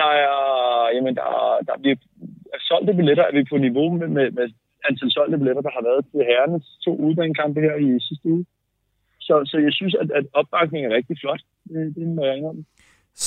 Der 0.00 0.10
er, 0.26 0.36
jamen, 0.94 1.14
der, 1.20 1.28
der 1.68 1.74
bliver 1.82 1.96
solgte 2.68 2.94
billetter, 2.98 3.24
er 3.24 3.34
vi 3.38 3.44
på 3.50 3.56
niveau 3.56 3.88
med, 3.98 4.08
med, 4.16 4.30
med 4.30 4.46
antal 4.88 5.10
solgte 5.10 5.38
billetter, 5.38 5.62
der 5.62 5.72
har 5.76 5.84
været 5.88 6.02
til 6.10 6.20
herrenes 6.30 6.66
to 6.84 6.92
udbanekampe 7.06 7.60
her 7.60 7.74
i 7.86 7.88
sidste 8.08 8.28
uge. 8.34 8.44
Så, 9.20 9.34
så 9.50 9.56
jeg 9.66 9.72
synes, 9.72 9.94
at, 10.02 10.08
at 10.18 10.26
opbakningen 10.32 10.92
er 10.92 10.96
rigtig 10.96 11.16
flot. 11.22 11.42
Det, 11.68 11.94
det 11.96 12.06
må 12.16 12.24
jeg 12.24 12.36
indrømme. 12.36 12.64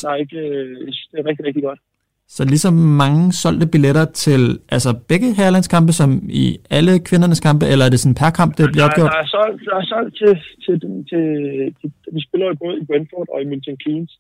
Der 0.02 0.10
er 0.10 0.16
ikke, 0.16 0.38
øh, 0.38 0.70
jeg 0.86 0.94
synes, 0.94 1.08
det 1.12 1.20
er 1.20 1.26
rigtig, 1.30 1.46
rigtig 1.46 1.64
godt. 1.64 1.80
Så 2.28 2.42
ligesom 2.46 2.74
mange 2.74 3.34
solgte 3.34 3.68
billetter 3.74 4.06
til 4.06 4.42
altså 4.76 4.90
begge 5.10 5.30
herrelandskampe, 5.38 5.92
som 5.94 6.10
i 6.44 6.46
alle 6.78 6.94
kvindernes 7.08 7.40
kampe, 7.48 7.66
eller 7.72 7.86
er 7.86 7.90
det 7.90 8.00
sådan 8.00 8.20
per 8.24 8.32
kamp, 8.40 8.52
det 8.58 8.66
bliver 8.74 8.88
Der, 8.88 8.92
opgjort? 8.92 9.12
der 9.12 9.22
er 9.26 9.30
solgt, 9.38 9.62
der 9.70 9.76
er 9.82 9.86
solgt 9.94 10.14
til, 10.22 10.34
til, 10.64 10.76
til, 10.82 10.92
til, 11.10 11.24
til, 11.82 11.90
vi 12.16 12.22
spiller 12.28 12.48
jo 12.48 12.56
både 12.64 12.76
i 12.82 12.86
Brentford 12.90 13.28
og 13.34 13.42
i 13.42 13.46
Milton 13.52 13.78
Keynes. 13.84 14.14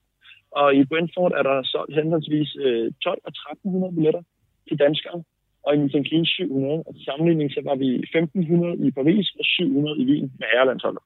Og 0.61 0.67
i 0.79 0.81
Brentford 0.89 1.31
er 1.39 1.43
der 1.49 1.57
solgt 1.73 1.93
henholdsvis 1.99 2.49
øh, 2.65 2.85
12 3.03 3.21
og 3.27 3.31
1300 3.31 3.95
billetter 3.97 4.23
til 4.67 4.77
danskere, 4.85 5.17
og 5.65 5.69
i 5.75 5.77
Milton 5.81 6.05
Keynes 6.09 6.29
700. 6.29 6.83
Og 6.87 6.91
til 6.95 7.03
sammenligning 7.09 7.49
så 7.55 7.61
var 7.69 7.75
vi 7.83 7.89
1500 7.95 8.87
i 8.87 8.89
Paris 8.99 9.27
og 9.39 9.45
700 9.45 10.01
i 10.01 10.03
Wien 10.09 10.27
med 10.39 10.47
herrelandsholdet. 10.53 11.03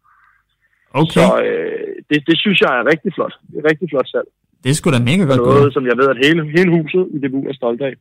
Okay, 1.01 1.25
Så 1.27 1.27
øh, 1.47 1.89
det, 2.09 2.17
det 2.29 2.37
synes 2.43 2.57
jeg 2.63 2.71
er 2.79 2.83
rigtig 2.91 3.11
flot. 3.17 3.33
Det 3.51 3.57
er 3.61 3.65
rigtig 3.71 3.87
flot 3.93 4.07
salg. 4.13 4.29
det 4.63 4.75
sgu 4.75 4.85
da 4.91 4.99
mega 5.09 5.23
godt 5.29 5.41
Noget, 5.41 5.61
gået. 5.61 5.73
som 5.75 5.83
jeg 5.89 5.95
ved, 5.99 6.07
at 6.13 6.17
hele, 6.25 6.41
hele 6.57 6.69
huset 6.77 7.03
i 7.15 7.17
det 7.23 7.29
er 7.51 7.55
stolt 7.61 7.81
af. 7.89 7.93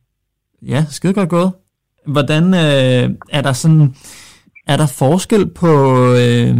Ja, 0.73 0.81
skide 0.97 1.13
godt 1.19 1.29
gået. 1.37 1.51
Hvordan 2.15 2.43
øh, 2.63 3.05
er 3.37 3.41
der 3.47 3.53
sådan, 3.61 3.83
er 4.71 4.77
der 4.81 4.89
forskel 5.03 5.43
på, 5.61 5.71
øh, 6.23 6.51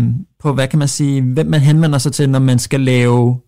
på, 0.41 0.47
hvad 0.57 0.67
kan 0.71 0.79
man 0.83 0.91
sige, 0.97 1.15
hvem 1.35 1.47
man 1.55 1.61
henvender 1.69 1.97
sig 1.97 2.11
til, 2.17 2.29
når 2.29 2.39
man 2.39 2.59
skal 2.59 2.81
lave 2.93 3.41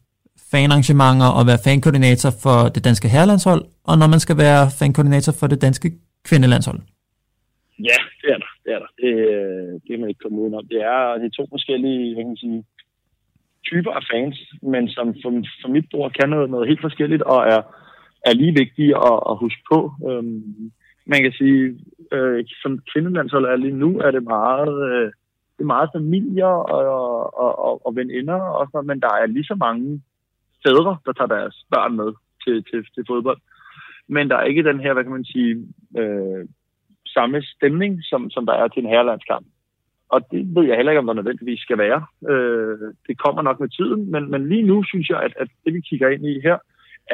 fanarrangementer 0.52 1.30
og 1.38 1.44
være 1.50 1.64
fankoordinator 1.66 2.32
for 2.44 2.58
det 2.76 2.82
danske 2.88 3.08
herrelandshold, 3.14 3.64
og 3.90 3.96
når 4.02 4.08
man 4.14 4.20
skal 4.26 4.38
være 4.46 4.62
fankoordinator 4.80 5.34
for 5.40 5.48
det 5.48 5.62
danske 5.62 5.88
kvindelandshold? 6.28 6.80
Ja, 7.90 7.98
det 8.22 8.30
er 8.36 8.40
der. 8.44 8.52
Det 8.64 8.72
er 8.76 8.80
der. 8.84 8.92
Det, 9.02 9.12
øh, 9.34 9.68
det 9.74 9.88
kan 9.90 10.00
man 10.00 10.10
ikke 10.10 10.24
komme 10.24 10.42
udenom. 10.42 10.68
Det 10.74 10.82
er, 10.96 11.18
det 11.20 11.26
er 11.28 11.38
to 11.40 11.46
forskellige 11.56 12.18
jeg 12.18 12.26
kan 12.26 12.38
sige, 12.38 12.64
typer 13.70 13.92
af 13.92 14.04
fans, 14.12 14.38
men 14.62 14.90
som 14.90 15.08
for, 15.22 15.32
for 15.62 15.70
mit 15.76 15.86
bror 15.92 16.10
kan 16.10 16.30
noget, 16.30 16.50
noget 16.50 16.68
helt 16.68 16.82
forskelligt 16.82 17.22
og 17.22 17.40
er, 17.56 17.62
er 18.26 18.34
lige 18.34 18.60
vigtige 18.64 18.94
at, 19.10 19.18
at 19.30 19.40
huske 19.44 19.64
på. 19.72 19.80
Øhm, 20.10 20.72
man 21.06 21.22
kan 21.24 21.32
sige, 21.32 21.80
øh, 22.12 22.46
som 22.62 22.80
kvindelandshold 22.92 23.46
er 23.46 23.56
lige 23.56 23.82
nu, 23.84 24.00
er 24.00 24.12
det 24.12 24.24
meget, 24.24 24.76
øh, 24.90 25.08
det 25.56 25.64
er 25.64 25.76
meget 25.76 25.90
familier 25.96 26.54
og, 26.76 26.82
og, 27.44 27.60
og, 27.66 27.86
og 27.86 27.96
veninder, 27.96 28.40
og 28.58 28.68
sådan, 28.72 28.88
men 28.88 29.00
der 29.00 29.14
er 29.22 29.26
lige 29.26 29.52
så 29.52 29.56
mange 29.56 30.02
fædre, 30.66 30.98
der 31.06 31.14
tager 31.14 31.28
deres 31.38 31.66
børn 31.72 31.96
med 31.96 32.14
til, 32.44 32.64
til, 32.70 32.86
til 32.96 33.04
fodbold. 33.08 33.40
Men 34.08 34.30
der 34.30 34.36
er 34.38 34.44
ikke 34.44 34.64
den 34.64 34.80
her, 34.80 34.94
hvad 34.94 35.04
kan 35.04 35.12
man 35.12 35.26
sige, 35.26 35.52
øh, 35.98 36.48
samme 37.08 37.42
stemning, 37.42 38.04
som, 38.04 38.30
som 38.30 38.46
der 38.46 38.54
er 38.54 38.68
til 38.68 38.84
en 38.84 38.90
herrelandskamp. 38.90 39.48
Og 40.10 40.32
det 40.32 40.56
ved 40.56 40.66
jeg 40.68 40.76
heller 40.76 40.92
ikke, 40.92 41.00
om 41.00 41.06
der 41.06 41.14
nødvendigvis 41.14 41.60
skal 41.60 41.78
være. 41.78 42.00
Øh, 42.32 42.94
det 43.08 43.18
kommer 43.18 43.42
nok 43.42 43.60
med 43.60 43.70
tiden, 43.70 44.12
men, 44.12 44.32
men 44.32 44.50
lige 44.50 44.68
nu 44.72 44.84
synes 44.84 45.10
jeg, 45.10 45.20
at, 45.28 45.34
at 45.38 45.48
det 45.66 45.74
vi 45.74 45.82
kigger 45.82 46.10
ind 46.10 46.26
i 46.26 46.40
her, 46.48 46.58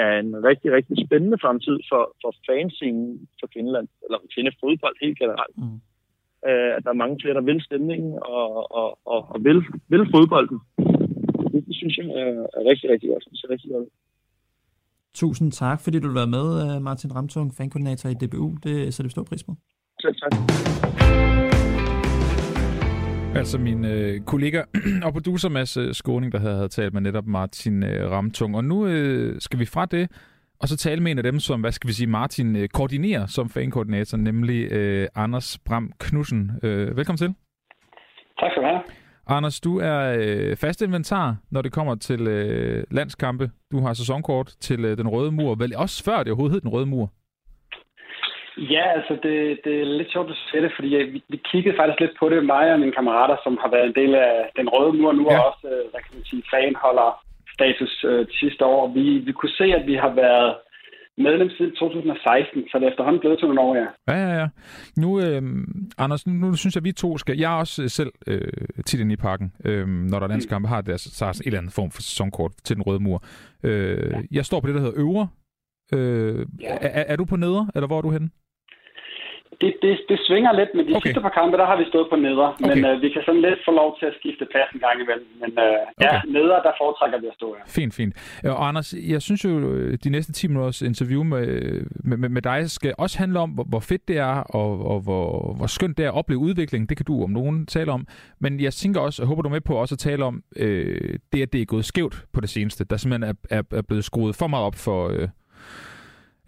er 0.03 0.19
en 0.19 0.43
rigtig, 0.43 0.71
rigtig 0.71 0.95
spændende 1.05 1.37
fremtid 1.41 1.77
for, 1.89 2.03
for 2.21 2.31
fanscenen 2.49 3.27
for 3.39 3.47
Finland, 3.53 3.87
eller 4.03 4.17
for 4.19 4.51
fodbold 4.61 4.95
helt 5.01 5.19
generelt. 5.19 5.57
Mm. 5.57 5.79
øh, 6.49 6.71
at 6.75 6.83
der 6.83 6.89
er 6.89 7.03
mange 7.03 7.17
flere, 7.21 7.33
der 7.33 7.41
vil 7.41 7.61
stemningen 7.61 8.13
og, 8.21 8.71
og, 8.79 8.99
og, 9.05 9.21
og 9.31 9.43
vil, 9.43 9.59
vil 9.89 10.07
fodbolden. 10.13 10.59
Det, 11.53 11.65
det 11.67 11.75
synes 11.75 11.97
jeg 11.97 12.05
er, 12.05 12.31
er 12.57 12.63
rigtig, 12.69 12.89
rigtig 12.89 13.09
godt. 13.09 13.23
Det 13.31 13.43
er 13.43 13.49
rigtig 13.49 13.71
godt. 13.71 13.89
Tusind 15.13 15.51
tak, 15.51 15.81
fordi 15.81 15.99
du 15.99 16.07
vil 16.07 16.15
være 16.15 16.33
med, 16.37 16.75
øh, 16.75 16.81
Martin 16.81 17.15
Ramtung, 17.15 17.53
fankoordinator 17.57 18.09
i 18.09 18.13
DBU. 18.13 18.55
Det 18.63 18.93
sætter 18.93 19.07
vi 19.07 19.11
stor 19.11 19.23
pris 19.23 19.43
på. 19.43 19.51
Selv 20.01 20.15
tak. 20.21 20.31
Altså 23.35 23.57
min 23.57 23.85
øh, 23.85 24.21
kollega 24.21 24.61
og 25.05 25.13
producer 25.13 25.49
Mads 25.49 25.77
øh, 25.77 25.93
Skåning, 25.93 26.31
der 26.31 26.39
havde, 26.39 26.55
havde 26.55 26.67
talt 26.67 26.93
med 26.93 27.01
netop 27.01 27.27
Martin 27.27 27.83
øh, 27.83 28.11
Ramtung. 28.11 28.55
Og 28.55 28.63
nu 28.63 28.87
øh, 28.87 29.35
skal 29.39 29.59
vi 29.59 29.65
fra 29.65 29.85
det, 29.85 30.11
og 30.61 30.67
så 30.67 30.77
tale 30.77 31.01
med 31.03 31.11
en 31.11 31.17
af 31.17 31.23
dem, 31.23 31.39
som, 31.39 31.61
hvad 31.61 31.71
skal 31.71 31.87
vi 31.87 31.93
sige, 31.93 32.07
Martin 32.07 32.55
øh, 32.55 32.67
koordinerer 32.67 33.25
som 33.25 33.49
fankoordinator, 33.49 34.17
nemlig 34.17 34.71
øh, 34.71 35.07
Anders 35.15 35.59
Bram 35.65 35.91
Knudsen. 35.99 36.51
Øh, 36.63 36.97
velkommen 36.97 37.17
til. 37.17 37.33
Tak 38.39 38.51
skal 38.51 38.63
du 38.63 38.67
have. 38.67 38.81
Anders, 39.29 39.59
du 39.59 39.79
er 39.79 39.99
øh, 40.19 40.57
fast 40.57 40.81
inventar, 40.81 41.35
når 41.51 41.61
det 41.61 41.71
kommer 41.71 41.95
til 41.95 42.27
øh, 42.27 42.83
landskampe. 42.91 43.45
Du 43.71 43.77
har 43.79 43.93
sæsonkort 43.93 44.47
til 44.59 44.85
øh, 44.85 44.97
Den 44.97 45.07
Røde 45.07 45.31
Mur, 45.31 45.55
vel 45.55 45.73
også 45.77 46.03
før 46.03 46.17
det 46.23 46.31
overhovedet 46.31 46.53
hed 46.53 46.61
Den 46.61 46.73
Røde 46.75 46.85
Mur. 46.85 47.09
Ja, 48.57 48.83
altså 48.97 49.13
det, 49.23 49.59
det 49.65 49.73
er 49.81 49.85
lidt 49.85 50.11
sjovt 50.11 50.29
at 50.29 50.37
se 50.51 50.57
det, 50.61 50.71
fordi 50.75 50.87
vi, 50.87 51.23
vi 51.29 51.37
kiggede 51.51 51.77
faktisk 51.77 51.99
lidt 51.99 52.15
på 52.19 52.29
det, 52.29 52.45
mig 52.45 52.73
og 52.73 52.79
mine 52.79 52.97
kammerater, 52.97 53.37
som 53.43 53.57
har 53.61 53.69
været 53.75 53.87
en 53.87 53.99
del 54.01 54.15
af 54.15 54.49
Den 54.59 54.69
Røde 54.69 54.93
Mur 54.93 55.11
nu, 55.11 55.25
ja. 55.31 55.39
og 55.39 55.45
også, 55.49 55.67
øh, 55.73 55.83
hvad 55.91 56.01
kan 56.05 56.15
man 56.17 56.25
sige, 56.25 56.43
fanholder 56.53 57.09
status 57.57 57.93
øh, 58.11 58.27
sidste 58.41 58.65
år. 58.65 58.81
Vi, 58.97 59.05
vi 59.27 59.31
kunne 59.31 59.57
se, 59.61 59.67
at 59.79 59.87
vi 59.87 59.95
har 60.03 60.13
været 60.23 60.55
medlem 61.17 61.49
siden 61.49 61.71
2016, 61.75 62.67
så 62.69 62.77
det 62.79 62.85
er 62.85 62.89
efterhånden 62.91 63.19
blevet 63.19 63.39
til 63.39 63.47
nogle 63.47 63.61
år, 63.61 63.75
ja. 63.75 63.87
Ja, 64.07 64.17
ja, 64.25 64.39
ja. 64.41 64.47
Nu, 64.97 65.09
øh, 65.19 65.41
Anders, 65.97 66.27
nu, 66.27 66.33
nu 66.33 66.55
synes 66.55 66.75
jeg, 66.75 66.81
at 66.81 66.85
vi 66.85 66.91
to 66.91 67.17
skal... 67.17 67.37
Jeg 67.37 67.53
er 67.53 67.59
også 67.59 67.89
selv 67.89 68.11
øh, 68.27 68.51
tit 68.85 68.99
inde 68.99 69.13
i 69.13 69.15
parken, 69.27 69.53
øh, 69.65 69.87
når 69.87 70.19
der 70.19 70.25
er 70.27 70.29
landskampe, 70.29 70.67
har 70.67 70.81
der 70.81 70.97
så 70.97 71.25
et 71.29 71.41
eller 71.45 71.59
andet 71.59 71.73
form 71.73 71.91
for 71.91 72.01
sæsonkort 72.01 72.51
til 72.63 72.75
den 72.75 72.83
røde 72.83 72.99
mur. 72.99 73.23
Øh, 73.63 74.11
ja. 74.11 74.21
Jeg 74.31 74.45
står 74.45 74.59
på 74.59 74.67
det, 74.67 74.75
der 74.75 74.81
hedder 74.81 75.01
øvre. 75.01 75.27
Øh, 75.93 76.45
ja. 76.61 76.77
er, 76.81 77.03
er 77.07 77.15
du 77.15 77.25
på 77.25 77.35
neder, 77.35 77.65
eller 77.75 77.87
hvor 77.87 77.97
er 77.97 78.01
du 78.01 78.11
henne? 78.11 78.29
Det, 79.61 79.71
det, 79.81 79.93
det 80.09 80.17
svinger 80.27 80.51
lidt, 80.59 80.71
men 80.75 80.83
de 80.87 80.91
okay. 80.95 81.07
sidste 81.07 81.21
par 81.21 81.35
kampe, 81.39 81.57
der 81.61 81.65
har 81.71 81.77
vi 81.81 81.85
stået 81.91 82.07
på 82.11 82.15
neder. 82.27 82.47
Okay. 82.47 82.67
Men 82.69 82.77
øh, 82.85 83.01
vi 83.03 83.09
kan 83.13 83.21
sådan 83.25 83.41
lidt 83.47 83.59
få 83.67 83.71
lov 83.81 83.89
til 83.99 84.05
at 84.05 84.15
skifte 84.19 84.45
plads 84.53 84.69
en 84.75 84.79
gang 84.85 84.97
imellem. 85.03 85.27
Men 85.41 85.51
øh, 85.65 85.65
okay. 85.65 86.05
ja, 86.05 86.13
neder, 86.37 86.57
der 86.67 86.71
foretrækker 86.81 87.17
vi 87.23 87.27
at 87.27 87.35
stå. 87.39 87.47
Ja. 87.57 87.61
Fint, 87.77 87.93
fint. 87.99 88.13
Og 88.53 88.67
Anders, 88.67 88.87
jeg 89.13 89.21
synes 89.21 89.41
jo, 89.45 89.51
øh, 89.71 89.97
de 90.03 90.09
næste 90.09 90.31
10 90.33 90.47
minutters 90.47 90.81
interview 90.81 91.23
med, 91.23 91.47
med, 92.09 92.17
med, 92.17 92.29
med 92.29 92.41
dig 92.41 92.71
skal 92.77 92.93
også 92.97 93.17
handle 93.17 93.39
om, 93.39 93.49
hvor, 93.49 93.63
hvor 93.63 93.79
fedt 93.79 94.07
det 94.07 94.17
er, 94.17 94.35
og, 94.59 94.71
og 94.91 94.99
hvor, 95.01 95.53
hvor 95.57 95.67
skønt 95.67 95.97
det 95.97 96.05
er 96.05 96.09
at 96.09 96.17
opleve 96.17 96.39
udvikling. 96.39 96.89
Det 96.89 96.97
kan 96.97 97.05
du 97.05 97.23
om 97.23 97.29
nogen 97.29 97.65
tale 97.65 97.91
om. 97.91 98.07
Men 98.39 98.59
jeg 98.59 98.73
tænker 98.73 98.99
også, 99.01 99.21
jeg 99.21 99.27
håber 99.27 99.41
du 99.41 99.49
med 99.49 99.61
på 99.61 99.73
også 99.75 99.95
at 99.95 99.99
tale 99.99 100.23
om 100.25 100.43
øh, 100.55 101.19
det, 101.33 101.41
at 101.41 101.53
det 101.53 101.61
er 101.61 101.65
gået 101.65 101.85
skævt 101.85 102.25
på 102.33 102.41
det 102.41 102.49
seneste. 102.49 102.85
Der 102.85 102.97
simpelthen 102.97 103.35
er, 103.51 103.57
er, 103.57 103.63
er 103.77 103.81
blevet 103.81 104.05
skruet 104.05 104.35
for 104.35 104.47
meget 104.47 104.65
op 104.65 104.75
for... 104.75 105.09
Øh, 105.09 105.27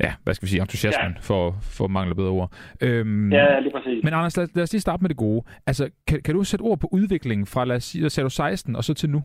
ja, 0.04 0.12
hvad 0.24 0.34
skal 0.34 0.46
vi 0.46 0.50
sige, 0.50 0.62
entusiasmen, 0.62 1.14
ja. 1.16 1.20
for, 1.22 1.56
for 1.78 1.88
mangler 1.88 2.16
bedre 2.16 2.30
ord. 2.30 2.52
Øhm, 2.82 3.32
ja, 3.32 3.60
lige 3.60 3.72
præcis. 3.72 4.04
Men 4.04 4.14
Anders, 4.14 4.38
lad, 4.38 4.48
lad 4.56 4.64
os 4.64 4.74
lige 4.74 4.82
starte 4.82 5.02
med 5.04 5.10
det 5.10 5.18
gode. 5.18 5.42
Altså, 5.68 5.90
kan, 6.08 6.22
kan 6.26 6.34
du 6.36 6.44
sætte 6.44 6.64
ord 6.64 6.80
på 6.80 6.88
udviklingen 6.92 7.48
fra, 7.48 7.66
lad 7.66 7.76
os 7.76 7.84
sige, 7.84 8.10
sagde 8.10 8.26
du 8.26 8.30
16, 8.30 8.76
og 8.76 8.84
så 8.84 8.94
til 8.94 9.10
nu? 9.10 9.22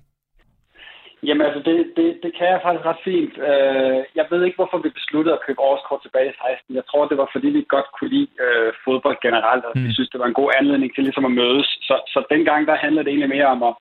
Jamen 1.27 1.47
altså, 1.47 1.61
det, 1.69 1.77
det, 1.99 2.09
det 2.25 2.33
kan 2.39 2.47
jeg 2.53 2.61
faktisk 2.63 2.87
ret 2.91 3.05
fint. 3.11 3.35
Uh, 3.51 3.99
jeg 4.19 4.27
ved 4.31 4.41
ikke, 4.45 4.59
hvorfor 4.61 4.79
vi 4.85 4.99
besluttede 4.99 5.37
at 5.37 5.45
købe 5.47 5.61
årskort 5.71 6.03
tilbage 6.03 6.31
i 6.31 6.39
16. 6.49 6.79
Jeg 6.81 6.87
tror, 6.91 7.09
det 7.11 7.19
var, 7.23 7.29
fordi 7.35 7.49
vi 7.57 7.73
godt 7.75 7.89
kunne 7.95 8.13
lide 8.17 8.31
uh, 8.47 8.71
fodbold 8.85 9.19
generelt, 9.27 9.65
og 9.69 9.73
mm. 9.75 9.85
vi 9.87 9.91
synes, 9.95 10.11
det 10.11 10.21
var 10.21 10.29
en 10.29 10.41
god 10.41 10.51
anledning 10.61 10.91
til 10.95 11.05
ligesom 11.05 11.29
at 11.29 11.37
mødes. 11.41 11.69
Så, 11.89 11.95
så 12.13 12.19
dengang, 12.35 12.61
der 12.69 12.83
handlede 12.85 13.05
det 13.05 13.11
egentlig 13.11 13.35
mere 13.37 13.49
om 13.57 13.63
at, 13.71 13.75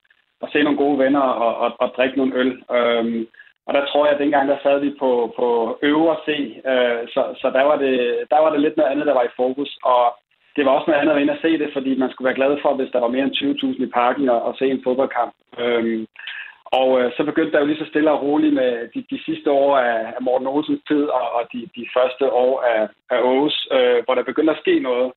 at 0.44 0.48
se 0.52 0.58
nogle 0.62 0.82
gode 0.84 0.98
venner 1.04 1.24
og, 1.44 1.52
og, 1.64 1.70
og 1.82 1.88
drikke 1.96 2.16
nogle 2.20 2.34
øl. 2.42 2.52
Uh, 2.76 3.06
og 3.66 3.74
der 3.74 3.84
tror 3.86 4.04
jeg, 4.04 4.14
at 4.14 4.20
dengang 4.20 4.48
der 4.48 4.58
sad 4.62 4.80
vi 4.80 4.90
på, 4.98 5.34
på 5.38 5.78
øvre 5.82 6.16
C, 6.26 6.28
øh, 6.72 7.02
så, 7.14 7.22
så 7.40 7.50
der, 7.56 7.62
var 7.70 7.76
det, 7.76 7.96
der 8.30 8.38
var 8.44 8.50
det 8.50 8.60
lidt 8.60 8.76
noget 8.76 8.90
andet, 8.90 9.06
der 9.06 9.14
var 9.14 9.26
i 9.26 9.36
fokus. 9.36 9.78
Og 9.82 10.04
det 10.56 10.64
var 10.64 10.72
også 10.72 10.86
noget 10.90 11.00
andet 11.00 11.14
at 11.14 11.22
ind 11.22 11.30
og 11.30 11.42
se 11.42 11.58
det, 11.58 11.70
fordi 11.72 11.98
man 11.98 12.10
skulle 12.10 12.26
være 12.28 12.40
glad 12.40 12.52
for, 12.62 12.74
hvis 12.74 12.92
der 12.92 13.00
var 13.00 13.08
mere 13.08 13.24
end 13.24 13.36
20.000 13.80 13.82
i 13.82 13.86
parken 13.86 14.28
og, 14.28 14.42
og 14.42 14.54
se 14.58 14.66
en 14.66 14.84
fodboldkamp. 14.84 15.34
Øhm, 15.58 16.06
og 16.80 17.00
øh, 17.00 17.12
så 17.16 17.24
begyndte 17.24 17.52
der 17.52 17.60
jo 17.60 17.66
lige 17.66 17.82
så 17.82 17.86
stille 17.88 18.10
og 18.10 18.22
roligt 18.22 18.54
med 18.54 18.88
de, 18.94 19.04
de 19.10 19.24
sidste 19.24 19.50
år 19.50 19.78
af, 19.78 19.98
af 20.16 20.22
Morten 20.22 20.46
Olsens 20.46 20.82
tid 20.88 21.04
og, 21.18 21.26
og 21.36 21.42
de, 21.52 21.60
de 21.76 21.86
første 21.96 22.32
år 22.32 22.60
af, 22.60 22.82
af 23.10 23.16
Aarhus, 23.16 23.68
øh, 23.72 24.04
hvor 24.04 24.14
der 24.14 24.22
begyndte 24.30 24.52
at 24.52 24.62
ske 24.64 24.78
noget. 24.78 25.12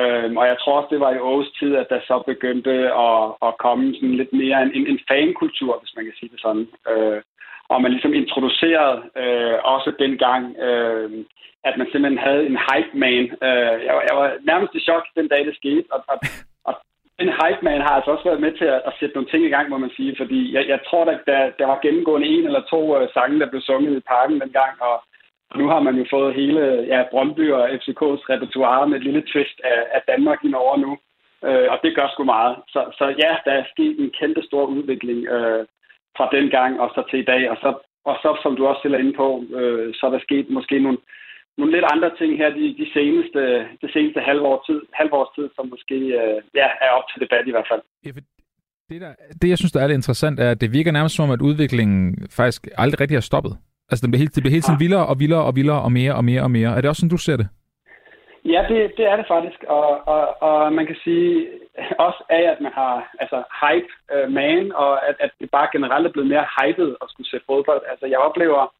Øhm, 0.00 0.36
og 0.36 0.46
jeg 0.46 0.56
tror 0.58 0.76
også, 0.76 0.88
det 0.94 1.00
var 1.00 1.12
i 1.12 1.22
Aarhus 1.26 1.50
tid, 1.58 1.76
at 1.76 1.86
der 1.90 2.00
så 2.00 2.22
begyndte 2.26 2.74
at, 3.06 3.18
at 3.46 3.52
komme 3.64 3.94
sådan 3.94 4.18
lidt 4.20 4.32
mere 4.32 4.62
en, 4.62 4.72
en, 4.78 4.86
en 4.86 5.00
fankultur, 5.08 5.78
hvis 5.80 5.96
man 5.96 6.04
kan 6.04 6.14
sige 6.18 6.30
det 6.32 6.40
sådan. 6.40 6.68
Øh, 6.90 7.20
og 7.72 7.82
man 7.82 7.92
ligesom 7.92 8.14
introducerede 8.14 8.98
øh, 9.22 9.56
også 9.74 9.90
dengang, 9.98 10.42
øh, 10.66 11.10
at 11.68 11.74
man 11.78 11.86
simpelthen 11.92 12.24
havde 12.26 12.42
en 12.50 12.58
hype 12.68 12.92
man. 13.04 13.22
Øh, 13.46 13.76
jeg, 13.86 13.94
var, 13.96 14.02
jeg 14.08 14.16
var 14.20 14.28
nærmest 14.50 14.72
i 14.74 14.84
chok 14.88 15.04
den 15.18 15.28
dag, 15.28 15.42
det 15.46 15.56
skete, 15.56 15.84
og, 15.94 16.00
og, 16.12 16.16
og 16.68 16.74
den 17.20 17.30
hype 17.40 17.62
man 17.68 17.80
har 17.86 17.94
altså 17.96 18.10
også 18.10 18.24
været 18.28 18.44
med 18.44 18.52
til 18.60 18.68
at, 18.74 18.80
at 18.88 18.92
sætte 18.98 19.14
nogle 19.14 19.30
ting 19.30 19.42
i 19.44 19.54
gang, 19.54 19.68
må 19.68 19.78
man 19.78 19.92
sige, 19.96 20.14
fordi 20.20 20.40
jeg, 20.54 20.64
jeg 20.72 20.80
tror, 20.88 21.04
at 21.04 21.20
der, 21.26 21.40
der 21.58 21.66
var 21.66 21.78
gennemgående 21.84 22.26
en 22.26 22.44
eller 22.46 22.62
to 22.70 22.80
øh, 22.98 23.08
sange, 23.14 23.40
der 23.40 23.50
blev 23.50 23.62
sunget 23.62 23.96
i 23.96 24.08
parken 24.14 24.40
dengang, 24.40 24.74
og 24.88 24.96
nu 25.60 25.68
har 25.68 25.80
man 25.80 25.94
jo 26.00 26.04
fået 26.10 26.34
hele 26.34 26.62
ja, 26.92 27.00
Brøndby 27.10 27.52
og 27.52 27.70
FCK's 27.70 28.22
repertoire 28.32 28.88
med 28.88 28.96
et 28.96 29.04
lille 29.04 29.22
twist 29.32 29.60
af, 29.64 29.80
af 29.96 30.00
Danmark 30.08 30.38
indover 30.44 30.76
nu. 30.76 30.98
Øh, 31.48 31.68
og 31.72 31.78
det 31.82 31.96
gør 31.96 32.08
sgu 32.08 32.24
meget. 32.24 32.56
Så, 32.68 32.80
så 32.98 33.04
ja, 33.22 33.30
der 33.44 33.52
er 33.52 33.64
sket 33.72 33.96
en 34.00 34.10
kæmpe 34.20 34.42
stor 34.42 34.64
udvikling. 34.66 35.28
Øh, 35.28 35.66
fra 36.16 36.26
den 36.36 36.46
gang 36.56 36.72
og 36.82 36.88
så 36.94 37.00
til 37.10 37.18
i 37.20 37.28
dag. 37.32 37.42
Og 37.52 37.56
så, 37.62 37.70
og 38.10 38.16
så 38.22 38.30
som 38.42 38.56
du 38.56 38.62
også 38.66 38.80
stiller 38.82 38.98
ind 39.04 39.14
på, 39.20 39.28
øh, 39.58 39.94
så 39.94 40.02
er 40.06 40.10
der 40.10 40.26
sket 40.28 40.46
måske 40.50 40.76
nogle, 40.86 40.98
nogle 41.58 41.72
lidt 41.72 41.86
andre 41.94 42.10
ting 42.18 42.30
her 42.40 42.50
de, 42.58 42.66
de 42.80 42.86
seneste, 42.96 43.40
det 43.82 43.90
seneste 43.92 44.20
halve, 44.20 44.44
år 44.52 44.58
tid, 44.68 44.80
halve 44.92 45.14
års 45.20 45.32
tid, 45.36 45.46
som 45.56 45.64
måske 45.74 45.96
øh, 46.20 46.38
ja, 46.60 46.68
er 46.86 46.90
op 46.98 47.06
til 47.10 47.20
debat 47.24 47.44
i 47.46 47.54
hvert 47.54 47.68
fald. 47.70 47.82
Ja, 48.06 48.10
det, 48.90 49.00
der, 49.00 49.12
det, 49.42 49.48
jeg 49.48 49.58
synes, 49.58 49.72
der 49.72 49.80
er 49.80 49.86
lidt 49.86 50.00
interessant, 50.02 50.40
er, 50.40 50.50
at 50.50 50.60
det 50.60 50.72
virker 50.72 50.92
nærmest 50.92 51.16
som, 51.16 51.30
at 51.30 51.42
udviklingen 51.48 52.28
faktisk 52.30 52.68
aldrig 52.82 53.00
rigtig 53.00 53.16
har 53.16 53.28
stoppet. 53.30 53.52
Altså, 53.90 54.02
det 54.02 54.10
bliver 54.10 54.22
hele, 54.22 54.32
det 54.34 54.42
bliver 54.42 54.56
hele 54.56 54.66
tiden 54.66 54.80
vildere 54.80 55.06
og 55.06 55.20
vildere 55.20 55.44
og 55.48 55.56
vildere 55.56 55.80
og 55.82 55.92
mere 55.92 56.14
og 56.14 56.24
mere 56.24 56.42
og 56.42 56.50
mere. 56.50 56.70
Er 56.76 56.80
det 56.80 56.88
også 56.90 57.00
sådan, 57.00 57.16
du 57.16 57.22
ser 57.26 57.36
det? 57.36 57.48
Ja, 58.44 58.66
det, 58.68 58.96
det 58.96 59.06
er 59.06 59.16
det 59.16 59.26
faktisk, 59.28 59.64
og, 59.68 60.08
og, 60.08 60.42
og 60.42 60.72
man 60.72 60.86
kan 60.86 60.96
sige 61.04 61.48
også 62.06 62.24
af, 62.28 62.42
at 62.42 62.60
man 62.60 62.72
har 62.72 63.14
altså 63.20 63.42
hype 63.62 63.92
uh, 64.14 64.32
man, 64.32 64.72
og 64.72 65.08
at, 65.08 65.16
at 65.20 65.30
det 65.40 65.50
bare 65.50 65.68
generelt 65.72 66.06
er 66.06 66.10
blevet 66.10 66.28
mere 66.28 66.46
hypet 66.58 66.96
at 67.02 67.10
skulle 67.10 67.30
se 67.30 67.40
fodbold. 67.46 67.82
Altså, 67.90 68.06
jeg 68.06 68.18
oplever, 68.18 68.74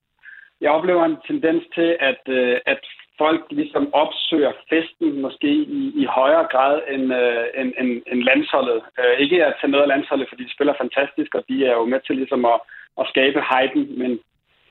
jeg 0.61 0.71
oplever 0.71 1.05
en 1.05 1.17
tendens 1.27 1.65
til, 1.75 1.97
at, 2.01 2.23
uh, 2.29 2.57
at 2.67 2.81
folk 3.19 3.45
ligesom 3.51 3.95
opsøger 3.95 4.53
festen 4.71 5.21
måske 5.23 5.51
i, 5.79 5.93
i 6.03 6.05
højere 6.05 6.47
grad 6.53 6.81
end, 6.89 7.05
uh, 7.13 7.45
end, 7.61 7.73
end, 7.79 8.03
end 8.13 8.23
landsholdet. 8.23 8.83
Uh, 8.99 9.15
ikke 9.19 9.45
at 9.45 9.55
tage 9.61 9.71
noget 9.71 9.83
af 9.83 9.89
landsholdet, 9.89 10.29
fordi 10.29 10.45
de 10.45 10.55
spiller 10.55 10.75
fantastisk, 10.81 11.35
og 11.35 11.45
de 11.49 11.67
er 11.67 11.73
jo 11.73 11.85
med 11.85 12.01
til 12.01 12.17
ligesom 12.17 12.45
at, 12.45 12.61
at 13.01 13.09
skabe 13.13 13.41
hypen, 13.51 13.99
men 13.99 14.21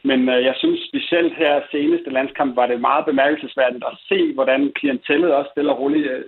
men 0.03 0.29
øh, 0.29 0.43
jeg 0.43 0.55
synes 0.57 0.79
specielt 0.89 1.33
her 1.35 1.61
seneste 1.71 2.09
landskamp 2.09 2.55
var 2.55 2.67
det 2.67 2.81
meget 2.81 3.05
bemærkelsesværdigt 3.05 3.83
at 3.91 3.97
se, 4.09 4.33
hvordan 4.33 4.71
klientellet 4.75 5.33
også 5.33 5.51
stille 5.51 5.71
og 5.71 5.79
roligt 5.79 6.07
øh, 6.11 6.23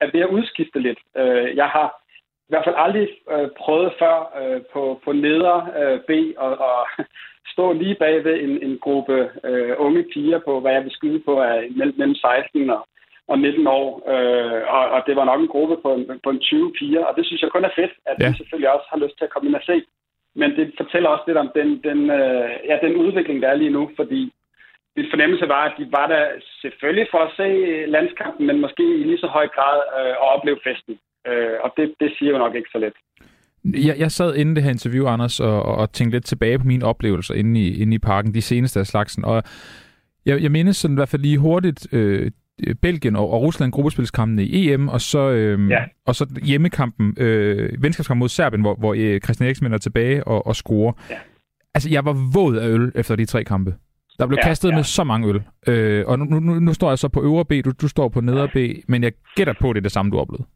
er, 0.00 0.10
ved 0.12 0.20
at 0.20 0.32
udskifte 0.36 0.78
lidt. 0.80 0.98
Øh, 1.16 1.56
jeg 1.56 1.66
har 1.66 1.88
i 2.48 2.50
hvert 2.52 2.64
fald 2.64 2.82
aldrig 2.84 3.08
øh, 3.34 3.48
prøvet 3.58 3.92
før 3.98 4.16
øh, 4.40 4.60
på, 4.72 5.00
på 5.04 5.12
neder 5.12 5.56
øh, 5.80 6.00
B 6.08 6.10
og, 6.38 6.52
og 6.68 6.78
stå 7.52 7.72
lige 7.72 7.94
bag 7.94 8.24
ved 8.24 8.36
en, 8.40 8.62
en 8.62 8.78
gruppe 8.78 9.30
øh, 9.44 9.74
unge 9.78 10.04
piger 10.12 10.38
på, 10.38 10.60
hvad 10.60 10.72
jeg 10.72 10.84
vil 10.84 10.92
skyde 10.98 11.20
på, 11.20 11.32
er 11.40 11.56
mellem, 11.76 11.94
mellem 11.98 12.14
16 12.14 12.70
og, 12.70 12.88
og 13.28 13.38
19 13.38 13.66
år. 13.66 13.88
Øh, 14.12 14.62
og, 14.76 14.84
og 14.94 15.02
det 15.06 15.16
var 15.16 15.24
nok 15.24 15.40
en 15.40 15.52
gruppe 15.54 15.76
på, 15.76 15.90
på 16.24 16.30
en 16.30 16.40
20 16.40 16.72
piger, 16.78 17.04
og 17.04 17.16
det 17.16 17.26
synes 17.26 17.42
jeg 17.42 17.50
kun 17.50 17.64
er 17.64 17.76
fedt, 17.76 17.92
at 18.06 18.16
ja. 18.20 18.28
de 18.28 18.36
selvfølgelig 18.36 18.70
også 18.74 18.86
har 18.90 18.98
lyst 18.98 19.16
til 19.18 19.24
at 19.24 19.30
komme 19.30 19.48
ind 19.48 19.56
og 19.56 19.62
se 19.66 19.82
men 20.34 20.50
det 20.56 20.72
fortæller 20.76 21.08
også 21.08 21.24
lidt 21.26 21.38
om 21.38 21.50
den, 21.54 21.68
den, 21.88 22.00
øh, 22.10 22.50
ja, 22.68 22.78
den 22.86 22.96
udvikling, 22.96 23.42
der 23.42 23.48
er 23.48 23.54
lige 23.54 23.76
nu, 23.78 23.90
fordi 23.96 24.32
min 24.96 25.06
fornemmelse 25.10 25.48
var, 25.48 25.64
at 25.68 25.74
de 25.78 25.86
var 25.98 26.06
der 26.06 26.24
selvfølgelig 26.62 27.06
for 27.10 27.18
at 27.18 27.32
se 27.36 27.48
landskampen, 27.96 28.46
men 28.46 28.60
måske 28.60 28.84
i 29.00 29.04
lige 29.04 29.18
så 29.18 29.26
høj 29.26 29.46
grad 29.56 29.78
øh, 29.98 30.10
at 30.22 30.28
opleve 30.34 30.58
festen. 30.66 30.98
Øh, 31.26 31.56
og 31.64 31.72
det, 31.76 31.94
det 32.00 32.10
siger 32.18 32.30
jo 32.32 32.38
nok 32.38 32.54
ikke 32.54 32.70
så 32.72 32.78
let. 32.78 32.96
Jeg, 33.86 33.98
jeg 33.98 34.10
sad 34.10 34.34
inden 34.36 34.56
det 34.56 34.64
her 34.64 34.70
interview, 34.70 35.06
Anders, 35.06 35.40
og, 35.40 35.62
og 35.62 35.92
tænkte 35.92 36.16
lidt 36.16 36.26
tilbage 36.26 36.58
på 36.58 36.64
mine 36.64 36.86
oplevelser 36.86 37.34
inde 37.34 37.60
i, 37.60 37.82
inde 37.82 37.94
i 37.94 37.98
parken, 37.98 38.34
de 38.34 38.42
seneste 38.42 38.80
af 38.80 38.86
slagsen, 38.86 39.24
og 39.24 39.42
jeg, 40.26 40.42
jeg 40.42 40.50
mindes 40.50 40.76
sådan 40.76 40.94
i 40.94 40.98
hvert 40.98 41.08
fald 41.08 41.22
lige 41.22 41.38
hurtigt 41.38 41.94
øh, 41.94 42.30
Belgien 42.82 43.16
og, 43.16 43.30
og 43.30 43.42
Rusland 43.42 43.72
gruppespilskampene 43.72 44.44
i 44.44 44.72
EM, 44.72 44.88
og 44.88 45.00
så, 45.00 45.30
øh, 45.30 45.70
ja. 45.70 45.84
og 46.06 46.14
så 46.14 46.40
hjemmekampen, 46.46 47.16
øh, 47.18 47.82
venskabskampen 47.82 48.18
mod 48.18 48.28
Serbien, 48.28 48.60
hvor, 48.60 48.74
hvor 48.74 48.94
øh, 48.98 49.20
Christian 49.20 49.46
Eriksen 49.46 49.72
er 49.72 49.78
tilbage 49.78 50.24
og, 50.24 50.46
og 50.46 50.56
scorer. 50.56 50.92
Ja. 51.10 51.16
Altså, 51.74 51.90
jeg 51.90 52.04
var 52.04 52.16
våd 52.34 52.56
af 52.56 52.68
øl 52.68 52.92
efter 52.94 53.16
de 53.16 53.24
tre 53.24 53.44
kampe. 53.44 53.74
Der 54.18 54.26
blev 54.26 54.38
ja, 54.42 54.48
kastet 54.48 54.70
ja. 54.70 54.74
med 54.74 54.84
så 54.84 55.04
mange 55.04 55.28
øl. 55.28 55.42
Øh, 55.68 56.04
og 56.06 56.18
nu, 56.18 56.24
nu, 56.24 56.54
nu 56.60 56.74
står 56.74 56.88
jeg 56.88 56.98
så 56.98 57.08
på 57.08 57.22
øvre 57.22 57.44
B, 57.44 57.52
du, 57.64 57.70
du 57.82 57.88
står 57.88 58.08
på 58.08 58.20
neder 58.20 58.46
B, 58.46 58.56
men 58.88 59.02
jeg 59.02 59.12
gætter 59.36 59.54
på, 59.60 59.72
det 59.72 59.78
er 59.78 59.82
det 59.88 59.92
samme, 59.92 60.10
du 60.10 60.16
har 60.16 60.22
oplevet. 60.22 60.46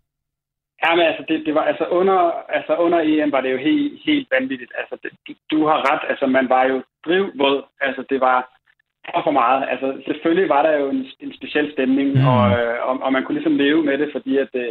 Ja, 0.85 0.91
men 0.97 1.05
altså, 1.11 1.25
det, 1.29 1.47
det 1.47 1.55
var, 1.55 1.65
altså, 1.71 1.85
under, 1.99 2.19
altså 2.57 2.77
under 2.77 3.01
EM 3.01 3.33
var 3.33 3.41
det 3.41 3.53
jo 3.53 3.59
helt, 3.69 4.01
helt 4.07 4.29
vanvittigt. 4.37 4.73
Altså, 4.81 4.95
det, 5.03 5.11
du, 5.27 5.33
du 5.53 5.67
har 5.67 5.79
ret. 5.91 6.03
Altså, 6.11 6.27
man 6.27 6.49
var 6.49 6.65
jo 6.65 6.83
drivvåd. 7.07 7.59
Altså, 7.81 8.05
det 8.11 8.21
var 8.21 8.39
for, 9.05 9.21
for 9.27 9.35
meget. 9.43 9.61
Altså, 9.73 9.89
selvfølgelig 10.09 10.49
var 10.49 10.63
der 10.63 10.75
jo 10.81 10.87
en, 10.91 11.03
en 11.21 11.33
speciel 11.39 11.73
stemning, 11.73 12.09
mm. 12.15 12.27
og, 12.33 12.43
øh, 12.59 12.77
og, 12.89 12.95
og, 13.05 13.13
man 13.13 13.23
kunne 13.23 13.39
ligesom 13.39 13.57
leve 13.65 13.83
med 13.89 13.99
det, 13.99 14.09
fordi 14.13 14.33
at 14.45 14.49
det, 14.53 14.67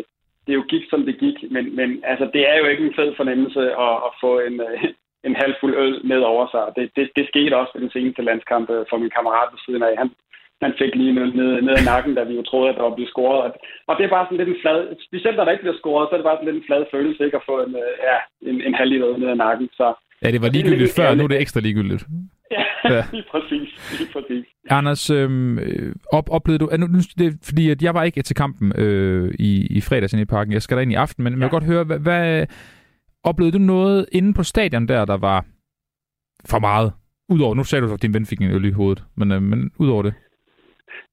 det 0.47 0.53
jo 0.53 0.63
gik, 0.69 0.83
som 0.89 1.05
det 1.05 1.15
gik. 1.23 1.37
Men, 1.51 1.75
men 1.75 1.89
altså, 2.11 2.25
det 2.33 2.43
er 2.51 2.57
jo 2.57 2.65
ikke 2.65 2.85
en 2.85 2.97
fed 2.99 3.13
fornemmelse 3.17 3.61
at, 3.85 3.95
at 4.07 4.11
få 4.23 4.31
en, 4.47 4.55
øh, 4.67 4.83
en 5.27 5.35
halvfuld 5.41 5.73
øl 5.83 5.95
ned 6.11 6.21
over 6.31 6.45
sig. 6.53 6.63
Det, 6.77 6.85
det, 6.95 7.05
det 7.17 7.25
skete 7.27 7.57
også 7.57 7.71
ved 7.73 7.81
den 7.81 7.95
seneste 7.95 8.21
landskamp 8.29 8.67
for 8.89 8.97
min 8.97 9.15
kammerat 9.17 9.49
ved 9.53 9.59
siden 9.65 9.83
af. 9.89 9.93
Han, 10.01 10.09
han 10.65 10.73
fik 10.81 10.93
lige 10.95 11.13
ned, 11.17 11.27
ned, 11.39 11.49
ned 11.67 11.75
i 11.81 11.85
nakken, 11.91 12.13
da 12.15 12.23
vi 12.23 12.33
jo 12.39 12.43
troede, 12.43 12.69
at 12.69 12.75
der 12.77 12.83
ville 12.83 12.99
blive 12.99 13.13
scoret. 13.13 13.53
Og 13.89 13.93
det 13.97 14.03
er 14.03 14.15
bare 14.15 14.25
sådan 14.25 14.39
lidt 14.41 14.53
en 14.53 14.61
flad, 14.63 14.79
specielt 15.07 15.37
når 15.37 15.45
der 15.45 15.55
ikke 15.55 15.65
bliver 15.65 15.81
scoret, 15.81 16.05
så 16.05 16.13
er 16.13 16.19
det 16.19 16.29
bare 16.29 16.37
sådan 16.37 16.49
lidt 16.49 16.61
en 16.61 16.69
flad 16.69 16.83
følelse, 16.93 17.25
ikke 17.25 17.39
at 17.41 17.47
få 17.51 17.55
en, 17.65 17.73
øh, 17.83 17.93
ja, 18.07 18.17
en, 18.49 18.57
en 18.67 18.75
halv 18.79 18.89
liter 18.91 19.17
ned 19.17 19.29
i 19.35 19.41
nakken. 19.45 19.67
Så, 19.79 19.85
ja, 20.23 20.27
det 20.33 20.41
var 20.43 20.49
ligegyldigt 20.55 20.95
før, 20.99 21.15
nu 21.15 21.23
er 21.23 21.31
det 21.33 21.41
ekstra 21.45 21.59
ligegyldigt. 21.67 22.03
Ja, 22.51 22.63
ja. 22.89 23.03
lige 23.15 23.25
præcis. 23.31 23.99
Lige 23.99 24.11
præcis. 24.13 24.45
Anders, 24.69 25.09
øhm, 25.09 25.57
op, 26.11 26.29
oplevede 26.31 26.59
du... 26.59 26.77
Nu, 26.77 26.97
det, 27.17 27.39
fordi 27.43 27.69
at 27.69 27.81
jeg 27.81 27.93
var 27.93 28.03
ikke 28.03 28.21
til 28.21 28.35
kampen 28.35 28.73
øh, 28.77 29.33
i, 29.39 29.77
i 29.77 29.81
fredags 29.81 30.13
i 30.13 30.25
parken. 30.25 30.53
Jeg 30.53 30.61
skal 30.61 30.81
ind 30.81 30.91
i 30.91 30.95
aften, 30.95 31.23
men 31.23 31.33
ja. 31.33 31.37
jeg 31.37 31.43
vil 31.43 31.51
godt 31.51 31.63
høre, 31.63 31.83
hvad, 31.83 31.99
hvad, 31.99 32.45
oplevede 33.23 33.57
du 33.57 33.63
noget 33.63 34.05
inde 34.11 34.33
på 34.33 34.43
stadion 34.43 34.87
der, 34.87 35.05
der 35.05 35.17
var 35.17 35.45
for 36.49 36.59
meget? 36.59 36.93
Udover, 37.29 37.55
nu 37.55 37.63
sagde 37.63 37.87
du, 37.87 37.93
at 37.93 38.01
din 38.01 38.13
ven 38.13 38.25
fik 38.25 38.41
en 38.41 38.51
øl 38.51 38.65
i 38.65 38.71
hovedet, 38.71 39.03
men, 39.17 39.31
øh, 39.31 39.41
men 39.41 39.71
udover 39.79 40.03
det? 40.03 40.13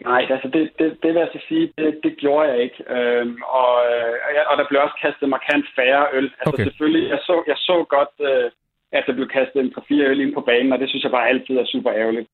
Nej, 0.05 0.23
altså 0.31 0.49
det, 0.55 0.63
det, 0.79 0.87
det 1.03 1.09
vil 1.13 1.21
jeg 1.25 1.33
så 1.33 1.41
sige, 1.49 1.73
det, 1.79 2.01
det 2.05 2.13
gjorde 2.23 2.49
jeg 2.51 2.59
ikke. 2.67 2.79
Øhm, 2.97 3.37
og, 3.61 3.73
øh, 3.91 4.13
og 4.51 4.55
der 4.59 4.67
blev 4.69 4.81
også 4.81 4.99
kastet 5.05 5.29
markant 5.29 5.67
færre 5.77 6.07
øl. 6.13 6.29
Altså 6.39 6.55
okay. 6.55 6.65
selvfølgelig, 6.65 7.05
jeg 7.15 7.19
så, 7.29 7.35
jeg 7.47 7.57
så 7.57 7.77
godt, 7.95 8.15
øh, 8.31 8.51
at 8.93 9.05
der 9.07 9.13
blev 9.13 9.29
kastet 9.29 9.61
en 9.61 9.75
3-4 9.79 9.95
øl 9.95 10.21
ind 10.21 10.35
på 10.35 10.41
banen, 10.41 10.73
og 10.73 10.79
det 10.79 10.89
synes 10.89 11.03
jeg 11.05 11.11
bare 11.11 11.29
altid 11.29 11.57
er 11.57 11.65
super 11.65 11.93
ærgerligt. 11.93 12.29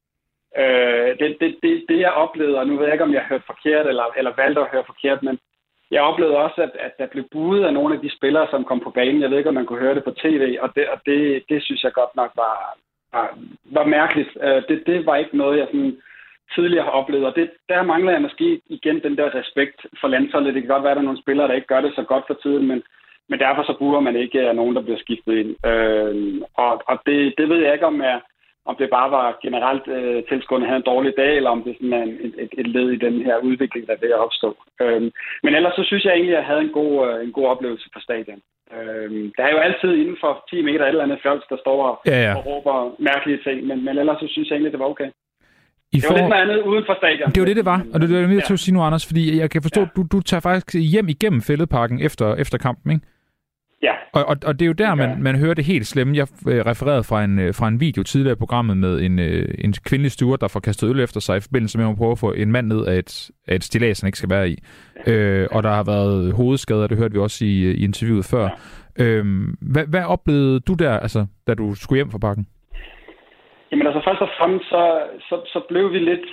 Øh, 0.59 1.18
det, 1.18 1.36
det, 1.40 1.57
det, 1.62 1.84
det 1.88 1.98
jeg 2.00 2.12
oplevede, 2.12 2.59
og 2.59 2.66
nu 2.66 2.76
ved 2.76 2.84
jeg 2.84 2.94
ikke, 2.94 3.04
om 3.04 3.12
jeg 3.12 3.28
hørte 3.28 3.44
forkert, 3.46 3.86
eller, 3.86 4.04
eller 4.18 4.32
valgte 4.36 4.61
at 4.61 4.72
høre 4.72 4.84
forkert, 4.86 5.22
men 5.22 5.38
jeg 5.90 6.02
oplevede 6.02 6.36
også, 6.36 6.62
at, 6.62 6.70
at 6.86 6.92
der 6.98 7.07
blev 7.07 7.24
budet 7.32 7.64
af 7.64 7.72
nogle 7.74 7.94
af 7.94 8.00
de 8.00 8.16
spillere, 8.16 8.46
som 8.50 8.64
kom 8.64 8.80
på 8.80 8.90
banen. 8.90 9.22
Jeg 9.22 9.30
ved 9.30 9.38
ikke, 9.38 9.48
om 9.48 9.54
man 9.54 9.66
kunne 9.66 9.84
høre 9.84 9.94
det 9.94 10.04
på 10.04 10.11
tv, 10.11 10.57
og 10.61 10.68
det, 10.76 10.88
og 10.88 11.00
det, 11.07 11.42
det 11.48 11.62
synes 11.62 11.84
jeg 11.84 11.92
godt 11.92 12.16
nok 12.16 12.32
var, 12.36 12.76
var, 13.12 13.38
var 13.64 13.84
mærkeligt. 13.84 14.30
Øh, 14.42 14.62
det, 14.68 14.82
det 14.86 15.07
var 15.07 15.16
ikke 15.16 15.36
noget, 15.36 15.59
jeg 15.59 15.66
sådan 15.66 15.96
tidligere 16.54 16.84
har 16.84 16.90
oplevet, 16.90 17.26
og 17.26 17.34
det, 17.36 17.50
der 17.68 17.82
mangler 17.82 18.12
jeg 18.12 18.22
måske 18.22 18.61
igen 18.66 19.02
den 19.02 19.16
der 19.16 19.34
respekt 19.34 19.86
for 20.00 20.09
landsholdet. 20.09 20.54
Det 20.54 20.62
kan 20.62 20.68
godt 20.68 20.82
være, 20.82 20.90
at 20.92 20.96
der 20.96 21.02
er 21.02 21.11
nogle 21.11 21.22
spillere, 21.22 21.48
der 21.48 21.54
ikke 21.54 21.66
gør 21.66 21.80
det 21.80 21.92
så 21.94 22.02
godt 22.02 22.24
for 22.26 22.34
tiden, 22.34 22.66
men, 22.66 22.82
men 23.31 23.39
derfor 23.39 23.62
så 23.62 23.74
burde 23.79 24.01
man 24.01 24.16
ikke 24.16 24.41
af 24.41 24.57
nogen, 24.57 24.74
der 24.77 24.83
bliver 24.83 24.99
skiftet 24.99 25.35
ind. 25.43 25.51
Øh, 25.70 26.43
og 26.55 26.72
og 26.91 26.97
det, 27.07 27.35
det 27.39 27.49
ved 27.49 27.61
jeg 27.64 27.72
ikke, 27.72 27.87
om 27.87 28.03
jeg, 28.03 28.20
om 28.70 28.74
det 28.79 28.97
bare 28.99 29.11
var 29.11 29.39
generelt 29.47 29.87
øh, 29.97 30.22
tilskuerne 30.31 30.66
havde 30.66 30.83
en 30.83 30.91
dårlig 30.93 31.12
dag, 31.16 31.33
eller 31.37 31.51
om 31.51 31.62
det 31.66 31.74
sådan 31.77 31.93
er 32.01 32.05
et, 32.27 32.35
et, 32.45 32.53
et 32.61 32.68
led 32.74 32.89
i 32.91 33.03
den 33.07 33.16
her 33.27 33.37
udvikling, 33.49 33.87
der 33.87 33.95
er 33.95 34.05
ved 34.05 34.12
at 34.16 34.24
opstå. 34.27 34.51
Øh, 34.83 35.03
men 35.45 35.53
ellers 35.55 35.74
så 35.79 35.85
synes 35.87 36.05
jeg 36.05 36.12
egentlig, 36.12 36.37
at 36.37 36.41
jeg 36.41 36.51
havde 36.51 36.64
en 36.68 36.74
god, 36.81 36.93
øh, 37.09 37.24
en 37.27 37.33
god 37.33 37.47
oplevelse 37.53 37.89
på 37.95 38.01
stadion. 38.07 38.41
Øh, 38.74 39.11
der 39.37 39.43
er 39.45 39.53
jo 39.55 39.61
altid 39.66 39.91
inden 40.03 40.18
for 40.20 40.33
10 40.51 40.62
meter 40.62 40.85
et 40.85 40.89
eller 40.89 41.07
andet 41.07 41.22
fjols, 41.22 41.45
der 41.53 41.59
står 41.64 41.79
og, 41.89 41.95
ja, 42.07 42.18
ja. 42.27 42.33
og 42.37 42.47
råber 42.47 42.77
mærkelige 43.11 43.41
ting, 43.47 43.66
men, 43.68 43.85
men 43.85 43.99
ellers 43.99 44.18
så 44.20 44.29
synes 44.31 44.49
jeg 44.49 44.55
egentlig, 44.55 44.72
det 44.72 44.81
var 44.85 44.93
okay. 44.95 45.11
I 45.93 45.97
det 45.97 46.05
var 46.09 46.16
for... 46.16 46.22
lidt 46.22 46.35
andet 46.43 46.59
uden 46.70 46.85
for 46.89 46.97
stadion. 47.03 47.31
Det 47.35 47.41
var 47.41 47.47
det, 47.47 47.57
det 47.57 47.64
var. 47.64 47.81
Og 47.93 47.97
det 48.01 48.05
er 48.07 48.27
det, 48.27 48.35
jeg 48.35 48.51
ja. 48.51 48.57
sige 48.57 48.74
nu, 48.74 48.83
Anders, 48.83 49.07
fordi 49.07 49.22
jeg 49.41 49.51
kan 49.51 49.62
forstå, 49.62 49.81
ja. 49.81 49.87
at 49.87 49.93
du, 49.97 50.03
du 50.12 50.20
tager 50.20 50.41
faktisk 50.41 50.68
hjem 50.93 51.09
igennem 51.09 51.41
fældeparken 51.49 52.01
efter, 52.01 52.35
efter 52.35 52.59
kampen, 52.59 52.93
ikke? 52.95 53.07
Ja. 53.83 53.93
Og, 54.12 54.24
og, 54.24 54.37
og 54.45 54.59
det 54.59 54.64
er 54.64 54.66
jo 54.66 54.72
der, 54.72 54.95
man, 54.95 55.22
man 55.22 55.37
hører 55.37 55.55
det 55.55 55.64
helt 55.64 55.87
slemme. 55.87 56.16
Jeg 56.16 56.27
øh, 56.49 56.66
refererede 56.66 57.05
fra 57.05 57.24
en, 57.24 57.39
øh, 57.39 57.55
fra 57.55 57.68
en 57.68 57.81
video 57.81 58.03
tidligere 58.03 58.33
i 58.33 58.39
programmet 58.39 58.77
med 58.77 59.01
en, 59.01 59.18
øh, 59.18 59.55
en 59.59 59.72
kvindelig 59.72 60.12
steward, 60.12 60.39
der 60.39 60.49
får 60.49 60.61
kastet 60.61 60.89
øl 60.89 61.01
efter 61.01 61.20
sig 61.20 61.37
i 61.37 61.41
forbindelse 61.41 61.79
med, 61.79 61.85
at 61.85 61.89
hun 61.89 61.97
prøver 61.97 62.12
at 62.12 62.18
få 62.18 62.33
en 62.33 62.53
mand 62.53 62.66
ned 62.66 62.87
af 62.87 62.99
et, 62.99 63.31
af 63.49 63.55
et 63.55 63.64
stilas, 63.64 64.01
han 64.01 64.09
ikke 64.09 64.18
skal 64.18 64.31
være 64.31 64.51
i. 64.51 64.59
Ja. 65.07 65.12
Øh, 65.12 65.49
og 65.51 65.62
der 65.62 65.70
har 65.70 65.85
været 65.85 66.33
hovedskader, 66.33 66.87
det 66.87 66.99
hørte 66.99 67.14
vi 67.14 67.20
også 67.20 67.45
i, 67.45 67.70
i 67.70 67.85
interviewet 67.85 68.24
før. 68.24 68.49
Ja. 68.99 69.05
Øh, 69.05 69.49
hvad, 69.61 69.87
hvad 69.87 70.03
oplevede 70.03 70.61
du 70.61 70.74
der, 70.74 70.93
altså, 70.93 71.27
da 71.47 71.55
du 71.55 71.74
skulle 71.74 71.99
hjem 71.99 72.11
fra 72.11 72.18
parken? 72.18 72.47
Jamen 73.70 73.86
altså 73.86 74.02
først 74.04 74.22
og 74.26 74.30
fremmest, 74.38 74.66
så, 74.68 74.82
så, 75.28 75.36
så 75.52 75.60
blev 75.70 75.92
vi 75.92 75.98
lidt, 75.98 76.26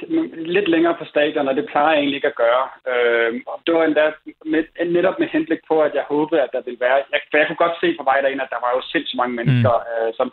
lidt 0.55 0.67
længere 0.67 0.95
på 0.99 1.05
stadion, 1.05 1.47
og 1.47 1.55
det 1.55 1.65
plejer 1.71 1.91
jeg 1.91 1.99
egentlig 1.99 2.15
ikke 2.15 2.33
at 2.33 2.41
gøre. 2.45 2.65
Øh, 2.91 3.31
og 3.51 3.57
det 3.65 3.73
var 3.73 3.83
endda 3.83 4.05
med, 4.45 4.63
netop 4.97 5.19
med 5.19 5.27
henblik 5.27 5.61
på, 5.67 5.75
at 5.81 5.93
jeg 5.95 6.05
håbede, 6.13 6.41
at 6.41 6.53
der 6.53 6.61
ville 6.65 6.79
være... 6.79 6.97
Jeg, 7.11 7.19
for 7.31 7.37
jeg 7.37 7.47
kunne 7.47 7.63
godt 7.65 7.79
se 7.81 7.95
på 7.97 8.03
vej 8.03 8.21
derind, 8.21 8.41
at 8.41 8.53
der 8.55 8.61
var 8.65 8.71
jo 8.75 8.81
sindssygt 8.81 9.21
mange 9.21 9.35
mennesker, 9.39 9.73
mm. 9.79 9.91
øh, 9.93 10.13
som, 10.17 10.27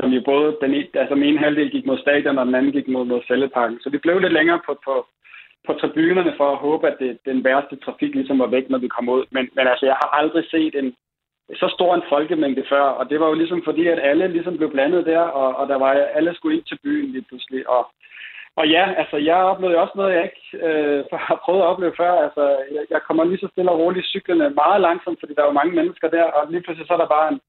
som 0.00 0.10
jo 0.16 0.20
både 0.24 0.56
den, 0.62 0.70
altså 1.00 1.14
den 1.14 1.22
ene 1.28 1.38
halvdel 1.44 1.70
gik 1.70 1.86
mod 1.86 1.98
stadion, 1.98 2.38
og 2.38 2.46
den 2.46 2.54
anden 2.54 2.72
gik 2.72 2.88
mod, 2.88 3.04
mod 3.04 3.20
fældeparken. 3.28 3.80
Så 3.80 3.88
vi 3.90 3.98
blev 3.98 4.18
lidt 4.18 4.32
længere 4.38 4.60
på, 4.66 4.72
på, 4.84 4.94
på 5.66 5.72
tribunerne 5.72 6.34
for 6.36 6.48
at 6.52 6.62
håbe, 6.66 6.84
at 6.90 6.96
det, 7.00 7.18
den 7.24 7.44
værste 7.44 7.76
trafik 7.76 8.14
ligesom 8.14 8.38
var 8.38 8.46
væk, 8.46 8.66
når 8.70 8.78
vi 8.78 8.88
kom 8.88 9.08
ud. 9.08 9.24
Men, 9.30 9.44
men 9.56 9.66
altså, 9.66 9.86
jeg 9.86 9.96
har 10.02 10.08
aldrig 10.20 10.44
set 10.50 10.74
en, 10.74 10.94
så 11.52 11.68
stor 11.76 11.94
en 11.94 12.08
folkemængde 12.08 12.64
før, 12.68 12.82
og 12.82 13.10
det 13.10 13.20
var 13.20 13.26
jo 13.28 13.34
ligesom 13.34 13.62
fordi, 13.64 13.86
at 13.86 13.98
alle 14.02 14.28
ligesom 14.28 14.56
blev 14.56 14.70
blandet 14.70 15.06
der, 15.06 15.20
og, 15.20 15.56
og 15.56 15.68
der 15.68 15.78
var 15.78 15.90
alle 15.92 16.34
skulle 16.34 16.56
ind 16.56 16.64
til 16.64 16.78
byen 16.84 17.12
lige 17.12 17.24
pludselig. 17.28 17.68
Og, 17.68 17.86
og 18.56 18.68
ja, 18.68 18.94
altså 18.96 19.16
jeg 19.16 19.36
oplevede 19.36 19.78
også 19.78 19.92
noget, 19.96 20.14
jeg 20.14 20.24
ikke 20.24 20.66
øh, 20.66 21.04
har 21.28 21.40
prøvet 21.44 21.60
at 21.62 21.66
opleve 21.66 21.94
før. 21.96 22.12
Altså 22.26 22.42
jeg, 22.74 22.84
jeg 22.90 23.00
kommer 23.06 23.24
lige 23.24 23.38
så 23.38 23.48
stille 23.52 23.70
og 23.70 23.78
roligt 23.78 24.06
cyklerne 24.06 24.50
meget 24.50 24.80
langsomt, 24.80 25.20
fordi 25.20 25.34
der 25.34 25.42
var 25.42 25.58
mange 25.60 25.74
mennesker 25.74 26.08
der, 26.08 26.24
og 26.24 26.50
lige 26.50 26.62
pludselig 26.62 26.86
så 26.86 26.92
er 26.92 27.02
der 27.02 27.14
bare 27.16 27.28
en, 27.32 27.40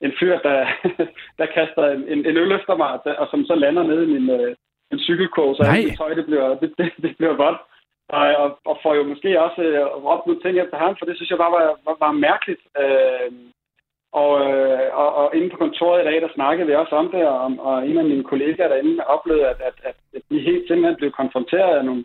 en 0.00 0.12
fyr, 0.20 0.38
der, 0.38 0.58
der 1.38 1.46
kaster 1.46 1.84
en, 1.94 2.02
en, 2.08 2.26
en 2.26 2.36
øl 2.36 2.52
efter 2.52 2.76
mig, 2.76 3.18
og 3.18 3.26
som 3.30 3.44
så 3.44 3.54
lander 3.54 3.82
nede 3.82 4.04
i 4.04 4.12
min, 4.14 4.30
øh, 4.30 4.56
en 4.92 4.98
cykelkog, 4.98 5.56
så 5.56 5.62
alt 5.62 5.96
tøj, 5.98 6.14
det 6.14 6.26
bliver, 6.26 6.48
det, 6.60 6.74
det, 6.78 6.92
det 7.02 7.16
bliver 7.16 7.36
vådt. 7.42 7.60
Og, 8.08 8.26
og, 8.42 8.58
og 8.64 8.78
får 8.82 8.94
jo 8.94 9.02
måske 9.02 9.40
også 9.40 9.62
øh, 9.62 9.86
råbt 10.04 10.26
nogle 10.26 10.42
ting 10.42 10.58
efter 10.58 10.76
ham, 10.76 10.96
for 10.98 11.06
det 11.06 11.16
synes 11.16 11.30
jeg 11.30 11.38
bare 11.38 11.52
var, 11.52 11.78
var, 11.84 11.96
var 12.00 12.12
mærkeligt. 12.12 12.62
Øh, 12.82 13.30
og, 14.22 14.32
øh, 14.46 14.88
og, 15.02 15.14
og 15.20 15.36
inde 15.36 15.50
på 15.50 15.56
kontoret 15.56 16.02
i 16.02 16.04
dag, 16.04 16.20
der 16.20 16.34
snakkede 16.34 16.66
vi 16.66 16.74
også 16.74 16.94
om 17.02 17.08
det, 17.14 17.26
og, 17.26 17.56
og 17.58 17.88
en 17.88 17.98
af 17.98 18.04
mine 18.04 18.24
kollegaer 18.24 18.68
derinde 18.68 19.06
oplevede, 19.06 19.46
at, 19.52 19.60
at, 19.68 19.76
at, 19.88 19.96
at 20.16 20.22
de 20.30 20.38
helt 20.48 20.66
simpelthen 20.66 20.96
blev 20.96 21.10
konfronteret 21.12 21.78
af 21.78 21.84
nogle, 21.84 22.04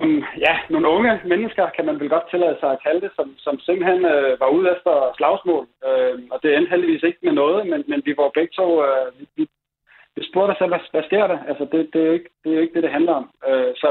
nogle, 0.00 0.26
ja, 0.46 0.54
nogle 0.70 0.88
unge 0.88 1.20
mennesker, 1.24 1.70
kan 1.76 1.86
man 1.86 2.00
vel 2.00 2.08
godt 2.08 2.30
tillade 2.30 2.56
sig 2.60 2.70
at 2.72 2.82
kalde 2.82 3.00
det, 3.00 3.10
som, 3.16 3.34
som 3.38 3.58
simpelthen 3.58 4.04
øh, 4.04 4.40
var 4.40 4.48
ude 4.56 4.70
efter 4.74 4.94
slagsmål. 5.16 5.66
Øh, 5.88 6.14
og 6.32 6.38
det 6.42 6.56
endte 6.56 6.70
heldigvis 6.70 7.02
ikke 7.02 7.18
med 7.22 7.32
noget, 7.32 7.66
men, 7.66 7.84
men 7.88 8.02
vi 8.04 8.14
var 8.16 8.30
begge 8.34 8.52
to, 8.60 8.84
øh, 8.84 9.06
vi, 9.18 9.24
vi, 9.36 9.44
vi 10.16 10.22
spurgte 10.30 10.52
os 10.52 10.58
selv, 10.58 10.72
hvad, 10.72 10.80
hvad 10.90 11.02
sker 11.02 11.26
der? 11.26 11.38
Altså, 11.50 11.64
det, 11.72 11.90
det, 11.92 12.00
er 12.02 12.06
jo 12.06 12.12
ikke, 12.12 12.30
det 12.44 12.50
er 12.50 12.56
jo 12.56 12.62
ikke 12.62 12.74
det, 12.74 12.82
det 12.82 12.96
handler 12.98 13.14
om. 13.20 13.30
Øh, 13.48 13.72
så 13.76 13.88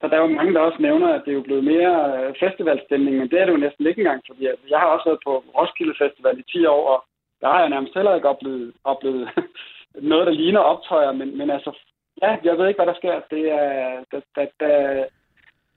så 0.00 0.04
der 0.08 0.16
er 0.16 0.24
jo 0.26 0.36
mange, 0.38 0.54
der 0.54 0.60
også 0.60 0.82
nævner, 0.82 1.08
at 1.14 1.22
det 1.24 1.30
er 1.30 1.40
jo 1.40 1.48
blevet 1.48 1.64
mere 1.64 1.94
øh, 2.18 2.34
festivalstemning, 2.42 3.16
men 3.16 3.30
det 3.30 3.40
er 3.40 3.44
det 3.44 3.52
jo 3.52 3.64
næsten 3.66 3.86
ikke 3.86 4.00
engang, 4.00 4.22
fordi 4.26 4.42
jeg 4.72 4.78
har 4.82 4.86
også 4.86 5.06
været 5.08 5.24
på 5.26 5.32
Roskilde 5.58 5.94
Festival 6.02 6.38
i 6.38 6.44
10 6.52 6.66
år, 6.66 6.82
og 6.94 6.98
der 7.40 7.48
har 7.52 7.60
jeg 7.60 7.70
nærmest 7.70 7.94
heller 7.94 8.14
ikke 8.14 8.28
oplevet, 8.28 8.72
oplevet 8.84 9.24
noget, 10.12 10.26
der 10.26 10.32
ligner 10.32 10.60
optøjer, 10.60 11.12
men, 11.12 11.38
men 11.38 11.50
altså, 11.50 11.70
ja, 12.22 12.30
jeg 12.44 12.58
ved 12.58 12.68
ikke, 12.68 12.78
hvad 12.78 12.90
der 12.92 13.00
sker. 13.00 13.14
Det 13.30 13.42
er, 13.60 14.04
det, 14.10 14.22
det, 14.36 14.48
det, 14.60 14.70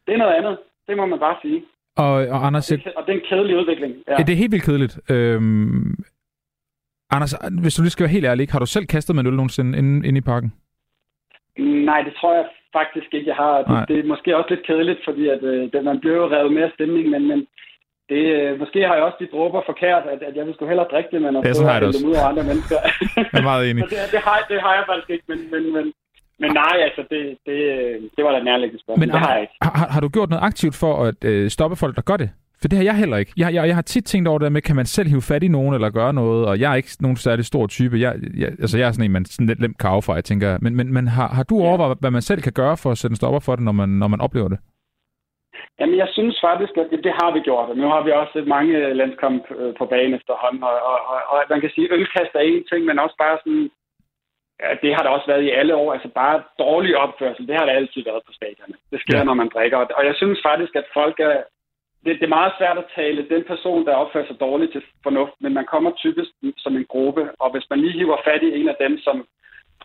det 0.05 0.13
er 0.13 0.17
noget 0.23 0.37
andet. 0.39 0.57
Det 0.87 0.97
må 0.97 1.05
man 1.05 1.19
bare 1.19 1.37
sige. 1.41 1.63
Og, 1.97 2.13
og 2.33 2.45
Anders... 2.47 2.67
Det, 2.67 2.93
og 2.97 3.03
det 3.05 3.11
er 3.13 3.19
en 3.19 3.27
kedelig 3.29 3.57
udvikling. 3.57 3.93
Ja, 4.07 4.15
ja 4.17 4.23
det 4.23 4.33
er 4.33 4.43
helt 4.43 4.51
vildt 4.51 4.65
kedeligt. 4.65 4.99
Øhm, 5.09 5.95
Anders, 7.09 7.33
hvis 7.61 7.75
du 7.75 7.81
lige 7.81 7.91
skal 7.91 8.03
være 8.03 8.17
helt 8.17 8.25
ærlig, 8.25 8.47
har 8.51 8.59
du 8.59 8.65
selv 8.65 8.85
kastet 8.85 9.15
med 9.15 9.23
en 9.23 9.27
øl 9.27 9.35
nogensinde 9.35 9.77
inde, 9.77 10.07
inde 10.07 10.17
i 10.17 10.21
parken? 10.21 10.53
Nej, 11.85 12.01
det 12.01 12.13
tror 12.19 12.35
jeg 12.35 12.45
faktisk 12.79 13.09
ikke, 13.13 13.29
jeg 13.31 13.39
har. 13.45 13.55
Det, 13.69 13.87
det 13.89 13.95
er 13.99 14.11
måske 14.13 14.37
også 14.37 14.49
lidt 14.53 14.67
kedeligt, 14.67 15.01
fordi 15.07 15.23
at, 15.35 15.43
øh, 15.43 15.85
man 15.89 15.99
bliver 15.99 16.17
jo 16.21 16.27
revet 16.35 16.51
mere 16.53 16.71
stemning, 16.75 17.09
men, 17.13 17.27
men 17.31 17.39
det, 18.11 18.23
øh, 18.37 18.59
måske 18.59 18.79
har 18.87 18.95
jeg 18.95 19.03
også 19.03 19.19
de 19.23 19.33
dråber 19.35 19.61
forkert, 19.71 20.03
at, 20.13 20.19
at 20.29 20.33
jeg 20.35 20.45
vil 20.45 20.53
sgu 20.53 20.65
hellere 20.71 20.91
drikke 20.91 21.09
det, 21.13 21.21
men 21.21 21.35
at 21.35 21.43
det 21.79 21.87
også. 21.87 22.07
ud 22.07 22.15
af 22.19 22.25
andre 22.29 22.43
mennesker. 22.49 22.77
jeg 23.33 23.39
er 23.43 23.47
meget 23.51 23.63
enig. 23.69 23.81
det, 23.93 23.97
det, 24.13 24.21
har, 24.27 24.37
det 24.51 24.59
har 24.65 24.73
jeg 24.77 24.83
faktisk 24.91 25.09
ikke, 25.15 25.25
men, 25.31 25.39
men, 25.53 25.63
men, 25.75 25.85
men 26.41 26.49
nej, 26.63 26.75
altså, 26.87 27.01
det, 27.11 27.21
det, 27.47 27.57
det 28.15 28.21
var 28.25 28.31
da 28.31 28.39
nærliggende 28.49 28.81
spørgsmål. 28.83 28.99
Men 29.03 29.09
det 29.09 29.19
har, 29.19 29.33
jeg 29.33 29.41
ikke. 29.41 29.53
Har, 29.61 29.87
har 29.93 30.01
du 30.01 30.09
gjort 30.15 30.29
noget 30.29 30.43
aktivt 30.43 30.75
for 30.83 30.93
at 31.07 31.23
øh, 31.31 31.49
stoppe 31.49 31.75
folk, 31.75 31.95
der 31.95 32.01
gør 32.01 32.17
det? 32.17 32.29
For 32.61 32.67
det 32.67 32.77
har 32.77 32.85
jeg 32.85 32.97
heller 33.03 33.17
ikke. 33.17 33.33
Jeg, 33.37 33.53
jeg, 33.53 33.67
jeg 33.67 33.75
har 33.75 33.87
tit 33.93 34.05
tænkt 34.05 34.27
over 34.27 34.39
det 34.39 34.51
med, 34.51 34.61
kan 34.61 34.75
man 34.75 34.85
selv 34.85 35.09
hive 35.09 35.29
fat 35.31 35.43
i 35.43 35.47
nogen 35.57 35.73
eller 35.73 35.89
gøre 35.99 36.13
noget, 36.13 36.41
og 36.49 36.59
jeg 36.59 36.71
er 36.71 36.75
ikke 36.75 36.89
nogen 36.99 37.17
særlig 37.17 37.45
stor 37.45 37.67
type. 37.67 37.95
Jeg, 38.05 38.11
jeg, 38.41 38.49
altså 38.63 38.77
jeg 38.77 38.87
er 38.87 38.91
sådan 38.91 39.05
en, 39.05 39.11
man 39.17 39.25
sådan 39.25 39.47
lidt 39.47 39.59
nemt 39.59 39.79
kan 39.81 39.89
affeje, 39.89 40.15
jeg 40.15 40.29
tænker. 40.31 40.57
Men, 40.61 40.75
men, 40.75 40.93
men 40.93 41.07
har, 41.07 41.27
har 41.37 41.43
du 41.43 41.55
overvejet, 41.67 41.97
hvad 42.01 42.11
man 42.11 42.21
selv 42.29 42.41
kan 42.41 42.53
gøre 42.61 42.77
for 42.77 42.89
at 42.91 42.97
sætte 42.97 43.13
en 43.13 43.21
stopper 43.21 43.39
for 43.45 43.55
det, 43.55 43.63
når 43.65 43.75
man, 43.81 43.89
når 43.89 44.07
man 44.07 44.21
oplever 44.21 44.49
det? 44.53 44.59
Jamen, 45.79 45.97
jeg 46.03 46.09
synes 46.17 46.35
faktisk, 46.47 46.73
at 46.81 46.87
det, 46.91 46.99
det 47.07 47.13
har 47.21 47.29
vi 47.35 47.39
gjort. 47.49 47.77
Nu 47.77 47.87
har 47.93 48.01
vi 48.03 48.11
også 48.11 48.43
mange 48.55 48.93
landskamp 49.01 49.43
øh, 49.59 49.73
på 49.79 49.85
banen 49.93 50.13
efterhånden, 50.19 50.63
og, 50.63 50.75
og, 50.91 50.97
og, 51.11 51.19
og 51.31 51.37
man 51.53 51.61
kan 51.61 51.71
sige, 51.75 51.87
at 51.87 51.95
ølkast 51.97 52.33
er 52.35 52.45
en 52.51 52.63
ting, 52.71 52.81
men 52.85 52.99
også 53.03 53.15
bare 53.23 53.37
sådan, 53.43 53.65
ja, 54.61 54.69
det 54.81 54.89
har 54.95 55.03
der 55.03 55.11
også 55.15 55.27
været 55.31 55.43
i 55.47 55.55
alle 55.59 55.73
år, 55.81 55.93
altså 55.95 56.09
bare 56.21 56.43
dårlig 56.63 56.93
opførsel, 57.05 57.47
det 57.47 57.55
har 57.57 57.65
der 57.65 57.79
altid 57.79 58.01
været 58.09 58.23
på 58.27 58.33
stadierne. 58.39 58.75
Det 58.91 58.99
sker, 59.03 59.17
ja. 59.17 59.23
når 59.23 59.33
man 59.41 59.49
drikker, 59.55 59.77
og 59.99 60.03
jeg 60.09 60.15
synes 60.21 60.39
faktisk, 60.49 60.73
at 60.81 60.87
folk 60.99 61.17
er, 61.19 61.37
det, 62.05 62.19
det 62.19 62.23
er 62.23 62.37
meget 62.39 62.53
svært 62.57 62.77
at 62.77 62.91
tale 62.95 63.29
den 63.29 63.43
person, 63.43 63.85
der 63.85 64.01
opfører 64.01 64.27
sig 64.27 64.39
dårligt 64.39 64.71
til 64.71 64.83
fornuft, 65.03 65.35
men 65.39 65.53
man 65.53 65.65
kommer 65.65 65.91
typisk 65.91 66.29
som 66.57 66.75
en 66.75 66.85
gruppe, 66.93 67.23
og 67.39 67.51
hvis 67.51 67.69
man 67.69 67.79
lige 67.79 67.99
hiver 67.99 68.17
fat 68.23 68.43
i 68.43 68.59
en 68.59 68.69
af 68.69 68.77
dem, 68.79 68.97
som, 68.97 69.25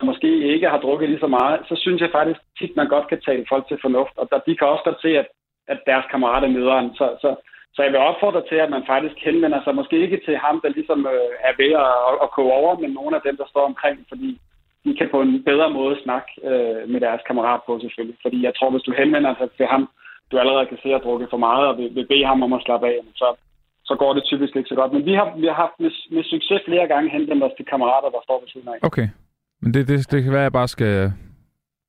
måske 0.01 0.53
ikke 0.53 0.69
har 0.69 0.79
drukket 0.79 1.09
lige 1.09 1.19
så 1.19 1.27
meget, 1.27 1.59
så 1.69 1.75
synes 1.75 2.01
jeg 2.01 2.09
faktisk 2.11 2.39
tit, 2.59 2.75
man 2.75 2.87
godt 2.87 3.07
kan 3.07 3.21
tale 3.21 3.45
folk 3.49 3.67
til 3.67 3.77
fornuft, 3.81 4.15
og 4.17 4.27
der, 4.31 4.39
de 4.47 4.55
kan 4.55 4.67
også 4.67 4.83
godt 4.83 5.01
se, 5.01 5.11
at, 5.21 5.27
at 5.67 5.79
deres 5.85 6.05
kammerater 6.11 6.47
møder 6.47 6.75
en. 6.75 6.95
Så, 6.95 7.17
så, 7.21 7.35
så 7.73 7.83
jeg 7.83 7.91
vil 7.91 7.99
opfordre 8.09 8.43
til, 8.49 8.55
at 8.55 8.69
man 8.69 8.83
faktisk 8.87 9.15
henvender 9.27 9.63
sig, 9.63 9.75
måske 9.75 9.97
ikke 9.99 10.21
til 10.25 10.37
ham, 10.37 10.61
der 10.63 10.69
ligesom 10.69 10.99
øh, 11.13 11.31
er 11.49 11.53
ved 11.61 11.71
at, 11.85 11.93
at, 12.09 12.15
at 12.23 12.31
koge 12.31 12.53
over, 12.53 12.79
men 12.79 12.91
nogle 12.91 13.15
af 13.15 13.21
dem, 13.25 13.37
der 13.37 13.47
står 13.49 13.65
omkring, 13.65 14.05
fordi 14.09 14.39
de 14.85 14.97
kan 14.97 15.09
på 15.09 15.21
en 15.21 15.43
bedre 15.43 15.69
måde 15.69 15.95
snakke 16.03 16.29
øh, 16.49 16.89
med 16.89 16.99
deres 17.01 17.21
kammerat 17.27 17.61
på 17.65 17.79
selvfølgelig. 17.79 18.17
Fordi 18.21 18.37
jeg 18.43 18.53
tror, 18.55 18.69
hvis 18.71 18.87
du 18.87 18.91
henvender 18.91 19.35
dig 19.39 19.49
til 19.57 19.65
ham, 19.65 19.89
du 20.31 20.37
allerede 20.41 20.65
kan 20.71 20.79
se 20.83 20.89
at 20.95 21.03
drukke 21.05 21.27
for 21.29 21.37
meget, 21.47 21.63
og 21.69 21.77
vil, 21.77 21.89
vil 21.95 22.07
bede 22.11 22.25
ham 22.31 22.43
om 22.43 22.53
at 22.53 22.65
slappe 22.65 22.87
af, 22.87 22.97
så, 23.21 23.27
så 23.89 23.93
går 24.01 24.13
det 24.13 24.23
typisk 24.23 24.55
ikke 24.55 24.69
så 24.69 24.75
godt. 24.75 24.93
Men 24.93 25.05
vi 25.05 25.13
har, 25.19 25.27
vi 25.41 25.45
har 25.49 25.57
haft 25.63 25.77
med, 25.83 25.91
med 26.15 26.23
succes 26.23 26.61
flere 26.67 26.87
gange 26.87 27.09
henvendt 27.15 27.43
os 27.43 27.57
til 27.57 27.65
kammerater, 27.65 28.09
der 28.15 28.21
står 28.23 28.39
ved 28.41 28.47
siden 28.53 28.67
af. 28.67 28.77
Okay. 28.81 29.07
Men 29.61 29.73
det, 29.73 29.87
det, 29.87 30.11
det 30.11 30.23
kan 30.23 30.31
være, 30.31 30.45
at 30.45 30.49
jeg 30.49 30.59
bare 30.61 30.67
skal 30.67 31.11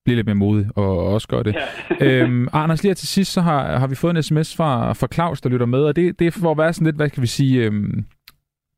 blive 0.05 0.16
lidt 0.16 0.26
mere 0.26 0.45
modig 0.45 0.66
og 0.76 1.12
også 1.14 1.28
gøre 1.28 1.43
det. 1.43 1.55
Ja. 1.55 2.07
øhm, 2.07 2.49
Anders, 2.53 2.82
lige 2.82 2.95
til 2.95 3.09
sidst, 3.09 3.32
så 3.32 3.41
har, 3.41 3.78
har 3.78 3.86
vi 3.86 3.95
fået 3.95 4.16
en 4.16 4.22
sms 4.22 4.57
fra, 4.57 4.93
fra 4.93 5.09
Claus, 5.14 5.41
der 5.41 5.49
lytter 5.49 5.66
med, 5.66 5.82
og 5.84 5.97
det, 5.97 6.18
det 6.18 6.26
er 6.26 6.41
for 6.43 6.51
at 6.51 6.59
være 6.59 6.72
sådan 6.72 6.86
lidt, 6.86 6.97
hvad 6.97 7.11
kan 7.11 7.22
vi 7.22 7.26
sige, 7.26 7.64
øhm, 7.64 8.05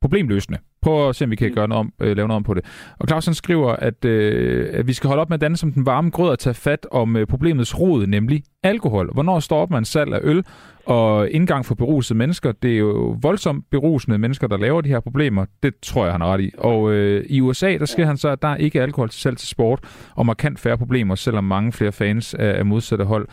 problemløsende. 0.01 0.59
Prøv 0.83 1.09
at 1.09 1.17
se, 1.17 1.25
om 1.25 1.31
vi 1.31 1.37
kan 1.37 1.49
mm. 1.49 1.55
gøre 1.55 1.69
noget 1.69 1.81
om, 1.81 1.93
øh, 2.03 2.17
lave 2.17 2.29
noget 2.29 2.37
om 2.37 2.43
på 2.43 2.55
det. 2.55 2.93
Og 2.99 3.09
Clausen 3.09 3.35
skriver, 3.35 3.73
at, 3.73 4.05
øh, 4.05 4.69
at 4.73 4.87
vi 4.87 4.93
skal 4.93 5.09
holde 5.09 5.21
op 5.21 5.29
med 5.31 5.35
at 5.35 5.41
danne 5.41 5.57
som 5.57 5.73
den 5.73 5.87
varme 5.87 6.11
grød 6.11 6.31
og 6.31 6.39
tage 6.39 6.55
fat 6.55 6.87
om 6.91 7.17
øh, 7.17 7.27
problemets 7.27 7.81
rod, 7.81 8.07
nemlig 8.07 8.43
alkohol. 8.63 9.13
Hvornår 9.13 9.41
står 9.41 9.67
man 9.71 9.85
salg 9.85 10.15
af 10.15 10.21
øl 10.23 10.45
og 10.87 11.31
indgang 11.31 11.67
for 11.67 11.75
berusede 11.75 12.19
mennesker? 12.19 12.53
Det 12.53 12.73
er 12.73 12.79
jo 12.79 13.17
voldsomt 13.23 13.65
berusende 13.71 14.19
mennesker, 14.19 14.47
der 14.47 14.57
laver 14.57 14.81
de 14.81 14.89
her 14.89 15.01
problemer. 15.01 15.47
Det 15.63 15.75
tror 15.83 16.05
jeg, 16.05 16.13
han 16.13 16.21
har 16.21 16.33
ret 16.33 16.41
i. 16.41 16.51
Og 16.59 16.93
øh, 16.93 17.25
i 17.29 17.41
USA, 17.41 17.77
der 17.79 17.85
skal 17.85 18.05
han 18.05 18.17
så, 18.17 18.29
at 18.29 18.43
der 18.43 18.49
er 18.49 18.57
ikke 18.57 18.83
alkohol 18.83 19.09
til 19.09 19.21
salg 19.21 19.37
til 19.37 19.49
sport, 19.49 19.81
og 20.17 20.27
markant 20.27 20.61
færre 20.61 20.79
problemer, 20.79 21.15
selvom 21.15 21.45
mange 21.45 21.73
flere 21.73 21.93
fans 21.93 22.35
af, 22.35 22.59
af 22.59 22.67
modsatte 22.67 23.05
hold 23.05 23.29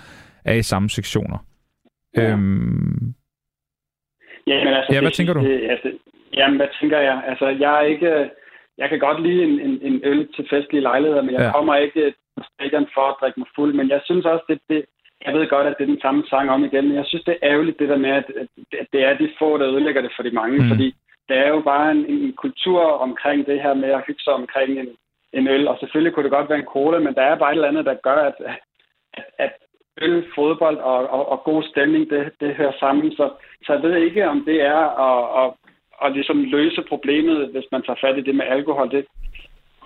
er 0.45 0.53
i 0.53 0.61
samme 0.61 0.89
sektioner. 0.89 1.37
Ja. 2.17 2.31
Øhm, 2.31 3.13
Ja, 4.47 4.57
men 4.63 4.73
altså, 4.73 4.93
ja, 4.93 4.99
hvad 4.99 5.09
det, 5.09 5.17
tænker 5.17 5.33
du? 5.33 5.39
Det, 5.39 5.69
altså, 5.69 5.89
Jamen, 6.33 6.57
hvad 6.57 6.67
tænker 6.79 6.99
jeg? 6.99 7.23
Altså, 7.27 7.47
jeg 7.47 7.77
er 7.79 7.85
ikke... 7.93 8.29
Jeg 8.77 8.89
kan 8.89 8.99
godt 8.99 9.21
lide 9.21 9.43
en, 9.43 9.59
en, 9.59 9.79
en 9.81 10.01
øl 10.03 10.33
til 10.35 10.47
festlige 10.49 10.81
lejligheder, 10.81 11.21
men 11.21 11.33
jeg 11.33 11.41
ja. 11.41 11.51
kommer 11.51 11.75
ikke 11.75 12.13
på 12.37 12.43
stadion 12.53 12.87
for 12.93 13.01
at 13.01 13.15
drikke 13.21 13.39
mig 13.39 13.47
fuld. 13.55 13.73
Men 13.73 13.89
jeg 13.89 14.01
synes 14.05 14.25
også, 14.25 14.45
det, 14.49 14.59
det, 14.69 14.85
jeg 15.25 15.33
ved 15.33 15.47
godt, 15.47 15.67
at 15.67 15.75
det 15.77 15.83
er 15.83 15.93
den 15.95 16.01
samme 16.01 16.23
sang 16.29 16.49
om 16.49 16.63
igen, 16.63 16.87
men 16.87 16.95
jeg 16.95 17.05
synes, 17.07 17.23
det 17.23 17.33
er 17.33 17.49
ærgerligt, 17.51 17.79
det 17.79 17.89
der 17.89 17.97
med, 17.97 18.09
at, 18.09 18.25
at 18.81 18.87
det 18.93 19.03
er 19.03 19.17
de 19.17 19.29
få, 19.39 19.57
der 19.57 19.67
ødelægger 19.67 20.01
det 20.01 20.11
for 20.15 20.23
de 20.23 20.31
mange. 20.31 20.57
Mm. 20.59 20.69
Fordi 20.69 20.95
der 21.29 21.35
er 21.35 21.49
jo 21.49 21.61
bare 21.61 21.91
en, 21.91 22.05
en 22.05 22.33
kultur 22.33 22.81
omkring 22.81 23.45
det 23.45 23.61
her 23.61 23.73
med 23.73 23.89
at 23.89 24.03
hygge 24.07 24.23
sig 24.23 24.33
omkring 24.33 24.79
en, 24.79 24.89
en 25.33 25.47
øl. 25.47 25.67
Og 25.67 25.77
selvfølgelig 25.79 26.13
kunne 26.13 26.23
det 26.23 26.31
godt 26.31 26.49
være 26.49 26.59
en 26.59 26.73
cola, 26.75 26.99
men 26.99 27.15
der 27.15 27.21
er 27.21 27.35
bare 27.35 27.51
et 27.51 27.55
eller 27.55 27.67
andet, 27.67 27.85
der 27.85 27.93
gør, 27.93 28.19
at, 28.29 28.35
at, 28.47 28.59
at 29.37 29.53
øl, 30.01 30.25
fodbold 30.35 30.77
og, 30.77 31.09
og, 31.09 31.29
og 31.29 31.43
god 31.43 31.63
stemning, 31.63 32.09
det, 32.09 32.31
det 32.39 32.55
hører 32.55 32.73
sammen. 32.79 33.11
Så, 33.11 33.29
så 33.65 33.73
jeg 33.73 33.81
ved 33.83 33.95
ikke, 33.95 34.29
om 34.29 34.45
det 34.45 34.61
er 34.61 34.81
at, 35.07 35.45
at 35.45 35.53
og 35.97 36.11
ligesom 36.11 36.43
løse 36.43 36.81
problemet, 36.89 37.47
hvis 37.47 37.67
man 37.71 37.81
tager 37.81 38.03
fat 38.03 38.17
i 38.17 38.21
det 38.21 38.35
med 38.35 38.45
alkohol. 38.45 38.91
Det, 38.91 39.05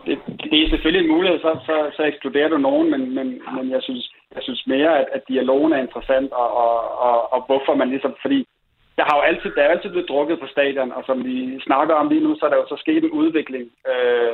det, 0.05 0.19
det 0.51 0.63
er 0.63 0.69
selvfølgelig 0.69 1.03
en 1.03 1.15
mulighed, 1.15 1.39
så, 1.39 1.51
så, 1.65 1.75
så 1.95 2.03
ekskluderer 2.03 2.49
du 2.49 2.57
nogen, 2.57 2.91
men, 2.91 3.15
men, 3.15 3.41
men 3.55 3.71
jeg, 3.71 3.81
synes, 3.83 4.13
jeg 4.35 4.43
synes 4.43 4.67
mere, 4.67 4.99
at, 4.99 5.07
at 5.11 5.21
dialogen 5.27 5.73
er 5.73 5.81
interessant, 5.81 6.31
og, 6.31 6.49
og, 6.63 6.99
og, 7.07 7.33
og 7.33 7.43
hvorfor 7.47 7.73
man 7.75 7.89
ligesom, 7.89 8.15
fordi 8.21 8.45
der 8.97 9.03
har 9.09 9.15
jo 9.17 9.21
altid, 9.21 9.49
der 9.55 9.61
er 9.63 9.69
altid 9.69 9.89
blevet 9.89 10.09
drukket 10.09 10.39
på 10.39 10.47
stadion, 10.47 10.91
og 10.91 11.03
som 11.05 11.25
vi 11.25 11.59
snakker 11.67 11.95
om 11.95 12.09
lige 12.09 12.23
nu, 12.23 12.35
så 12.35 12.45
er 12.45 12.49
der 12.49 12.57
jo 12.57 12.67
så 12.67 12.77
sket 12.79 13.03
en 13.03 13.11
udvikling. 13.11 13.65
Øh, 13.91 14.33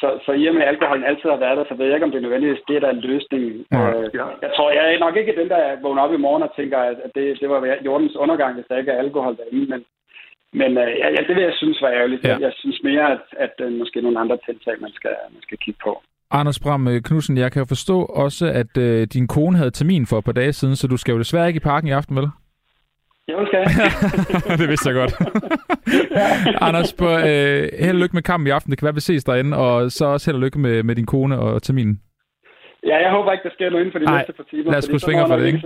så, 0.00 0.08
så 0.24 0.32
i 0.32 0.46
og 0.46 0.54
med, 0.54 0.62
at 0.62 0.68
alkoholen 0.68 1.04
altid 1.04 1.28
har 1.30 1.36
været 1.44 1.56
der, 1.58 1.64
så 1.68 1.74
ved 1.74 1.86
jeg 1.86 1.94
ikke, 1.94 2.06
om 2.06 2.10
det 2.10 2.18
er 2.18 2.26
nødvendigt, 2.26 2.68
det 2.68 2.76
er 2.76 2.80
der 2.80 2.90
en 2.90 3.06
løsning. 3.10 3.42
Ja, 3.72 3.90
øh, 3.90 4.10
ja. 4.14 4.26
Jeg 4.44 4.50
tror, 4.56 4.70
jeg 4.70 4.94
er 4.94 4.98
nok 4.98 5.16
ikke 5.16 5.36
den, 5.40 5.48
der 5.48 5.80
vågner 5.82 6.02
op 6.02 6.14
i 6.14 6.24
morgen 6.26 6.42
og 6.42 6.52
tænker, 6.56 6.78
at 6.78 7.10
det, 7.14 7.40
det 7.40 7.48
var 7.50 7.76
jordens 7.84 8.16
undergang, 8.16 8.54
hvis 8.54 8.66
der 8.68 8.78
ikke 8.78 8.90
er 8.92 8.98
alkohol 8.98 9.36
derinde, 9.36 9.66
men, 9.72 9.84
men 10.52 10.70
øh, 10.78 10.90
ja, 11.16 11.20
det 11.28 11.34
vil 11.36 11.44
jeg 11.50 11.56
synes 11.56 11.82
var 11.82 11.90
ærgerligt. 11.90 12.24
Ja. 12.24 12.36
Jeg 12.46 12.52
synes 12.54 12.78
mere, 12.84 13.12
at, 13.12 13.24
at 13.44 13.54
øh, 13.64 13.72
måske 13.72 14.02
nogle 14.02 14.20
andre 14.20 14.38
tiltag, 14.46 14.74
man 14.80 14.92
skal, 14.92 15.14
man 15.34 15.42
skal 15.42 15.58
kigge 15.58 15.80
på. 15.84 16.02
Anders 16.30 16.58
Bram 16.60 16.88
øh, 16.88 17.02
Knudsen, 17.02 17.36
jeg 17.36 17.52
kan 17.52 17.60
jo 17.60 17.66
forstå 17.66 18.02
også, 18.02 18.46
at 18.46 18.76
øh, 18.78 19.06
din 19.06 19.26
kone 19.28 19.56
havde 19.56 19.70
termin 19.70 20.06
for 20.06 20.18
et 20.18 20.24
par 20.24 20.32
dage 20.32 20.52
siden, 20.52 20.76
så 20.76 20.86
du 20.86 20.96
skal 20.96 21.12
jo 21.12 21.18
desværre 21.18 21.48
ikke 21.48 21.58
i 21.62 21.68
parken 21.70 21.88
i 21.88 21.92
aften, 21.92 22.16
vel? 22.16 22.28
Jo, 23.32 23.46
skal 23.46 23.64
Det 24.60 24.68
vidste 24.68 24.88
jeg 24.88 24.96
godt. 25.00 25.12
Anders, 26.68 26.92
på, 26.92 27.08
øh, 27.08 27.62
held 27.84 27.96
og 27.96 28.02
lykke 28.02 28.16
med 28.18 28.22
kampen 28.22 28.46
i 28.46 28.50
aften. 28.50 28.70
Det 28.70 28.78
kan 28.78 28.86
være, 28.86 28.94
vi 28.94 29.00
ses 29.00 29.24
derinde, 29.24 29.56
og 29.56 29.90
så 29.90 30.04
også 30.06 30.30
held 30.30 30.36
og 30.36 30.42
lykke 30.42 30.58
med, 30.58 30.82
med 30.82 30.94
din 30.94 31.06
kone 31.06 31.38
og 31.38 31.62
terminen. 31.62 32.00
Ja, 32.90 32.96
jeg 33.04 33.10
håber 33.10 33.32
ikke, 33.32 33.44
der 33.48 33.54
sker 33.56 33.70
noget 33.70 33.82
inden 33.84 33.94
for 33.94 33.98
de 33.98 34.04
Ej, 34.04 34.16
næste 34.16 34.32
par 34.32 34.46
timer. 34.50 34.70
lad 34.70 34.78
os 34.78 34.88
krydse 34.88 35.06
fingre 35.06 35.26
for 35.28 35.36
det, 35.36 35.46
ikke? 35.46 35.60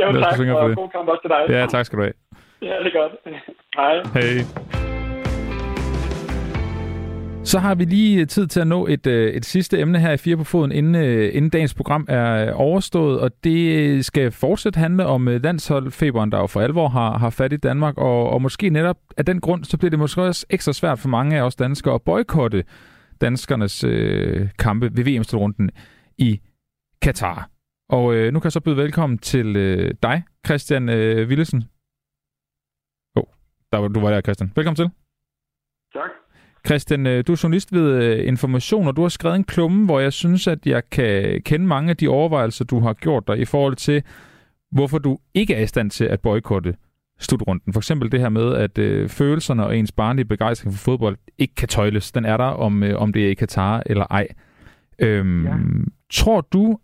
Jo, 0.00 0.06
lad 0.12 0.22
os 0.26 0.36
tak, 0.36 0.48
og 0.48 0.76
god 0.82 0.88
kamp 0.94 1.08
også 1.08 1.22
til 1.24 1.30
dig. 1.34 1.40
Ja, 1.56 1.66
tak 1.66 1.84
skal 1.86 1.98
du 1.98 2.02
have. 2.02 2.16
Ja, 2.62 2.78
det 2.78 2.86
er 2.86 3.00
godt. 3.00 3.12
Hej. 3.74 3.94
Hej. 4.14 4.44
Så 7.44 7.58
har 7.58 7.74
vi 7.74 7.84
lige 7.84 8.20
øh, 8.20 8.26
tid 8.26 8.46
til 8.46 8.60
at 8.60 8.66
nå 8.66 8.86
et, 8.86 9.06
øh, 9.06 9.32
et 9.32 9.44
sidste 9.44 9.80
emne 9.80 9.98
her 9.98 10.12
i 10.12 10.16
Fire 10.16 10.36
på 10.36 10.44
Foden, 10.44 10.72
inden, 10.72 10.94
øh, 10.94 11.34
inden 11.34 11.50
dagens 11.50 11.74
program 11.74 12.06
er 12.08 12.52
overstået, 12.52 13.20
og 13.20 13.30
det 13.44 14.04
skal 14.04 14.30
fortsat 14.32 14.76
handle 14.76 15.06
om 15.06 15.26
landsholdfeberen, 15.26 16.32
der 16.32 16.38
jo 16.38 16.46
for 16.46 16.60
alvor 16.60 16.88
har, 16.88 17.18
har 17.18 17.30
fat 17.30 17.52
i 17.52 17.56
Danmark, 17.56 17.98
og, 17.98 18.30
og 18.30 18.42
måske 18.42 18.70
netop 18.70 18.96
af 19.16 19.26
den 19.26 19.40
grund, 19.40 19.64
så 19.64 19.78
bliver 19.78 19.90
det 19.90 19.98
måske 19.98 20.22
også 20.22 20.46
ekstra 20.50 20.72
svært 20.72 20.98
for 20.98 21.08
mange 21.08 21.36
af 21.36 21.42
os 21.42 21.56
danskere 21.56 21.94
at 21.94 22.02
boykotte 22.02 22.64
danskernes 23.20 23.84
øh, 23.84 24.48
kampe 24.58 24.90
ved 24.96 25.04
VM-runden 25.04 25.70
i 26.18 26.40
Katar. 27.02 27.50
Og 27.90 28.14
øh, 28.14 28.32
nu 28.32 28.40
kan 28.40 28.44
jeg 28.44 28.52
så 28.52 28.60
byde 28.60 28.76
velkommen 28.76 29.18
til 29.18 29.56
øh, 29.56 29.94
dig, 30.02 30.22
Christian 30.46 30.88
øh, 30.88 31.28
Willesen, 31.28 31.64
der, 33.72 33.88
du 33.88 34.00
var 34.00 34.10
der, 34.10 34.20
Christian. 34.20 34.52
Velkommen 34.56 34.76
til. 34.76 34.90
Tak. 35.94 36.10
Christian, 36.66 37.06
øh, 37.06 37.24
du 37.26 37.32
er 37.32 37.40
journalist 37.42 37.72
ved 37.72 38.02
øh, 38.02 38.28
Information, 38.28 38.86
og 38.88 38.96
du 38.96 39.02
har 39.02 39.08
skrevet 39.08 39.36
en 39.36 39.44
klumme, 39.44 39.84
hvor 39.84 40.00
jeg 40.00 40.12
synes, 40.12 40.46
at 40.46 40.66
jeg 40.66 40.90
kan 40.90 41.42
kende 41.42 41.66
mange 41.66 41.90
af 41.90 41.96
de 41.96 42.08
overvejelser, 42.08 42.64
du 42.64 42.80
har 42.80 42.92
gjort 42.92 43.26
dig 43.26 43.38
i 43.38 43.44
forhold 43.44 43.76
til, 43.76 44.02
hvorfor 44.70 44.98
du 44.98 45.18
ikke 45.34 45.54
er 45.54 45.62
i 45.62 45.66
stand 45.66 45.90
til 45.90 46.04
at 46.04 46.20
boykotte 46.20 46.74
slutrunden. 47.18 47.72
For 47.72 47.80
eksempel 47.80 48.12
det 48.12 48.20
her 48.20 48.28
med, 48.28 48.54
at 48.54 48.78
øh, 48.78 49.08
følelserne 49.08 49.66
og 49.66 49.76
ens 49.76 49.92
barnlige 49.92 50.24
begejstring 50.24 50.74
for 50.74 50.78
fodbold 50.78 51.16
ikke 51.38 51.54
kan 51.54 51.68
tøjles. 51.68 52.12
Den 52.12 52.24
er 52.24 52.36
der, 52.36 52.44
om, 52.44 52.82
øh, 52.82 53.00
om 53.00 53.12
det 53.12 53.26
er 53.26 53.30
i 53.30 53.34
Katar 53.34 53.82
eller 53.86 54.06
ej. 54.10 54.28
Øhm, 54.98 55.46
ja. 55.46 55.56
Tror 56.12 56.40
du, 56.40 56.78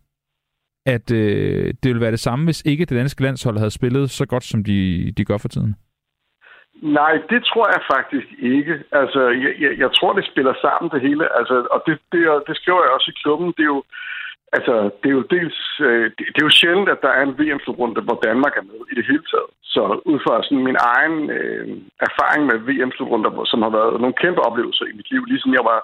at 0.87 1.11
øh, 1.11 1.75
det 1.83 1.89
ville 1.89 2.01
være 2.01 2.11
det 2.11 2.21
samme, 2.21 2.45
hvis 2.45 2.63
ikke 2.65 2.85
det 2.85 2.97
danske 2.97 3.23
landshold 3.23 3.59
havde 3.59 3.71
spillet 3.71 4.11
så 4.11 4.27
godt, 4.27 4.45
som 4.45 4.65
de, 4.65 5.11
de 5.17 5.25
gør 5.25 5.39
for 5.39 5.49
tiden? 5.49 5.75
Nej, 6.83 7.13
det 7.31 7.41
tror 7.45 7.67
jeg 7.75 7.83
faktisk 7.95 8.29
ikke. 8.39 8.75
Altså, 8.93 9.21
jeg, 9.29 9.53
jeg, 9.61 9.73
jeg 9.79 9.91
tror, 9.93 10.13
det 10.13 10.31
spiller 10.33 10.55
sammen 10.65 10.91
det 10.95 11.01
hele. 11.01 11.25
Altså, 11.39 11.67
og 11.71 11.83
det, 11.87 11.99
det, 12.13 12.21
det 12.49 12.57
skriver 12.57 12.83
jeg 12.83 12.93
også 12.97 13.11
i 13.11 13.21
klubben. 13.23 13.49
Det 13.57 13.63
er 13.63 13.73
jo, 13.77 13.83
altså, 14.57 14.75
det 15.01 15.09
er 15.09 15.17
jo 15.21 15.25
dels, 15.37 15.59
øh, 15.89 16.07
det, 16.17 16.25
det 16.33 16.39
er 16.41 16.49
jo 16.51 16.59
sjældent, 16.61 16.89
at 16.95 17.03
der 17.07 17.13
er 17.19 17.23
en 17.25 17.39
VM-slutrunde, 17.39 18.01
hvor 18.07 18.19
Danmark 18.29 18.55
er 18.57 18.69
med 18.71 18.81
i 18.93 18.95
det 18.99 19.07
hele 19.11 19.25
taget. 19.33 19.51
Så 19.75 19.83
ud 20.13 20.19
fra 20.25 20.35
sådan 20.43 20.65
min 20.69 20.81
egen 20.95 21.19
øh, 21.39 21.67
erfaring 22.09 22.43
med 22.51 22.57
VM-slutrunder, 22.69 23.31
som 23.53 23.63
har 23.63 23.73
været 23.79 24.01
nogle 24.01 24.21
kæmpe 24.23 24.41
oplevelser 24.49 24.85
i 24.87 24.97
mit 24.99 25.11
liv, 25.13 25.23
ligesom 25.25 25.53
jeg 25.59 25.65
var, 25.73 25.81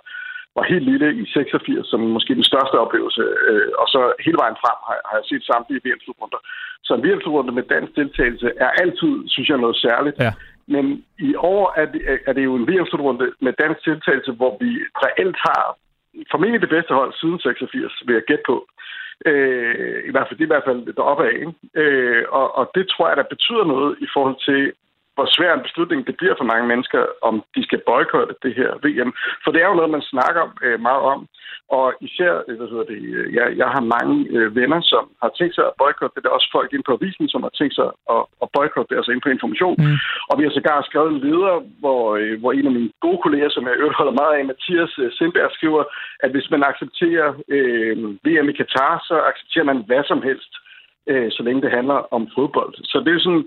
var 0.56 0.64
helt 0.72 0.86
lille 0.90 1.08
i 1.20 1.22
86, 1.26 1.88
som 1.90 2.00
måske 2.16 2.38
den 2.40 2.50
største 2.52 2.76
oplevelse, 2.84 3.22
øh, 3.48 3.70
og 3.80 3.86
så 3.94 4.00
hele 4.24 4.38
vejen 4.42 4.60
frem 4.62 4.78
har, 4.86 4.96
har 5.08 5.16
jeg 5.20 5.26
set 5.28 5.44
samtlige 5.50 5.84
VM-slutrunder. 5.84 6.40
Så 6.84 6.90
en 6.94 7.04
VM-slutrunde 7.06 7.52
med 7.58 7.64
dansk 7.74 7.92
deltagelse 8.00 8.48
er 8.64 8.70
altid, 8.82 9.14
synes 9.32 9.48
jeg, 9.48 9.58
noget 9.58 9.76
særligt. 9.86 10.18
Ja. 10.26 10.32
Men 10.74 11.04
i 11.18 11.34
år 11.34 11.64
er 11.80 11.86
det, 11.94 12.02
er 12.26 12.32
det 12.32 12.44
jo 12.44 12.54
en 12.56 12.68
VM-slutrunde 12.68 13.32
med 13.40 13.52
dansk 13.52 13.80
tiltagelse, 13.84 14.32
hvor 14.32 14.52
vi 14.60 14.70
reelt 15.04 15.38
har 15.48 15.62
formentlig 16.30 16.60
det 16.60 16.74
bedste 16.76 16.94
hold 16.94 17.12
siden 17.20 17.38
86, 17.40 18.02
vil 18.06 18.14
jeg 18.14 18.28
gætte 18.30 18.44
på. 18.46 18.56
Øh, 19.26 19.98
I 20.08 20.10
hvert 20.10 20.26
fald, 20.26 20.38
det 20.38 20.44
er 20.44 20.50
i 20.50 20.54
hvert 20.54 20.68
fald 20.68 20.94
deroppe 20.98 21.24
af. 21.30 21.34
Ikke? 21.44 21.54
Øh, 21.82 22.24
og, 22.38 22.46
og 22.58 22.70
det 22.74 22.84
tror 22.88 23.08
jeg, 23.08 23.16
der 23.16 23.32
betyder 23.34 23.64
noget 23.64 23.96
i 24.00 24.08
forhold 24.14 24.38
til, 24.48 24.72
hvor 25.20 25.34
svær 25.36 25.52
en 25.54 25.66
beslutning 25.68 26.00
det 26.08 26.16
bliver 26.20 26.36
for 26.38 26.50
mange 26.52 26.66
mennesker, 26.72 27.00
om 27.28 27.34
de 27.54 27.62
skal 27.66 27.80
boykotte 27.90 28.34
det 28.44 28.52
her 28.60 28.70
VM. 28.84 29.10
For 29.42 29.50
det 29.50 29.60
er 29.60 29.68
jo 29.68 29.78
noget, 29.78 29.96
man 29.96 30.10
snakker 30.12 30.44
øh, 30.64 30.78
meget 30.88 31.02
om. 31.14 31.20
Og 31.78 31.86
især, 32.08 32.32
øh, 32.48 32.56
hvad 32.58 32.68
hedder 32.72 32.86
det, 32.92 33.00
øh, 33.16 33.26
jeg, 33.38 33.46
jeg 33.60 33.68
har 33.74 33.90
mange 33.96 34.16
øh, 34.36 34.48
venner, 34.58 34.80
som 34.92 35.04
har 35.22 35.30
tænkt 35.38 35.54
sig 35.54 35.64
at 35.66 35.78
boykotte 35.82 36.14
det. 36.14 36.22
Der 36.22 36.30
er 36.30 36.38
også 36.38 36.52
folk 36.58 36.70
inde 36.72 36.86
på 36.86 36.94
avisen, 36.96 37.26
som 37.32 37.42
har 37.46 37.52
tænkt 37.58 37.74
sig 37.78 37.88
at, 38.14 38.22
at 38.42 38.48
boykotte 38.56 38.88
det, 38.90 38.98
altså 38.98 39.10
inde 39.12 39.26
på 39.26 39.34
information. 39.36 39.76
Mm. 39.78 39.96
Og 40.30 40.34
vi 40.38 40.42
har 40.44 40.52
sågar 40.54 40.88
skrevet 40.88 41.10
en 41.12 41.22
leder, 41.26 41.54
hvor, 41.82 42.02
øh, 42.20 42.34
hvor 42.40 42.52
en 42.52 42.68
af 42.70 42.74
mine 42.76 42.90
gode 43.04 43.20
kolleger, 43.24 43.50
som 43.52 43.64
jeg 43.66 43.80
øvrigt 43.80 44.00
holder 44.00 44.20
meget 44.20 44.34
af, 44.36 44.44
Mathias 44.50 44.92
øh, 45.02 45.10
Sindberg, 45.16 45.50
skriver, 45.58 45.82
at 46.24 46.30
hvis 46.34 46.50
man 46.54 46.62
accepterer 46.70 47.28
øh, 47.54 47.94
VM 48.26 48.48
i 48.52 48.58
Katar, 48.60 48.92
så 49.08 49.14
accepterer 49.30 49.66
man 49.70 49.78
hvad 49.88 50.02
som 50.10 50.22
helst 50.28 50.52
øh, 51.10 51.28
så 51.36 51.40
længe 51.42 51.62
det 51.62 51.76
handler 51.78 51.98
om 52.16 52.22
fodbold. 52.34 52.74
Så 52.90 52.96
det 53.04 53.12
er 53.14 53.20
sådan, 53.26 53.46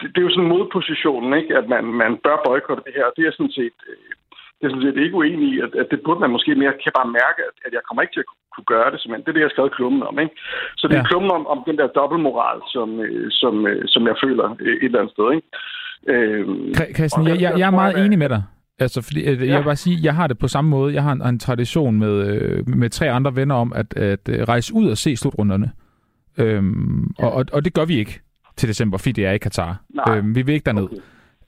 det, 0.00 0.06
det 0.12 0.18
er 0.20 0.26
jo 0.28 0.34
sådan 0.34 0.52
modpositionen, 0.54 1.30
ikke? 1.40 1.52
at 1.60 1.66
man, 1.72 1.84
man 2.02 2.12
bør 2.24 2.36
boykotte 2.46 2.82
det 2.86 2.94
her. 2.98 3.06
Det 3.16 3.24
er 3.26 3.32
sådan 3.38 3.56
set, 3.58 3.78
øh, 3.90 4.10
det 4.56 4.64
er 4.64 4.70
sådan 4.72 4.86
set 4.86 5.02
ikke 5.04 5.18
uenig 5.20 5.48
i, 5.54 5.56
at, 5.66 5.72
at 5.82 5.86
det 5.90 6.00
burde 6.04 6.20
man 6.20 6.34
måske 6.36 6.60
mere 6.62 6.74
kan 6.82 6.92
bare 6.98 7.14
mærke, 7.20 7.40
at, 7.48 7.56
at 7.66 7.72
jeg 7.76 7.82
kommer 7.86 8.02
ikke 8.02 8.14
til 8.14 8.24
at 8.26 8.30
kunne 8.54 8.70
gøre 8.74 8.90
det, 8.92 8.98
simpelthen. 8.98 9.24
Det 9.24 9.30
er 9.30 9.36
det, 9.36 9.44
jeg 9.44 9.50
har 9.50 9.56
skrevet 9.56 9.76
klummen 9.78 10.02
om. 10.10 10.14
Ikke? 10.24 10.34
Så 10.80 10.84
det 10.88 10.94
er 10.96 11.04
ja. 11.04 11.10
klummen 11.10 11.30
om, 11.38 11.44
om 11.54 11.58
den 11.68 11.76
der 11.80 11.88
dobbeltmoral, 11.98 12.58
som, 12.74 12.88
øh, 13.04 13.26
som, 13.40 13.54
øh, 13.70 13.82
som 13.92 14.02
jeg 14.10 14.16
føler 14.24 14.44
et 14.82 14.84
eller 14.86 15.00
andet 15.00 15.14
sted. 15.16 15.26
Ikke? 15.36 15.48
Øh, 16.12 16.94
Christian, 16.98 17.26
jeg, 17.26 17.36
jeg, 17.44 17.52
jeg 17.60 17.66
er 17.72 17.76
meget 17.82 18.04
enig 18.04 18.18
med 18.24 18.28
dig. 18.28 18.42
Altså, 18.84 18.98
fordi, 19.06 19.20
jeg 19.24 19.38
ja. 19.38 19.56
vil 19.56 19.64
bare 19.64 19.84
sige, 19.84 19.96
jeg 20.02 20.14
har 20.14 20.26
det 20.26 20.38
på 20.38 20.48
samme 20.48 20.70
måde. 20.70 20.94
Jeg 20.94 21.02
har 21.02 21.12
en, 21.12 21.22
en 21.22 21.38
tradition 21.38 21.98
med, 21.98 22.14
med 22.82 22.90
tre 22.90 23.10
andre 23.10 23.36
venner 23.36 23.54
om 23.54 23.72
at, 23.76 23.96
at 23.96 24.48
rejse 24.48 24.74
ud 24.74 24.90
og 24.90 24.96
se 24.96 25.16
slutrunderne. 25.16 25.70
Øhm, 26.38 27.14
ja. 27.18 27.26
og, 27.26 27.32
og, 27.32 27.44
og 27.52 27.64
det 27.64 27.74
gør 27.74 27.84
vi 27.84 27.98
ikke 27.98 28.20
til 28.56 28.68
december, 28.68 28.98
fordi 28.98 29.12
det 29.12 29.26
er 29.26 29.32
i 29.32 29.38
Katar. 29.38 29.82
Nej. 29.88 30.16
Øhm, 30.16 30.34
vi 30.34 30.42
vil 30.42 30.54
ikke 30.54 30.64
derned. 30.64 30.88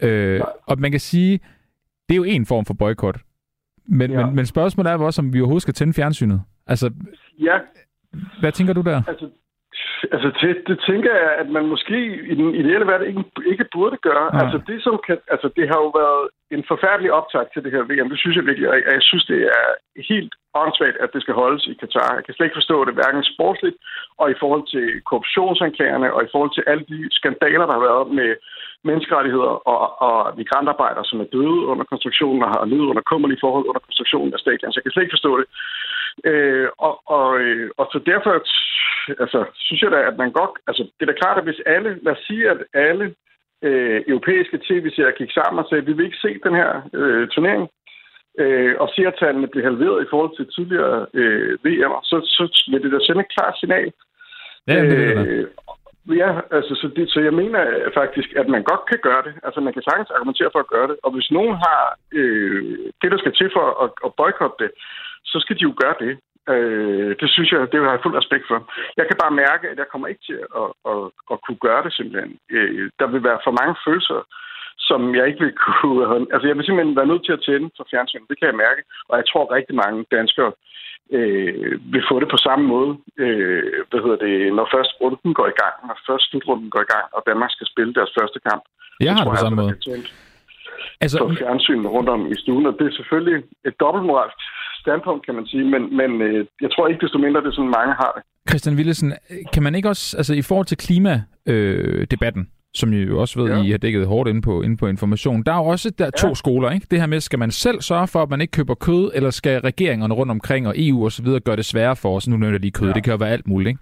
Okay. 0.01 0.37
Øh, 0.37 0.41
og 0.67 0.81
man 0.81 0.91
kan 0.91 1.01
sige, 1.01 1.41
det 2.09 2.15
er 2.15 2.17
jo 2.17 2.25
en 2.25 2.47
form 2.47 2.65
for 2.65 2.75
boykot. 2.75 3.17
Men, 3.87 4.11
ja. 4.11 4.27
men, 4.27 4.35
men 4.35 4.47
spørgsmålet 4.47 4.93
er 4.93 4.99
også, 4.99 5.23
om 5.23 5.33
vi 5.33 5.41
overhovedet 5.41 5.63
skal 5.63 5.75
tænde 5.75 5.95
fjernsynet. 5.95 6.43
Altså, 6.67 6.91
ja. 7.39 7.59
hvad 8.41 8.53
tænker 8.53 8.75
du 8.75 8.81
der? 8.81 9.03
Altså, 9.09 9.29
Altså, 10.15 10.29
det, 10.41 10.51
det 10.69 10.79
tænker 10.89 11.13
jeg, 11.23 11.33
at 11.43 11.49
man 11.57 11.65
måske 11.67 11.99
i 12.33 12.35
den 12.35 12.55
ideelle 12.55 12.87
verden 12.87 13.07
ikke, 13.07 13.25
ikke 13.53 13.67
burde 13.73 13.97
gøre. 14.09 14.27
Ja. 14.37 14.39
Altså, 14.43 14.59
det, 14.67 14.83
som 14.83 15.01
kan, 15.07 15.19
altså, 15.35 15.49
det 15.57 15.65
har 15.71 15.79
jo 15.85 15.89
været 16.03 16.23
en 16.51 16.65
forfærdelig 16.69 17.13
optag 17.13 17.45
til 17.53 17.65
det 17.65 17.73
her 17.73 17.83
VM. 17.91 18.09
Det 18.13 18.19
synes 18.19 18.37
jeg 18.37 18.47
virkelig, 18.47 18.69
og 18.69 18.77
jeg 18.97 19.03
synes, 19.11 19.25
det 19.25 19.41
er 19.43 19.65
helt 20.13 20.35
åndssvagt, 20.61 20.97
at 21.05 21.11
det 21.15 21.23
skal 21.23 21.35
holdes 21.43 21.65
i 21.67 21.75
Katar. 21.83 22.15
Jeg 22.15 22.25
kan 22.25 22.35
slet 22.35 22.47
ikke 22.47 22.61
forstå 22.61 22.85
det, 22.85 22.95
hverken 22.95 23.25
sportsligt 23.25 23.77
og 24.21 24.27
i 24.31 24.39
forhold 24.43 24.65
til 24.75 24.87
korruptionsanklagerne 25.09 26.09
og 26.17 26.21
i 26.25 26.33
forhold 26.33 26.53
til 26.55 26.65
alle 26.71 26.85
de 26.93 26.99
skandaler, 27.19 27.67
der 27.67 27.75
har 27.79 27.85
været 27.91 28.07
med 28.21 28.31
menneskerettigheder 28.89 29.53
og, 29.73 29.81
og 30.07 30.17
migrantarbejdere, 30.41 31.05
som 31.05 31.21
er 31.21 31.33
døde 31.37 31.63
under 31.73 31.85
konstruktionen 31.85 32.43
og 32.43 32.51
har 32.55 32.65
levet 32.73 32.91
under 32.93 33.03
kummerlige 33.11 33.43
forhold 33.45 33.65
under 33.71 33.83
konstruktionen 33.89 34.35
af 34.35 34.41
stadion. 34.45 34.73
Så 34.73 34.77
jeg 34.79 34.85
kan 34.85 34.93
slet 34.93 35.07
ikke 35.07 35.19
forstå 35.19 35.33
det. 35.41 35.47
Øh, 36.31 36.69
og, 36.87 36.95
og, 37.17 37.29
øh, 37.41 37.71
og 37.81 37.87
så 37.93 37.99
derfor 38.11 38.33
altså, 39.25 39.41
synes 39.67 39.83
jeg 39.83 39.91
da, 39.91 40.01
at 40.11 40.17
man 40.23 40.33
godt... 40.33 40.55
Altså, 40.69 40.83
det 40.83 41.03
er 41.03 41.13
da 41.13 41.21
klart, 41.23 41.39
at 41.39 41.45
hvis 41.45 41.61
alle... 41.67 41.91
Lad 42.03 42.13
os 42.13 42.25
sige, 42.29 42.51
at 42.51 42.61
alle 42.75 43.15
øh, 43.63 44.03
europæiske 44.09 44.59
tv-serier 44.69 45.19
gik 45.21 45.31
sammen 45.33 45.59
og 45.63 45.67
sagde, 45.69 45.83
at 45.83 45.89
vi 45.89 45.93
vil 45.93 46.05
ikke 46.05 46.25
se 46.25 46.41
den 46.47 46.55
her 46.55 46.71
øh, 46.95 47.29
turnering, 47.29 47.69
øh, 48.39 48.75
og 48.83 48.89
seertallene 48.95 49.49
blev 49.53 49.65
halveret 49.65 50.03
i 50.03 50.11
forhold 50.11 50.37
til 50.37 50.47
tidligere 50.57 51.07
øh, 51.15 51.59
VM'er, 51.65 52.01
så, 52.11 52.17
så 52.37 52.43
vil 52.71 52.83
det 52.83 52.93
da 52.93 52.99
sende 53.03 53.21
et 53.21 53.35
klart 53.37 53.55
signal. 53.59 53.93
Ja, 54.69 54.83
det 54.85 55.11
er 55.11 55.15
det. 55.15 55.27
Øh, 55.27 55.47
Ja, 56.09 56.31
altså, 56.57 56.73
så, 56.81 56.87
det, 56.97 57.11
så 57.11 57.21
jeg 57.21 57.35
mener 57.35 57.63
faktisk, 57.95 58.29
at 58.41 58.49
man 58.49 58.63
godt 58.63 58.85
kan 58.91 59.01
gøre 59.03 59.23
det. 59.27 59.35
Altså, 59.47 59.61
man 59.61 59.73
kan 59.73 59.83
sagtens 59.83 60.11
argumentere 60.11 60.51
for 60.53 60.59
at 60.63 60.73
gøre 60.75 60.89
det. 60.89 60.97
Og 61.03 61.11
hvis 61.15 61.31
nogen 61.31 61.55
har 61.67 61.83
øh, 62.13 62.79
det, 63.03 63.11
der 63.13 63.19
skal 63.19 63.35
til 63.35 63.51
for 63.57 63.67
at, 63.85 63.91
at 64.07 64.15
boykotte 64.21 64.59
det, 64.65 64.71
så 65.25 65.37
skal 65.41 65.57
de 65.57 65.67
jo 65.69 65.75
gøre 65.83 65.97
det. 66.05 66.13
Øh, 66.55 67.11
det 67.21 67.29
synes 67.31 67.53
jeg, 67.53 67.61
det 67.73 67.81
har 67.81 67.91
jeg 67.91 68.03
fuld 68.03 68.17
respekt 68.21 68.45
for. 68.49 68.59
Jeg 68.97 69.07
kan 69.07 69.17
bare 69.23 69.39
mærke, 69.45 69.65
at 69.69 69.79
jeg 69.79 69.89
kommer 69.93 70.07
ikke 70.09 70.25
til 70.29 70.39
at, 70.63 70.69
at, 70.93 71.03
at 71.33 71.37
kunne 71.45 71.61
gøre 71.67 71.83
det 71.85 71.93
simpelthen. 71.95 72.33
Øh, 72.51 72.91
der 73.01 73.07
vil 73.13 73.23
være 73.29 73.41
for 73.47 73.53
mange 73.61 73.75
følelser, 73.87 74.19
som 74.79 75.15
jeg 75.15 75.25
ikke 75.27 75.45
vil 75.45 75.55
kunne... 75.67 76.03
Altså, 76.35 76.47
jeg 76.49 76.57
vil 76.57 76.65
simpelthen 76.65 76.97
være 77.01 77.11
nødt 77.13 77.25
til 77.25 77.37
at 77.37 77.45
tænde 77.47 77.69
for 77.77 77.87
fjernsynet. 77.91 78.31
Det 78.31 78.39
kan 78.39 78.51
jeg 78.51 78.63
mærke. 78.67 78.83
Og 79.09 79.15
jeg 79.19 79.27
tror, 79.31 79.55
rigtig 79.57 79.75
mange 79.85 80.01
danskere 80.17 80.53
øh, 81.17 81.73
vil 81.93 82.05
få 82.11 82.15
det 82.23 82.29
på 82.35 82.41
samme 82.47 82.65
måde. 82.75 82.93
Øh, 83.25 83.63
hvad 83.91 84.01
hedder 84.05 84.21
det? 84.27 84.35
Når 84.59 84.67
først 84.75 84.93
runden 85.01 85.35
går 85.39 85.49
i 85.55 85.57
gang, 85.63 85.75
når 85.89 85.97
først 86.09 86.25
slutrunden 86.31 86.71
går 86.75 86.83
i 86.87 86.91
gang, 86.95 87.07
og 87.17 87.21
Danmark 87.31 87.51
skal 87.57 87.67
spille 87.73 87.93
deres 87.99 88.13
første 88.19 88.39
kamp. 88.49 88.63
Jeg 89.01 89.15
har 89.15 89.25
det 89.25 89.33
på 89.33 89.43
samme 89.45 89.63
måde. 89.63 89.75
Altså, 91.01 91.19
for 91.19 91.35
fjernsynet 91.39 91.87
rundt 91.97 92.09
om 92.09 92.33
i 92.33 92.37
stuen, 92.43 92.67
og 92.67 92.75
det 92.79 92.87
er 92.87 92.95
selvfølgelig 93.01 93.39
et 93.69 93.75
dobbeltmoralsk 93.81 94.39
standpunkt, 94.85 95.27
kan 95.27 95.35
man 95.35 95.47
sige, 95.47 95.65
men, 95.65 95.83
men 95.97 96.11
øh, 96.23 96.47
jeg 96.61 96.71
tror 96.73 96.89
ikke 96.89 97.01
desto 97.05 97.19
mindre, 97.19 97.41
det 97.41 97.49
er 97.49 97.59
sådan, 97.59 97.77
mange 97.81 97.95
har 98.03 98.13
det. 98.17 98.23
Christian 98.51 98.77
Willesen, 98.77 99.13
kan 99.53 99.63
man 99.63 99.75
ikke 99.75 99.89
også, 99.89 100.17
altså 100.17 100.35
i 100.35 100.43
forhold 100.43 100.67
til 100.67 100.79
klimadebatten, 100.87 102.43
øh, 102.43 102.52
som 102.75 102.93
I 102.93 102.97
jo 102.97 103.21
også 103.21 103.43
ved, 103.43 103.51
ja. 103.51 103.63
I 103.63 103.71
har 103.71 103.79
dækket 103.79 104.07
hårdt 104.07 104.31
ind 104.31 104.43
på, 104.43 104.63
ind 104.63 104.79
på 104.79 104.87
information. 104.87 105.43
Der 105.43 105.53
er 105.53 105.57
jo 105.57 105.65
også 105.65 105.91
der 105.91 106.05
ja. 106.05 106.11
to 106.11 106.35
skoler, 106.35 106.71
ikke? 106.71 106.87
Det 106.91 107.01
her 107.01 107.07
med, 107.07 107.21
skal 107.21 107.39
man 107.39 107.51
selv 107.51 107.81
sørge 107.81 108.09
for, 108.09 108.23
at 108.23 108.31
man 108.31 108.41
ikke 108.41 108.51
køber 108.51 108.75
kød, 108.75 109.11
eller 109.15 109.31
skal 109.31 109.61
regeringerne 109.61 110.15
rundt 110.15 110.31
omkring 110.31 110.67
og 110.67 110.75
EU 110.77 111.05
og 111.05 111.13
så 111.13 111.23
videre 111.23 111.41
gøre 111.41 111.57
det 111.57 111.65
sværere 111.65 111.97
for 111.97 112.17
os? 112.17 112.29
Nu 112.29 112.37
nævner 112.37 112.55
jeg 112.55 112.61
lige 112.61 112.71
kød, 112.71 112.89
ja. 112.89 112.95
det 112.95 113.05
kan 113.05 113.11
jo 113.11 113.17
være 113.17 113.31
alt 113.31 113.47
muligt, 113.47 113.69
ikke? 113.69 113.81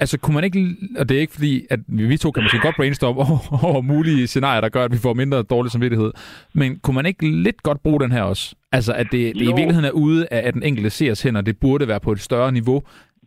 Altså, 0.00 0.18
kunne 0.18 0.34
man 0.34 0.44
ikke, 0.44 0.76
og 0.98 1.08
det 1.08 1.16
er 1.16 1.20
ikke 1.20 1.32
fordi, 1.32 1.66
at 1.70 1.80
vi 1.86 2.16
to 2.16 2.30
kan 2.30 2.42
måske 2.42 2.58
godt 2.62 2.76
brainstorme 2.76 3.20
over, 3.20 3.64
over 3.72 3.80
mulige 3.80 4.26
scenarier, 4.26 4.60
der 4.60 4.68
gør, 4.68 4.84
at 4.84 4.92
vi 4.92 4.96
får 4.96 5.14
mindre 5.14 5.42
dårlig 5.42 5.72
samvittighed, 5.72 6.12
men 6.52 6.78
kunne 6.78 6.94
man 6.94 7.06
ikke 7.06 7.42
lidt 7.42 7.62
godt 7.62 7.82
bruge 7.82 8.00
den 8.00 8.12
her 8.12 8.22
også? 8.22 8.54
Altså, 8.72 8.92
at 8.92 9.06
det, 9.12 9.34
det 9.34 9.42
i 9.42 9.46
virkeligheden 9.46 9.84
er 9.84 9.90
ude 9.90 10.26
af, 10.30 10.48
at 10.48 10.54
den 10.54 10.62
enkelte 10.62 10.90
seers 10.90 11.22
hænder, 11.22 11.40
det 11.40 11.58
burde 11.58 11.88
være 11.88 12.00
på 12.00 12.12
et 12.12 12.20
større 12.20 12.52
niveau, 12.52 12.82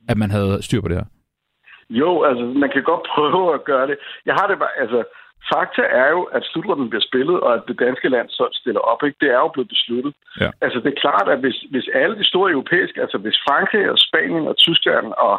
at 0.08 0.18
man 0.18 0.32
havde 0.32 0.58
styr 0.62 0.82
på 0.82 0.88
det 0.88 0.98
her. 0.98 1.04
Jo, 2.02 2.24
altså, 2.24 2.44
man 2.46 2.70
kan 2.74 2.84
godt 2.84 3.04
prøve 3.16 3.54
at 3.54 3.64
gøre 3.64 3.88
det. 3.88 3.98
Jeg 4.26 4.34
har 4.40 4.48
det 4.48 4.60
bare, 4.60 4.76
altså, 4.84 5.04
Fakta 5.52 5.84
er 6.04 6.10
jo, 6.16 6.24
at 6.24 6.44
slutrunden 6.44 6.90
bliver 6.90 7.08
spillet, 7.10 7.38
og 7.46 7.54
at 7.54 7.64
det 7.68 7.80
danske 7.80 8.10
land 8.10 8.30
så 8.30 8.46
stiller 8.62 8.82
op. 8.92 9.02
Ikke? 9.04 9.18
Det 9.22 9.30
er 9.30 9.40
jo 9.46 9.48
blevet 9.48 9.70
besluttet. 9.76 10.14
Ja. 10.42 10.50
Altså, 10.62 10.78
det 10.84 10.90
er 10.92 11.02
klart, 11.06 11.28
at 11.34 11.40
hvis, 11.44 11.58
hvis 11.74 11.88
alle 11.94 12.16
de 12.22 12.30
store 12.32 12.52
europæiske, 12.52 13.02
altså 13.02 13.18
hvis 13.18 13.38
Frankrig 13.48 13.90
og 13.94 13.98
Spanien 14.08 14.48
og 14.48 14.58
Tyskland 14.58 15.08
og 15.28 15.36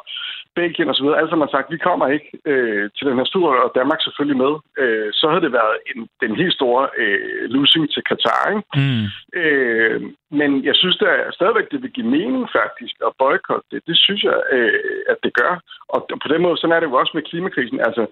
Belgien 0.59 0.91
osv., 0.93 1.07
alle 1.07 1.29
sammen 1.31 1.47
har 1.47 1.57
sagt, 1.57 1.75
vi 1.75 1.87
kommer 1.89 2.07
ikke 2.17 2.31
øh, 2.51 2.91
til 2.97 3.07
den 3.09 3.19
her 3.19 3.29
stor, 3.33 3.49
og 3.65 3.73
Danmark 3.79 4.01
selvfølgelig 4.03 4.39
med, 4.45 4.55
øh, 4.83 5.09
så 5.19 5.25
havde 5.31 5.45
det 5.47 5.53
været 5.61 5.77
en, 5.91 6.01
den 6.25 6.33
helt 6.41 6.55
store 6.61 6.83
øh, 7.03 7.45
losing 7.55 7.85
til 7.91 8.03
Katar. 8.11 8.43
Ikke? 8.51 8.63
Mm. 8.81 9.05
Øh, 9.41 10.01
men 10.39 10.51
jeg 10.69 10.75
synes 10.77 10.97
da 10.97 11.11
stadigvæk, 11.39 11.67
det 11.73 11.83
vil 11.83 11.97
give 11.97 12.15
mening 12.17 12.45
faktisk 12.59 12.95
at 13.07 13.13
boykotte 13.19 13.67
det. 13.73 13.81
Det 13.89 13.97
synes 14.05 14.23
jeg, 14.29 14.39
øh, 14.53 15.03
at 15.13 15.19
det 15.25 15.33
gør. 15.41 15.53
Og 15.89 15.99
på 16.23 16.29
den 16.33 16.43
måde, 16.43 16.57
sådan 16.57 16.77
er 16.77 16.81
det 16.81 16.91
jo 16.91 17.01
også 17.03 17.13
med 17.15 17.29
klimakrisen. 17.31 17.81
Altså, 17.89 18.03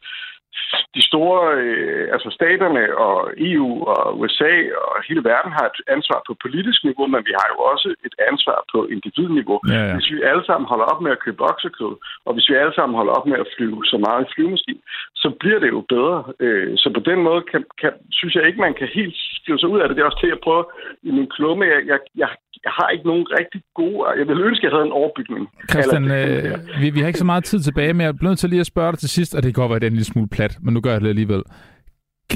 de 0.96 1.02
store, 1.10 1.42
øh, 1.62 2.04
altså 2.14 2.28
staterne 2.38 2.84
og 3.06 3.16
EU 3.50 3.70
og 3.92 4.02
USA 4.20 4.54
og 4.88 4.96
hele 5.08 5.22
verden 5.30 5.52
har 5.58 5.66
et 5.72 5.80
ansvar 5.96 6.20
på 6.26 6.32
politisk 6.44 6.80
niveau, 6.88 7.06
men 7.14 7.22
vi 7.28 7.32
har 7.40 7.48
jo 7.54 7.58
også 7.72 7.88
et 8.06 8.14
ansvar 8.30 8.58
på 8.72 8.78
individniveau. 8.94 9.58
Ja, 9.62 9.72
ja. 9.72 9.94
Hvis 9.94 10.10
vi 10.12 10.18
alle 10.30 10.44
sammen 10.48 10.66
holder 10.72 10.86
op 10.92 11.00
med 11.02 11.12
at 11.16 11.22
købe 11.24 11.40
oksekød, 11.50 11.94
og 12.26 12.32
hvis 12.34 12.48
vi 12.50 12.54
alle 12.62 12.74
sammen 12.78 12.94
holder 13.00 13.12
op 13.18 13.26
med 13.30 13.38
at 13.44 13.50
flyve 13.56 13.80
så 13.92 13.96
meget 14.06 14.20
i 14.24 14.30
flyvemaskinen, 14.34 14.82
så 15.22 15.28
bliver 15.40 15.60
det 15.64 15.70
jo 15.76 15.80
bedre. 15.94 16.18
Øh, 16.44 16.72
så 16.82 16.88
på 16.96 17.00
den 17.10 17.18
måde 17.28 17.42
kan, 17.50 17.62
kan, 17.80 17.92
synes 18.18 18.34
jeg 18.34 18.46
ikke, 18.46 18.64
man 18.66 18.74
kan 18.80 18.88
helt 18.98 19.16
skrive 19.38 19.58
sig 19.58 19.68
ud 19.68 19.80
af 19.80 19.86
det. 19.86 19.96
Det 19.96 20.02
er 20.02 20.10
også 20.10 20.22
til 20.24 20.36
at 20.36 20.44
prøve 20.46 20.64
i 21.08 21.10
min 21.18 21.28
klumme. 21.36 21.64
Jeg, 21.72 21.80
jeg, 21.92 21.98
jeg, 22.22 22.28
jeg 22.64 22.72
har 22.78 22.88
ikke 22.94 23.06
nogen 23.06 23.26
rigtig 23.38 23.60
gode... 23.74 23.98
Jeg 24.18 24.26
vil 24.28 24.40
ønske, 24.48 24.66
jeg 24.66 24.72
havde 24.76 24.86
en 24.90 24.98
overbygning. 25.00 25.42
Christian, 25.70 26.04
øh, 26.04 26.80
vi, 26.80 26.86
vi 26.90 27.00
har 27.00 27.06
ikke 27.06 27.24
så 27.24 27.30
meget 27.32 27.44
tid 27.44 27.60
tilbage, 27.60 27.92
men 27.92 28.00
jeg 28.00 28.08
er 28.08 28.24
nødt 28.28 28.38
til 28.38 28.50
lige 28.50 28.60
at 28.60 28.66
spørge 28.66 28.92
dig 28.92 28.98
til 28.98 29.08
sidst, 29.08 29.34
og 29.34 29.42
det 29.42 29.54
godt 29.54 29.70
være, 29.70 29.86
en 29.86 29.98
lille 29.98 30.12
smule 30.12 30.28
plat, 30.42 30.58
men 30.62 30.74
nu 30.74 30.80
gør 30.80 30.92
jeg 30.92 31.00
det 31.00 31.08
alligevel. 31.08 31.42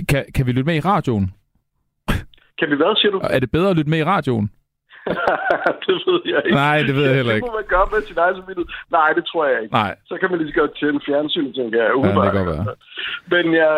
Kan, 0.09 0.25
kan 0.35 0.47
vi 0.47 0.53
lytte 0.53 0.71
med 0.71 0.77
i 0.77 0.81
radioen? 0.81 1.27
Kan 2.59 2.71
vi 2.71 2.77
hvad, 2.77 2.97
siger 3.01 3.13
du? 3.13 3.19
Er 3.37 3.41
det 3.41 3.51
bedre 3.51 3.71
at 3.71 3.77
lytte 3.77 3.91
med 3.91 3.99
i 3.99 4.05
radioen? 4.15 4.51
det 5.87 5.97
ved 6.09 6.21
jeg 6.33 6.41
ikke. 6.47 6.57
Nej, 6.65 6.79
det 6.89 6.95
ved 6.97 7.05
jeg 7.09 7.15
heller 7.21 7.35
ikke. 7.37 7.47
Det 7.47 7.53
må 7.53 7.59
man 7.63 7.71
gøre 7.75 7.87
med 7.93 8.01
sin 8.09 8.19
egen 8.25 8.37
samvittighed. 8.39 8.69
Nej, 8.99 9.11
det 9.19 9.25
tror 9.31 9.45
jeg 9.51 9.59
ikke. 9.63 9.75
Nej. 9.83 9.93
Så 10.11 10.15
kan 10.21 10.29
man 10.31 10.37
lige 10.39 10.51
så 10.53 10.57
godt 10.61 10.73
tjene 10.81 11.01
fjernsyn, 11.07 11.51
tænker 11.59 11.79
jeg. 11.83 11.91
Ja, 12.05 12.11
det 12.25 12.33
kan 12.35 12.35
godt 12.39 12.51
være. 12.55 12.67
Men 13.35 13.45
jeg, 13.63 13.73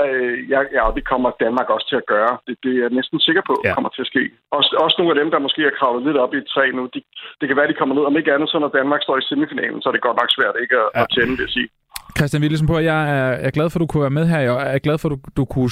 jeg, 0.52 0.62
ja, 0.78 0.84
det 0.96 1.04
kommer 1.12 1.30
Danmark 1.44 1.68
også 1.74 1.86
til 1.90 1.98
at 2.02 2.06
gøre. 2.14 2.32
Det, 2.46 2.54
det 2.64 2.72
er 2.76 2.80
jeg 2.84 2.92
næsten 2.98 3.18
sikker 3.26 3.42
på, 3.50 3.54
ja. 3.64 3.74
kommer 3.76 3.92
til 3.94 4.04
at 4.04 4.10
ske. 4.12 4.22
Også, 4.58 4.70
også 4.84 4.96
nogle 4.98 5.12
af 5.12 5.18
dem, 5.20 5.28
der 5.32 5.46
måske 5.46 5.62
har 5.68 5.74
kravlet 5.78 6.06
lidt 6.06 6.18
op 6.24 6.32
i 6.34 6.38
et 6.42 6.48
træ 6.54 6.64
nu, 6.78 6.82
de, 6.94 7.00
det 7.40 7.46
kan 7.48 7.56
være, 7.58 7.70
de 7.72 7.80
kommer 7.80 7.94
ned. 7.94 8.04
Om 8.10 8.18
ikke 8.20 8.34
andet, 8.34 8.48
så 8.52 8.56
når 8.58 8.72
Danmark 8.78 9.00
står 9.02 9.16
i 9.18 9.28
semifinalen, 9.30 9.80
så 9.80 9.86
er 9.88 9.94
det 9.94 10.06
godt 10.06 10.20
nok 10.20 10.30
svært 10.36 10.56
ikke 10.62 10.76
at, 10.84 10.88
ja. 10.94 11.00
at 11.00 11.06
tjene, 11.14 11.32
vil 11.36 11.46
jeg 11.46 11.54
sige. 11.58 11.68
Christian 12.18 12.42
Willesen 12.42 12.66
på, 12.66 12.78
jeg 12.78 13.00
er, 13.18 13.30
er 13.46 13.50
glad 13.50 13.70
for, 13.70 13.78
at 13.78 13.80
du 13.80 13.86
kunne 13.86 14.00
være 14.00 14.10
med 14.10 14.26
her. 14.26 14.38
Jeg 14.38 14.74
er 14.74 14.78
glad 14.78 14.98
for, 14.98 15.08
at 15.08 15.12
du, 15.12 15.18
du 15.36 15.44
kunne 15.44 15.70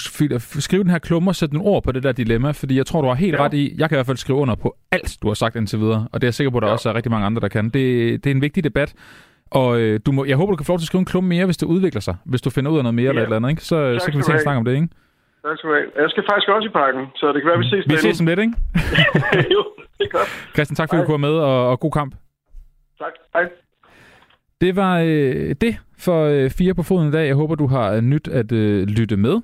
skrive 0.69 0.83
den 0.83 0.91
her 0.91 0.99
klummer 0.99 1.31
og 1.31 1.37
sætte 1.37 1.55
nogle 1.55 1.71
ord 1.71 1.83
på 1.83 1.93
det 1.93 2.03
der 2.03 2.13
dilemma, 2.13 2.51
fordi 2.51 2.77
jeg 2.77 2.87
tror, 2.87 3.01
du 3.01 3.09
har 3.09 3.15
helt 3.15 3.37
ja. 3.37 3.45
ret 3.45 3.55
i. 3.55 3.75
Jeg 3.79 3.89
kan 3.89 3.97
i 3.97 3.99
hvert 3.99 4.07
fald 4.07 4.17
skrive 4.17 4.39
under 4.39 4.55
på 4.55 4.77
alt, 4.93 5.17
du 5.23 5.27
har 5.29 5.35
sagt 5.35 5.57
indtil 5.57 5.79
videre, 5.79 6.09
og 6.13 6.21
det 6.21 6.27
er 6.27 6.29
jeg 6.29 6.35
sikker 6.35 6.51
på, 6.51 6.59
at 6.59 6.63
der 6.63 6.69
ja. 6.69 6.73
også 6.73 6.89
er 6.89 6.95
rigtig 6.95 7.13
mange 7.13 7.27
andre, 7.27 7.41
der 7.41 7.49
kan. 7.49 7.65
Det, 7.65 7.85
det 8.25 8.31
er 8.31 8.35
en 8.35 8.43
vigtig 8.43 8.65
debat, 8.65 8.95
og 9.51 9.81
øh, 9.81 10.01
du 10.07 10.13
må, 10.13 10.25
jeg 10.25 10.37
håber, 10.37 10.53
du 10.53 10.57
kan 10.57 10.67
få 10.67 10.73
lov 10.73 10.79
til 10.79 10.85
at 10.85 10.87
skrive 10.87 11.01
en 11.01 11.11
klumme 11.13 11.29
mere, 11.29 11.45
hvis 11.45 11.57
det 11.57 11.67
udvikler 11.67 12.01
sig. 12.01 12.17
Hvis 12.25 12.43
du 12.43 12.51
finder 12.51 12.71
ud 12.71 12.79
af 12.79 12.85
noget 12.85 12.95
mere 12.95 13.05
ja. 13.05 13.11
eller 13.11 13.23
et 13.23 13.27
eller 13.27 13.37
andet, 13.37 13.51
ikke? 13.51 13.63
Så, 13.63 13.99
så 14.01 14.11
kan 14.11 14.19
vi 14.19 14.23
tage 14.23 14.37
en 14.37 14.43
snak 14.43 14.57
om 14.57 14.65
det, 14.65 14.75
ikke? 14.75 14.89
Tak 15.45 15.59
skal 15.59 15.71
du 15.71 15.75
have. 15.75 15.87
Jeg 16.03 16.11
skal 16.11 16.23
faktisk 16.31 16.49
også 16.49 16.69
i 16.69 16.73
parken, 16.73 17.03
så 17.17 17.33
det 17.33 17.43
kan 17.43 17.49
være, 17.51 17.59
vi 17.59 17.69
ses 17.71 17.85
Vi 17.89 17.97
ses 17.97 18.21
om 18.21 18.27
lidt, 18.27 18.41
ikke? 18.45 18.55
jo, 19.57 19.63
det 19.99 20.05
er 20.09 20.13
godt. 20.19 20.29
Christian, 20.55 20.77
tak 20.77 20.89
fordi 20.89 20.99
Hej. 20.99 21.07
du 21.07 21.11
kom 21.13 21.21
med, 21.21 21.35
og, 21.51 21.71
og 21.71 21.81
god 21.81 21.93
kamp. 21.93 22.13
Tak. 23.03 23.15
Hej. 23.35 23.45
Det 24.61 24.77
var 24.77 24.99
øh, 24.99 25.55
det 25.61 25.77
for 25.99 26.25
øh, 26.25 26.51
Fire 26.51 26.75
på 26.75 26.83
Foden 26.83 27.09
i 27.09 27.13
dag. 27.13 27.27
Jeg 27.27 27.35
håber, 27.35 27.55
du 27.55 27.67
har 27.67 27.93
øh, 27.93 28.01
nyt 28.01 28.29
at 28.29 28.53
øh, 28.53 28.87
lytte 28.87 29.17
med. 29.17 29.41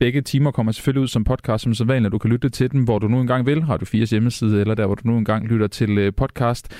Begge 0.00 0.20
timer 0.20 0.50
kommer 0.50 0.72
selvfølgelig 0.72 1.02
ud 1.02 1.08
som 1.08 1.24
podcast, 1.24 1.62
som 1.62 1.74
sædvanligt. 1.74 2.12
Du 2.12 2.18
kan 2.18 2.30
lytte 2.30 2.48
til 2.48 2.72
dem, 2.72 2.84
hvor 2.84 2.98
du 2.98 3.08
nu 3.08 3.20
engang 3.20 3.46
vil. 3.46 3.62
Har 3.62 3.76
du 3.76 3.84
Fires 3.84 4.10
hjemmeside, 4.10 4.60
eller 4.60 4.74
der, 4.74 4.86
hvor 4.86 4.94
du 4.94 5.08
nu 5.08 5.18
engang 5.18 5.46
lytter 5.46 5.66
til 5.66 5.98
øh, 5.98 6.12
podcast. 6.16 6.72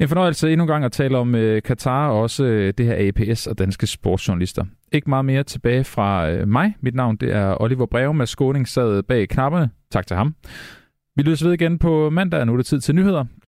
En 0.00 0.08
fornøjelse 0.08 0.52
endnu 0.52 0.64
en 0.64 0.68
gang 0.68 0.84
at 0.84 0.92
tale 0.92 1.18
om 1.18 1.34
øh, 1.34 1.62
Katar 1.62 2.08
og 2.08 2.20
også 2.20 2.44
øh, 2.44 2.74
det 2.78 2.86
her 2.86 3.08
APS 3.08 3.46
og 3.46 3.58
danske 3.58 3.86
sportsjournalister. 3.86 4.64
Ikke 4.92 5.10
meget 5.10 5.24
mere 5.24 5.42
tilbage 5.42 5.84
fra 5.84 6.30
øh, 6.30 6.48
mig. 6.48 6.74
Mit 6.80 6.94
navn 6.94 7.16
det 7.16 7.34
er 7.34 7.62
Oliver 7.62 7.86
Breve. 7.86 8.14
Mads 8.14 8.30
Skåning 8.30 8.68
sad 8.68 9.02
bag 9.02 9.28
knapperne. 9.28 9.70
Tak 9.90 10.06
til 10.06 10.16
ham. 10.16 10.34
Vi 11.16 11.22
lyttes 11.22 11.44
ved 11.44 11.52
igen 11.52 11.78
på 11.78 12.10
mandag, 12.10 12.46
nu 12.46 12.52
er 12.52 12.56
det 12.56 12.66
tid 12.66 12.80
til 12.80 12.94
nyheder. 12.94 13.24